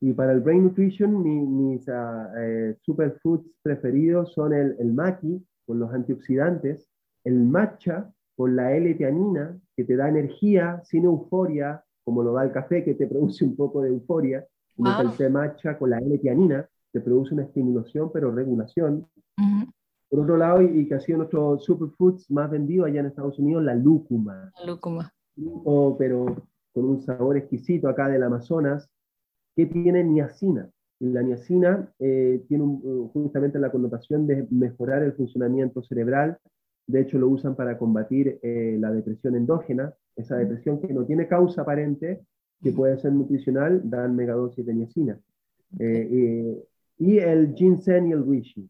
Y 0.00 0.12
para 0.12 0.32
el 0.32 0.40
brain 0.40 0.64
nutrition 0.64 1.22
mis 1.22 1.86
uh, 1.88 1.92
eh, 2.36 2.76
superfoods 2.80 3.48
preferidos 3.62 4.32
son 4.32 4.52
el, 4.52 4.76
el 4.78 4.92
maqui, 4.92 5.44
con 5.64 5.78
los 5.78 5.92
antioxidantes, 5.92 6.88
el 7.24 7.38
matcha, 7.38 8.12
con 8.36 8.56
la 8.56 8.74
L-teanina, 8.76 9.58
que 9.76 9.84
te 9.84 9.96
da 9.96 10.08
energía 10.08 10.82
sin 10.84 11.04
euforia, 11.04 11.84
como 12.04 12.22
lo 12.22 12.32
da 12.32 12.44
el 12.44 12.52
café, 12.52 12.82
que 12.84 12.94
te 12.94 13.06
produce 13.12 13.44
un 13.44 13.56
poco 13.56 13.82
de 13.82 13.90
euforia, 13.90 14.44
el 14.78 15.16
té 15.16 15.28
matcha 15.28 15.78
con 15.78 15.90
la 15.90 15.98
L-teanina, 15.98 16.68
te 16.92 17.00
produce 17.00 17.34
una 17.34 17.44
estimulación 17.44 18.10
pero 18.12 18.32
regulación. 18.32 19.06
Por 20.12 20.20
otro 20.20 20.36
lado, 20.36 20.60
y, 20.60 20.86
que 20.86 20.94
ha 20.94 21.00
sido 21.00 21.16
nuestro 21.16 21.58
superfoods 21.58 22.30
más 22.30 22.50
vendido 22.50 22.84
allá 22.84 23.00
en 23.00 23.06
Estados 23.06 23.38
Unidos, 23.38 23.62
la 23.62 23.74
lúcuma. 23.74 24.52
La 24.60 24.66
lúcuma. 24.66 25.10
pero 25.98 26.26
con 26.74 26.84
un 26.84 27.00
sabor 27.00 27.38
exquisito 27.38 27.88
acá 27.88 28.08
del 28.08 28.22
Amazonas, 28.22 28.90
que 29.56 29.64
tiene 29.64 30.04
niacina. 30.04 30.68
Y 31.00 31.06
la 31.06 31.22
niacina 31.22 31.90
eh, 31.98 32.44
tiene 32.46 32.62
uh, 32.62 33.08
justamente 33.14 33.58
la 33.58 33.72
connotación 33.72 34.26
de 34.26 34.46
mejorar 34.50 35.02
el 35.02 35.14
funcionamiento 35.14 35.82
cerebral. 35.82 36.36
De 36.86 37.00
hecho, 37.00 37.18
lo 37.18 37.28
usan 37.28 37.56
para 37.56 37.78
combatir 37.78 38.38
eh, 38.42 38.76
la 38.78 38.92
depresión 38.92 39.34
endógena, 39.34 39.94
esa 40.14 40.36
depresión 40.36 40.78
que 40.82 40.92
no 40.92 41.06
tiene 41.06 41.26
causa 41.26 41.62
aparente, 41.62 42.20
que 42.62 42.72
puede 42.72 42.98
ser 42.98 43.14
nutricional, 43.14 43.80
dan 43.88 44.14
megadosis 44.14 44.66
de 44.66 44.74
niacina. 44.74 45.18
Eh, 45.78 46.62
y 46.98 47.16
el 47.16 47.54
ginseng 47.54 48.08
y 48.08 48.12
el 48.12 48.26
reishi 48.26 48.68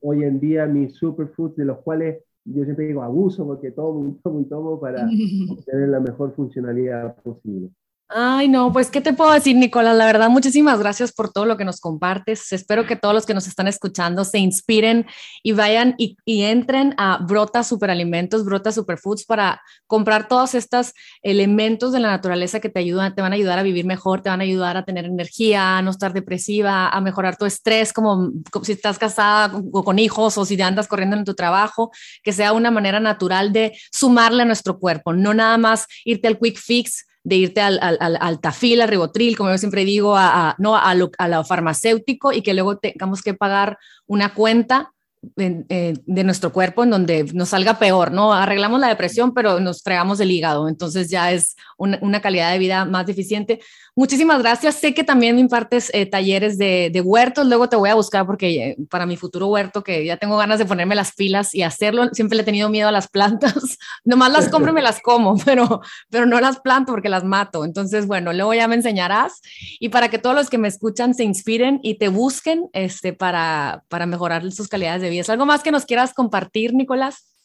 hoy 0.00 0.24
en 0.24 0.40
día 0.40 0.66
mis 0.66 0.94
superfoods, 0.94 1.56
de 1.56 1.64
los 1.64 1.78
cuales 1.78 2.22
yo 2.44 2.64
siempre 2.64 2.86
digo 2.86 3.02
abuso 3.02 3.44
porque 3.44 3.72
tomo 3.72 4.08
y 4.08 4.12
tomo 4.22 4.40
y 4.40 4.44
tomo 4.44 4.80
para 4.80 5.06
tener 5.66 5.88
la 5.88 6.00
mejor 6.00 6.34
funcionalidad 6.34 7.16
posible. 7.22 7.70
Ay, 8.08 8.46
no, 8.46 8.72
pues, 8.72 8.88
¿qué 8.88 9.00
te 9.00 9.12
puedo 9.12 9.32
decir, 9.32 9.56
Nicolás? 9.56 9.96
La 9.96 10.06
verdad, 10.06 10.30
muchísimas 10.30 10.78
gracias 10.78 11.12
por 11.12 11.32
todo 11.32 11.44
lo 11.44 11.56
que 11.56 11.64
nos 11.64 11.80
compartes. 11.80 12.52
Espero 12.52 12.86
que 12.86 12.94
todos 12.94 13.12
los 13.12 13.26
que 13.26 13.34
nos 13.34 13.48
están 13.48 13.66
escuchando 13.66 14.24
se 14.24 14.38
inspiren 14.38 15.06
y 15.42 15.50
vayan 15.52 15.96
y, 15.98 16.16
entren 16.24 16.94
a 16.98 17.18
Brota 17.26 17.64
Superalimentos, 17.64 18.44
Brota 18.44 18.70
Superfoods 18.70 19.24
para 19.24 19.60
comprar 19.88 20.28
todos 20.28 20.54
estos 20.54 20.92
elementos 21.20 21.90
de 21.92 21.98
la 21.98 22.08
naturaleza 22.08 22.60
que 22.60 22.68
te 22.68 22.78
ayudan, 22.78 23.16
te 23.16 23.22
van 23.22 23.32
a 23.32 23.34
ayudar 23.34 23.58
a 23.58 23.64
vivir 23.64 23.86
mejor, 23.86 24.22
te 24.22 24.30
van 24.30 24.40
a 24.40 24.44
ayudar 24.44 24.76
a 24.76 24.84
tener 24.84 25.04
energía, 25.04 25.78
a 25.78 25.82
no 25.82 25.90
estar 25.90 26.12
depresiva, 26.12 26.88
a 26.88 27.00
mejorar 27.00 27.36
tu 27.36 27.44
estrés, 27.44 27.92
como, 27.92 28.30
como 28.52 28.64
si 28.64 28.70
estás 28.70 29.00
casada 29.00 29.60
o 29.72 29.82
con 29.82 29.98
hijos 29.98 30.38
o 30.38 30.44
si 30.44 30.60
andas 30.62 30.86
corriendo 30.86 31.16
en 31.16 31.24
tu 31.24 31.34
trabajo, 31.34 31.90
que 32.22 32.32
sea 32.32 32.52
una 32.52 32.70
manera 32.70 33.00
natural 33.00 33.52
de 33.52 33.76
sumarle 33.90 34.42
a 34.42 34.46
nuestro 34.46 34.78
cuerpo, 34.78 35.12
no 35.12 35.34
nada 35.34 35.58
más 35.58 35.88
irte 36.04 36.28
al 36.28 36.38
quick 36.38 36.56
fix 36.56 37.04
de 37.26 37.34
irte 37.34 37.60
al, 37.60 37.80
al, 37.82 37.98
al, 38.20 38.40
tafil, 38.40 38.80
al 38.80 38.88
ribotril, 38.88 39.36
como 39.36 39.50
yo 39.50 39.58
siempre 39.58 39.84
digo, 39.84 40.16
a, 40.16 40.54
no, 40.58 40.76
a, 40.76 40.94
lo, 40.94 41.10
a 41.18 41.26
lo 41.26 41.42
farmacéutico 41.42 42.32
y 42.32 42.40
que 42.40 42.54
luego 42.54 42.78
tengamos 42.78 43.20
que 43.20 43.34
pagar 43.34 43.78
una 44.06 44.32
cuenta 44.32 44.92
de, 45.34 46.24
nuestro 46.24 46.52
cuerpo 46.52 46.84
en 46.84 46.90
donde 46.90 47.24
nos 47.34 47.50
salga 47.50 47.78
peor, 47.78 48.12
¿no? 48.12 48.32
Arreglamos 48.32 48.80
la 48.80 48.88
depresión, 48.88 49.34
pero 49.34 49.60
nos 49.60 49.82
fregamos 49.82 50.20
el 50.20 50.30
hígado, 50.30 50.68
entonces 50.68 51.10
ya 51.10 51.32
es 51.32 51.56
una, 51.76 51.98
una 52.02 52.20
calidad 52.20 52.52
de 52.52 52.58
vida 52.58 52.84
más 52.84 53.06
deficiente. 53.06 53.60
Muchísimas 53.98 54.40
gracias. 54.40 54.74
Sé 54.74 54.92
que 54.92 55.04
también 55.04 55.38
impartes 55.38 55.90
eh, 55.94 56.04
talleres 56.04 56.58
de, 56.58 56.90
de, 56.92 57.00
huertos. 57.00 57.46
Luego 57.46 57.70
te 57.70 57.76
voy 57.76 57.88
a 57.88 57.94
buscar 57.94 58.26
porque 58.26 58.48
eh, 58.62 58.76
para 58.90 59.06
mi 59.06 59.16
futuro 59.16 59.46
huerto, 59.46 59.82
que 59.82 60.04
ya 60.04 60.18
tengo 60.18 60.36
ganas 60.36 60.58
de 60.58 60.66
ponerme 60.66 60.94
las 60.94 61.14
pilas 61.14 61.54
y 61.54 61.62
hacerlo, 61.62 62.10
siempre 62.12 62.36
le 62.36 62.42
he 62.42 62.44
tenido 62.44 62.68
miedo 62.68 62.88
a 62.88 62.92
las 62.92 63.08
plantas. 63.08 63.54
Nomás 64.04 64.30
las 64.32 64.50
compro 64.50 64.72
y 64.72 64.74
me 64.74 64.82
las 64.82 65.00
como, 65.00 65.38
pero, 65.46 65.80
pero 66.10 66.26
no 66.26 66.38
las 66.42 66.60
planto 66.60 66.92
porque 66.92 67.08
las 67.08 67.24
mato. 67.24 67.64
Entonces, 67.64 68.06
bueno, 68.06 68.34
luego 68.34 68.52
ya 68.52 68.68
me 68.68 68.74
enseñarás. 68.74 69.40
Y 69.80 69.88
para 69.88 70.10
que 70.10 70.18
todos 70.18 70.36
los 70.36 70.50
que 70.50 70.58
me 70.58 70.68
escuchan 70.68 71.14
se 71.14 71.24
inspiren 71.24 71.80
y 71.82 71.94
te 71.94 72.08
busquen 72.08 72.68
este, 72.74 73.14
para, 73.14 73.82
para 73.88 74.04
mejorar 74.04 74.52
sus 74.52 74.68
calidades 74.68 75.00
de 75.00 75.08
vida. 75.08 75.15
¿Es 75.18 75.30
algo 75.30 75.46
más 75.46 75.62
que 75.62 75.70
nos 75.70 75.84
quieras 75.84 76.14
compartir, 76.14 76.74
Nicolás? 76.74 77.36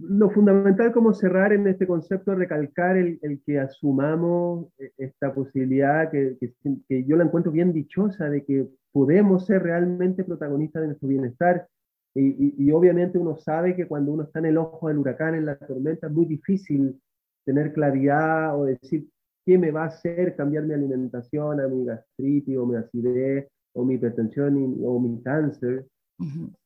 lo 0.00 0.30
fundamental 0.30 0.92
como 0.92 1.12
cerrar 1.12 1.52
en 1.52 1.66
este 1.66 1.86
concepto, 1.86 2.34
recalcar 2.34 2.96
el, 2.96 3.18
el 3.22 3.42
que 3.44 3.58
asumamos 3.58 4.68
e, 4.78 4.92
esta 4.98 5.34
posibilidad 5.34 6.10
que, 6.10 6.36
que, 6.88 7.04
yo 7.04 7.16
la 7.16 7.24
encuentro 7.24 7.52
bien 7.52 7.72
dichosa 7.72 8.28
de 8.28 8.44
que 8.44 8.68
podemos 8.92 9.46
ser 9.46 9.62
realmente 9.62 10.24
protagonistas 10.24 10.82
de 10.82 10.88
nuestro 10.88 11.08
bienestar. 11.08 11.66
Y, 12.14 12.54
y, 12.58 12.72
obviamente 12.72 13.18
uno 13.18 13.36
sabe 13.36 13.76
que 13.76 13.86
cuando 13.86 14.12
uno 14.12 14.24
está 14.24 14.40
en 14.40 14.46
el 14.46 14.58
ojo 14.58 14.88
del 14.88 14.98
huracán, 14.98 15.36
en 15.36 15.46
la 15.46 15.56
tormenta, 15.56 16.08
es 16.08 16.12
muy 16.12 16.26
difícil 16.26 17.00
tener 17.44 17.72
claridad 17.72 18.58
o 18.58 18.64
decir 18.64 19.06
qué 19.46 19.58
me 19.58 19.70
va 19.70 19.84
a 19.84 19.88
hacer 19.88 20.34
cambiar 20.34 20.64
mi 20.64 20.74
alimentación 20.74 21.60
a 21.60 21.68
mi 21.68 21.84
gastritis 21.84 22.56
o 22.56 22.66
mi 22.66 22.76
acidez 22.76 23.48
o 23.74 23.84
mi 23.84 23.94
hipertensión 23.94 24.76
o 24.84 24.98
mi 24.98 25.22
cáncer. 25.22 25.86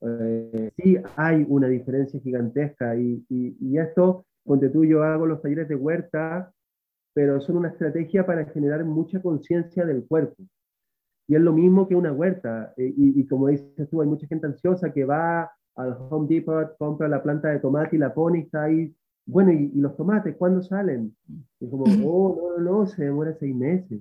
Eh, 0.00 0.70
sí 0.76 0.96
hay 1.16 1.44
una 1.48 1.68
diferencia 1.68 2.20
gigantesca 2.20 2.96
y, 2.96 3.24
y, 3.28 3.78
esto, 3.78 4.26
ponte 4.44 4.68
tú, 4.68 4.84
yo 4.84 5.02
hago 5.02 5.26
los 5.26 5.42
talleres 5.42 5.68
de 5.68 5.76
huerta, 5.76 6.52
pero 7.12 7.40
son 7.40 7.58
una 7.58 7.68
estrategia 7.68 8.26
para 8.26 8.44
generar 8.46 8.84
mucha 8.84 9.22
conciencia 9.22 9.84
del 9.84 10.04
cuerpo. 10.06 10.42
Y 11.26 11.36
es 11.36 11.40
lo 11.40 11.52
mismo 11.52 11.88
que 11.88 11.94
una 11.94 12.12
huerta. 12.12 12.74
Eh, 12.76 12.92
y, 12.96 13.20
y, 13.20 13.26
como 13.26 13.48
dices 13.48 13.88
tú, 13.88 14.02
hay 14.02 14.08
mucha 14.08 14.26
gente 14.26 14.46
ansiosa 14.46 14.92
que 14.92 15.04
va 15.04 15.50
al 15.76 15.96
Home 16.10 16.28
Depot, 16.28 16.76
compra 16.76 17.08
la 17.08 17.22
planta 17.22 17.48
de 17.48 17.60
tomate 17.60 17.96
y 17.96 17.98
la 17.98 18.12
pone 18.12 18.40
y 18.40 18.42
está 18.42 18.64
ahí. 18.64 18.94
Bueno, 19.26 19.52
¿y, 19.52 19.70
los 19.74 19.96
tomates 19.96 20.36
cuándo 20.36 20.62
salen? 20.62 21.16
Y 21.60 21.70
como, 21.70 21.84
oh, 22.04 22.56
no, 22.58 22.64
no, 22.64 22.80
no, 22.80 22.86
se 22.86 23.04
demora 23.04 23.34
seis 23.38 23.54
meses. 23.54 24.00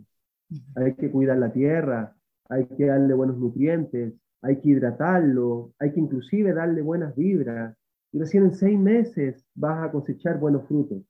Hay 0.76 0.94
que 0.96 1.10
cuidar 1.10 1.38
la 1.38 1.52
tierra, 1.52 2.16
hay 2.50 2.66
que 2.66 2.86
darle 2.86 3.14
buenos 3.14 3.38
nutrientes, 3.38 4.14
hay 4.44 4.60
que 4.60 4.70
hidratarlo, 4.70 5.74
hay 5.80 5.92
que 5.94 6.00
inclusive 6.00 6.54
darle 6.54 6.82
buenas 6.82 7.16
vibras. 7.16 7.76
Y 8.12 8.20
recién 8.20 8.44
en 8.44 8.54
seis 8.54 8.78
meses 8.78 9.44
vas 9.56 9.84
a 9.88 9.92
cosechar 9.92 10.40
buenos 10.40 10.68
frutos. 10.68 11.02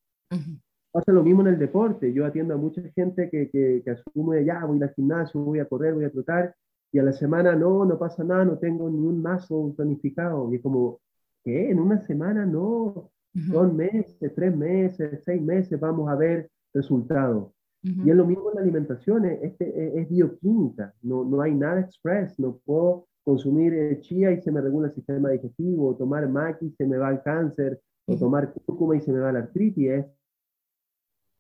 Pasa 0.91 1.11
lo 1.11 1.23
mismo 1.23 1.41
en 1.41 1.47
el 1.47 1.59
deporte. 1.59 2.13
Yo 2.13 2.25
atiendo 2.25 2.53
a 2.53 2.57
mucha 2.57 2.81
gente 2.95 3.29
que, 3.29 3.49
que, 3.49 3.81
que 3.84 3.91
asume, 3.91 4.45
ya, 4.45 4.63
voy 4.63 4.81
al 4.81 4.93
gimnasio, 4.93 5.41
voy 5.41 5.59
a 5.59 5.65
correr, 5.65 5.95
voy 5.95 6.05
a 6.05 6.11
trotar, 6.11 6.55
y 6.91 6.99
a 6.99 7.03
la 7.03 7.11
semana 7.11 7.55
no, 7.55 7.84
no 7.86 7.97
pasa 7.97 8.23
nada, 8.23 8.45
no 8.45 8.59
tengo 8.59 8.89
ni 8.89 8.99
un 8.99 9.21
mazo 9.21 9.73
tonificado. 9.75 10.51
Y 10.51 10.57
es 10.57 10.61
como, 10.61 11.01
¿qué? 11.43 11.71
En 11.71 11.79
una 11.79 11.99
semana 12.01 12.45
no. 12.45 13.09
Dos 13.34 13.73
meses, 13.73 14.31
tres 14.36 14.55
meses, 14.55 15.23
seis 15.25 15.41
meses 15.41 15.79
vamos 15.79 16.07
a 16.07 16.15
ver 16.15 16.51
resultados. 16.71 17.51
Y 17.81 18.09
es 18.11 18.15
lo 18.15 18.25
mismo 18.25 18.49
en 18.49 18.55
la 18.55 18.61
alimentación, 18.61 19.25
este, 19.25 19.99
es, 19.99 20.07
bioquímica, 20.07 20.93
no, 21.01 21.25
no 21.25 21.41
hay 21.41 21.53
nada 21.53 21.81
express, 21.81 22.39
no 22.39 22.59
puedo 22.63 23.07
consumir 23.24 23.74
eh, 23.74 23.99
chía 24.01 24.32
y 24.32 24.41
se 24.41 24.51
me 24.51 24.61
regula 24.61 24.88
el 24.88 24.93
sistema 24.93 25.30
digestivo, 25.30 25.89
o 25.89 25.95
tomar 25.95 26.28
maqui 26.30 26.67
y 26.67 26.71
se 26.71 26.86
me 26.86 26.97
va 26.97 27.09
el 27.09 27.21
cáncer, 27.21 27.82
o 28.05 28.17
tomar 28.17 28.53
cúrcuma 28.53 28.97
y 28.97 29.01
se 29.01 29.11
me 29.11 29.19
va 29.19 29.32
la 29.32 29.39
artritis. 29.39 30.05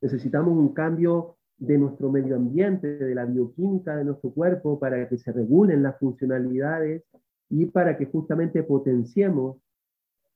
Necesitamos 0.01 0.57
un 0.57 0.73
cambio 0.73 1.37
de 1.57 1.77
nuestro 1.77 2.11
medio 2.11 2.35
ambiente, 2.35 2.97
de 2.97 3.15
la 3.15 3.25
bioquímica 3.25 3.95
de 3.95 4.05
nuestro 4.05 4.31
cuerpo, 4.31 4.79
para 4.79 5.07
que 5.07 5.17
se 5.17 5.31
regulen 5.31 5.83
las 5.83 5.97
funcionalidades 5.99 7.03
y 7.49 7.65
para 7.67 7.97
que 7.97 8.05
justamente 8.05 8.63
potenciemos 8.63 9.57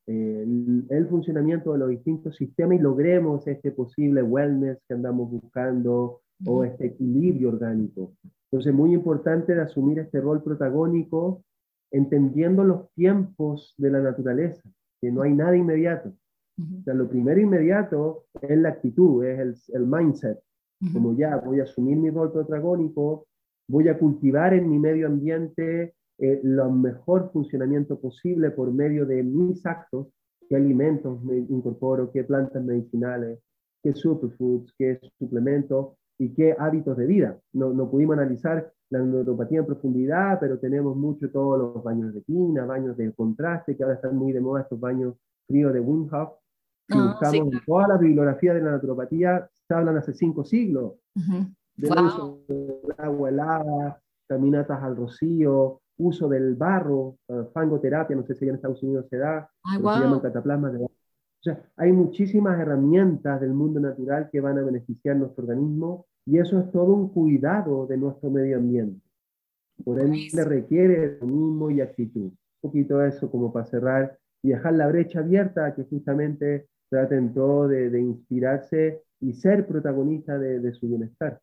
eh, 0.06 0.46
el, 0.88 1.06
funcionamiento 1.08 1.72
de 1.72 1.78
los 1.80 1.90
distintos 1.90 2.36
sistemas 2.36 2.78
y 2.78 2.82
logremos 2.82 3.46
este 3.46 3.72
posible 3.72 4.22
wellness 4.22 4.78
que 4.88 4.94
andamos 4.94 5.30
buscando 5.30 6.22
o 6.46 6.64
este 6.64 6.86
equilibrio 6.86 7.50
orgánico. 7.50 8.12
Entonces, 8.50 8.72
muy 8.72 8.94
importante 8.94 9.54
de 9.54 9.62
asumir 9.62 9.98
este 9.98 10.20
rol 10.20 10.42
protagónico, 10.42 11.44
entendiendo 11.90 12.64
los 12.64 12.90
tiempos 12.94 13.74
de 13.76 13.90
la 13.90 14.00
naturaleza, 14.00 14.62
que 15.00 15.10
no 15.10 15.22
hay 15.22 15.34
nada 15.34 15.56
inmediato. 15.56 16.12
O 16.58 16.82
sea, 16.82 16.94
lo 16.94 17.08
primero 17.08 17.40
inmediato 17.40 18.24
es 18.40 18.58
la 18.58 18.70
actitud, 18.70 19.24
es 19.24 19.38
el, 19.38 19.54
el 19.74 19.86
mindset. 19.86 20.38
Como 20.92 21.16
ya 21.16 21.36
voy 21.36 21.60
a 21.60 21.64
asumir 21.64 21.96
mi 21.96 22.10
rol 22.10 22.32
protagónico, 22.32 23.26
voy 23.68 23.88
a 23.88 23.98
cultivar 23.98 24.54
en 24.54 24.70
mi 24.70 24.78
medio 24.78 25.06
ambiente 25.06 25.94
eh, 26.18 26.40
lo 26.42 26.70
mejor 26.70 27.30
funcionamiento 27.32 28.00
posible 28.00 28.50
por 28.50 28.72
medio 28.72 29.06
de 29.06 29.22
mis 29.22 29.64
actos, 29.66 30.08
qué 30.48 30.56
alimentos 30.56 31.22
me 31.22 31.36
incorporo, 31.36 32.10
qué 32.10 32.24
plantas 32.24 32.64
medicinales, 32.64 33.38
qué 33.82 33.92
superfoods, 33.92 34.72
qué 34.76 34.98
suplementos, 35.18 35.94
y 36.18 36.34
qué 36.34 36.54
hábitos 36.58 36.96
de 36.96 37.06
vida. 37.06 37.38
No, 37.52 37.72
no 37.72 37.90
pudimos 37.90 38.18
analizar 38.18 38.72
la 38.90 39.00
neuropatía 39.00 39.60
en 39.60 39.66
profundidad, 39.66 40.38
pero 40.40 40.58
tenemos 40.58 40.96
mucho 40.96 41.30
todos 41.30 41.58
los 41.58 41.82
baños 41.82 42.12
de 42.12 42.22
tina, 42.22 42.64
baños 42.64 42.96
de 42.96 43.12
contraste, 43.12 43.76
que 43.76 43.82
ahora 43.82 43.96
están 43.96 44.16
muy 44.16 44.32
de 44.32 44.40
moda 44.40 44.62
estos 44.62 44.80
baños 44.80 45.14
fríos 45.46 45.72
de 45.72 45.80
Wim 45.80 46.08
Hof. 46.12 46.30
Si 46.88 46.96
ah, 46.96 47.18
buscamos 47.20 47.64
toda 47.66 47.88
la 47.88 47.96
bibliografía 47.98 48.54
de 48.54 48.62
la 48.62 48.72
naturopatía, 48.72 49.48
se 49.66 49.74
hablan 49.74 49.98
hace 49.98 50.14
cinco 50.14 50.44
siglos. 50.44 50.94
de 51.76 51.88
uso 51.88 52.40
del 52.48 52.94
agua 52.96 53.28
helada, 53.28 54.00
caminatas 54.26 54.82
al 54.82 54.96
rocío, 54.96 55.80
uso 55.98 56.28
del 56.28 56.54
barro, 56.54 57.16
uh, 57.28 57.44
fangoterapia, 57.52 58.16
no 58.16 58.24
sé 58.24 58.34
si 58.34 58.48
en 58.48 58.54
Estados 58.54 58.82
Unidos 58.82 59.06
se 59.08 59.18
da, 59.18 59.50
se 59.64 59.80
llaman 59.80 60.20
cataplasmas 60.20 60.72
de 60.72 60.88
o 61.40 61.42
sea, 61.42 61.62
hay 61.76 61.92
muchísimas 61.92 62.58
herramientas 62.58 63.40
del 63.40 63.54
mundo 63.54 63.78
natural 63.78 64.28
que 64.30 64.40
van 64.40 64.58
a 64.58 64.62
beneficiar 64.62 65.16
nuestro 65.16 65.44
organismo 65.44 66.06
y 66.26 66.38
eso 66.38 66.58
es 66.58 66.70
todo 66.72 66.94
un 66.94 67.08
cuidado 67.10 67.86
de 67.86 67.96
nuestro 67.96 68.28
medio 68.30 68.56
ambiente. 68.56 69.00
Por 69.84 70.00
ende 70.00 70.44
requiere 70.44 71.18
mismo 71.22 71.70
y 71.70 71.80
actitud. 71.80 72.32
Un 72.32 72.34
poquito 72.60 73.04
eso 73.04 73.30
como 73.30 73.52
para 73.52 73.66
cerrar 73.66 74.18
y 74.42 74.48
dejar 74.48 74.74
la 74.74 74.88
brecha 74.88 75.20
abierta 75.20 75.74
que 75.74 75.84
justamente 75.84 76.66
traten 76.90 77.32
todo 77.32 77.68
de, 77.68 77.88
de 77.88 78.00
inspirarse 78.00 79.02
y 79.20 79.32
ser 79.34 79.66
protagonista 79.66 80.38
de, 80.38 80.58
de 80.58 80.72
su 80.72 80.88
bienestar. 80.88 81.40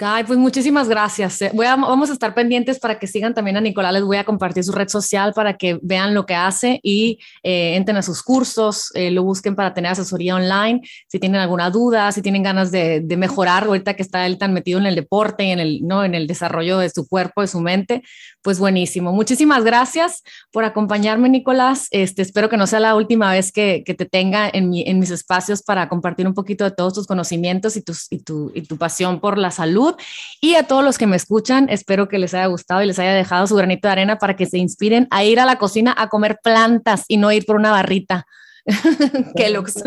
Ay, 0.00 0.24
pues 0.24 0.38
muchísimas 0.38 0.88
gracias. 0.88 1.42
Eh, 1.42 1.50
voy 1.52 1.66
a, 1.66 1.76
vamos 1.76 2.08
a 2.08 2.14
estar 2.14 2.32
pendientes 2.32 2.78
para 2.78 2.98
que 2.98 3.06
sigan 3.06 3.34
también 3.34 3.58
a 3.58 3.60
Nicolás. 3.60 3.92
Les 3.92 4.04
voy 4.04 4.16
a 4.16 4.24
compartir 4.24 4.64
su 4.64 4.72
red 4.72 4.88
social 4.88 5.34
para 5.34 5.58
que 5.58 5.78
vean 5.82 6.14
lo 6.14 6.24
que 6.24 6.34
hace 6.34 6.80
y 6.82 7.18
eh, 7.42 7.76
entren 7.76 7.98
a 7.98 8.02
sus 8.02 8.22
cursos, 8.22 8.90
eh, 8.94 9.10
lo 9.10 9.22
busquen 9.22 9.54
para 9.54 9.74
tener 9.74 9.92
asesoría 9.92 10.34
online. 10.34 10.80
Si 11.08 11.18
tienen 11.18 11.42
alguna 11.42 11.68
duda, 11.68 12.10
si 12.12 12.22
tienen 12.22 12.42
ganas 12.42 12.70
de, 12.70 13.00
de, 13.00 13.16
mejorar, 13.18 13.64
ahorita 13.64 13.94
que 13.94 14.02
está 14.02 14.24
él 14.24 14.38
tan 14.38 14.54
metido 14.54 14.78
en 14.78 14.86
el 14.86 14.94
deporte 14.94 15.44
y 15.44 15.50
en 15.50 15.58
el, 15.58 15.80
¿no? 15.82 16.04
en 16.04 16.14
el 16.14 16.26
desarrollo 16.26 16.78
de 16.78 16.88
su 16.88 17.06
cuerpo, 17.06 17.42
de 17.42 17.48
su 17.48 17.60
mente, 17.60 18.02
pues 18.40 18.58
buenísimo. 18.58 19.12
Muchísimas 19.12 19.62
gracias 19.62 20.22
por 20.52 20.64
acompañarme, 20.64 21.28
Nicolás. 21.28 21.88
Este, 21.90 22.22
espero 22.22 22.48
que 22.48 22.56
no 22.56 22.66
sea 22.66 22.80
la 22.80 22.94
última 22.94 23.30
vez 23.30 23.52
que, 23.52 23.82
que 23.84 23.92
te 23.92 24.06
tenga 24.06 24.48
en, 24.50 24.70
mi, 24.70 24.84
en 24.86 24.98
mis 25.00 25.10
espacios 25.10 25.62
para 25.62 25.88
compartir 25.90 26.26
un 26.26 26.34
poquito 26.34 26.64
de 26.64 26.70
todos 26.70 26.94
tus 26.94 27.06
conocimientos 27.06 27.76
y, 27.76 27.82
tus, 27.82 28.06
y, 28.10 28.20
tu, 28.20 28.52
y 28.54 28.62
tu 28.62 28.78
pasión 28.78 29.20
por 29.20 29.36
la 29.36 29.50
salud 29.50 29.65
salud. 29.66 29.94
Y 30.40 30.54
a 30.54 30.64
todos 30.64 30.84
los 30.84 30.98
que 30.98 31.06
me 31.06 31.16
escuchan, 31.16 31.68
espero 31.68 32.08
que 32.08 32.18
les 32.18 32.34
haya 32.34 32.46
gustado 32.46 32.82
y 32.82 32.86
les 32.86 32.98
haya 32.98 33.14
dejado 33.14 33.46
su 33.46 33.56
granito 33.56 33.88
de 33.88 33.92
arena 33.92 34.18
para 34.18 34.36
que 34.36 34.46
se 34.46 34.58
inspiren 34.58 35.08
a 35.10 35.24
ir 35.24 35.40
a 35.40 35.44
la 35.44 35.56
cocina 35.56 35.94
a 35.96 36.08
comer 36.08 36.38
plantas 36.42 37.04
y 37.08 37.16
no 37.16 37.32
ir 37.32 37.44
por 37.44 37.56
una 37.56 37.70
barrita. 37.70 38.26
Kellogg's. 39.36 39.82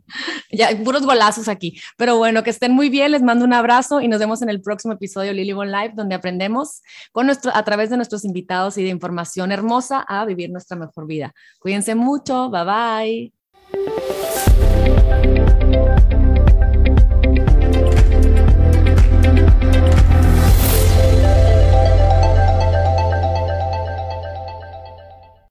ya, 0.50 0.70
puros 0.82 1.04
golazos 1.04 1.48
aquí. 1.48 1.78
Pero 1.96 2.16
bueno, 2.16 2.42
que 2.42 2.50
estén 2.50 2.72
muy 2.72 2.88
bien. 2.88 3.12
Les 3.12 3.22
mando 3.22 3.44
un 3.44 3.52
abrazo 3.52 4.00
y 4.00 4.08
nos 4.08 4.18
vemos 4.20 4.40
en 4.42 4.48
el 4.48 4.62
próximo 4.62 4.94
episodio 4.94 5.32
Lily 5.32 5.52
Bon 5.52 5.70
Live, 5.70 5.92
donde 5.94 6.14
aprendemos 6.14 6.82
con 7.12 7.26
nuestro, 7.26 7.54
a 7.54 7.62
través 7.62 7.90
de 7.90 7.96
nuestros 7.96 8.24
invitados 8.24 8.78
y 8.78 8.84
de 8.84 8.88
información 8.88 9.52
hermosa 9.52 10.00
a 10.00 10.24
vivir 10.24 10.50
nuestra 10.50 10.76
mejor 10.76 11.06
vida. 11.06 11.34
Cuídense 11.58 11.94
mucho. 11.94 12.50
Bye 12.50 12.64
bye. 12.64 14.21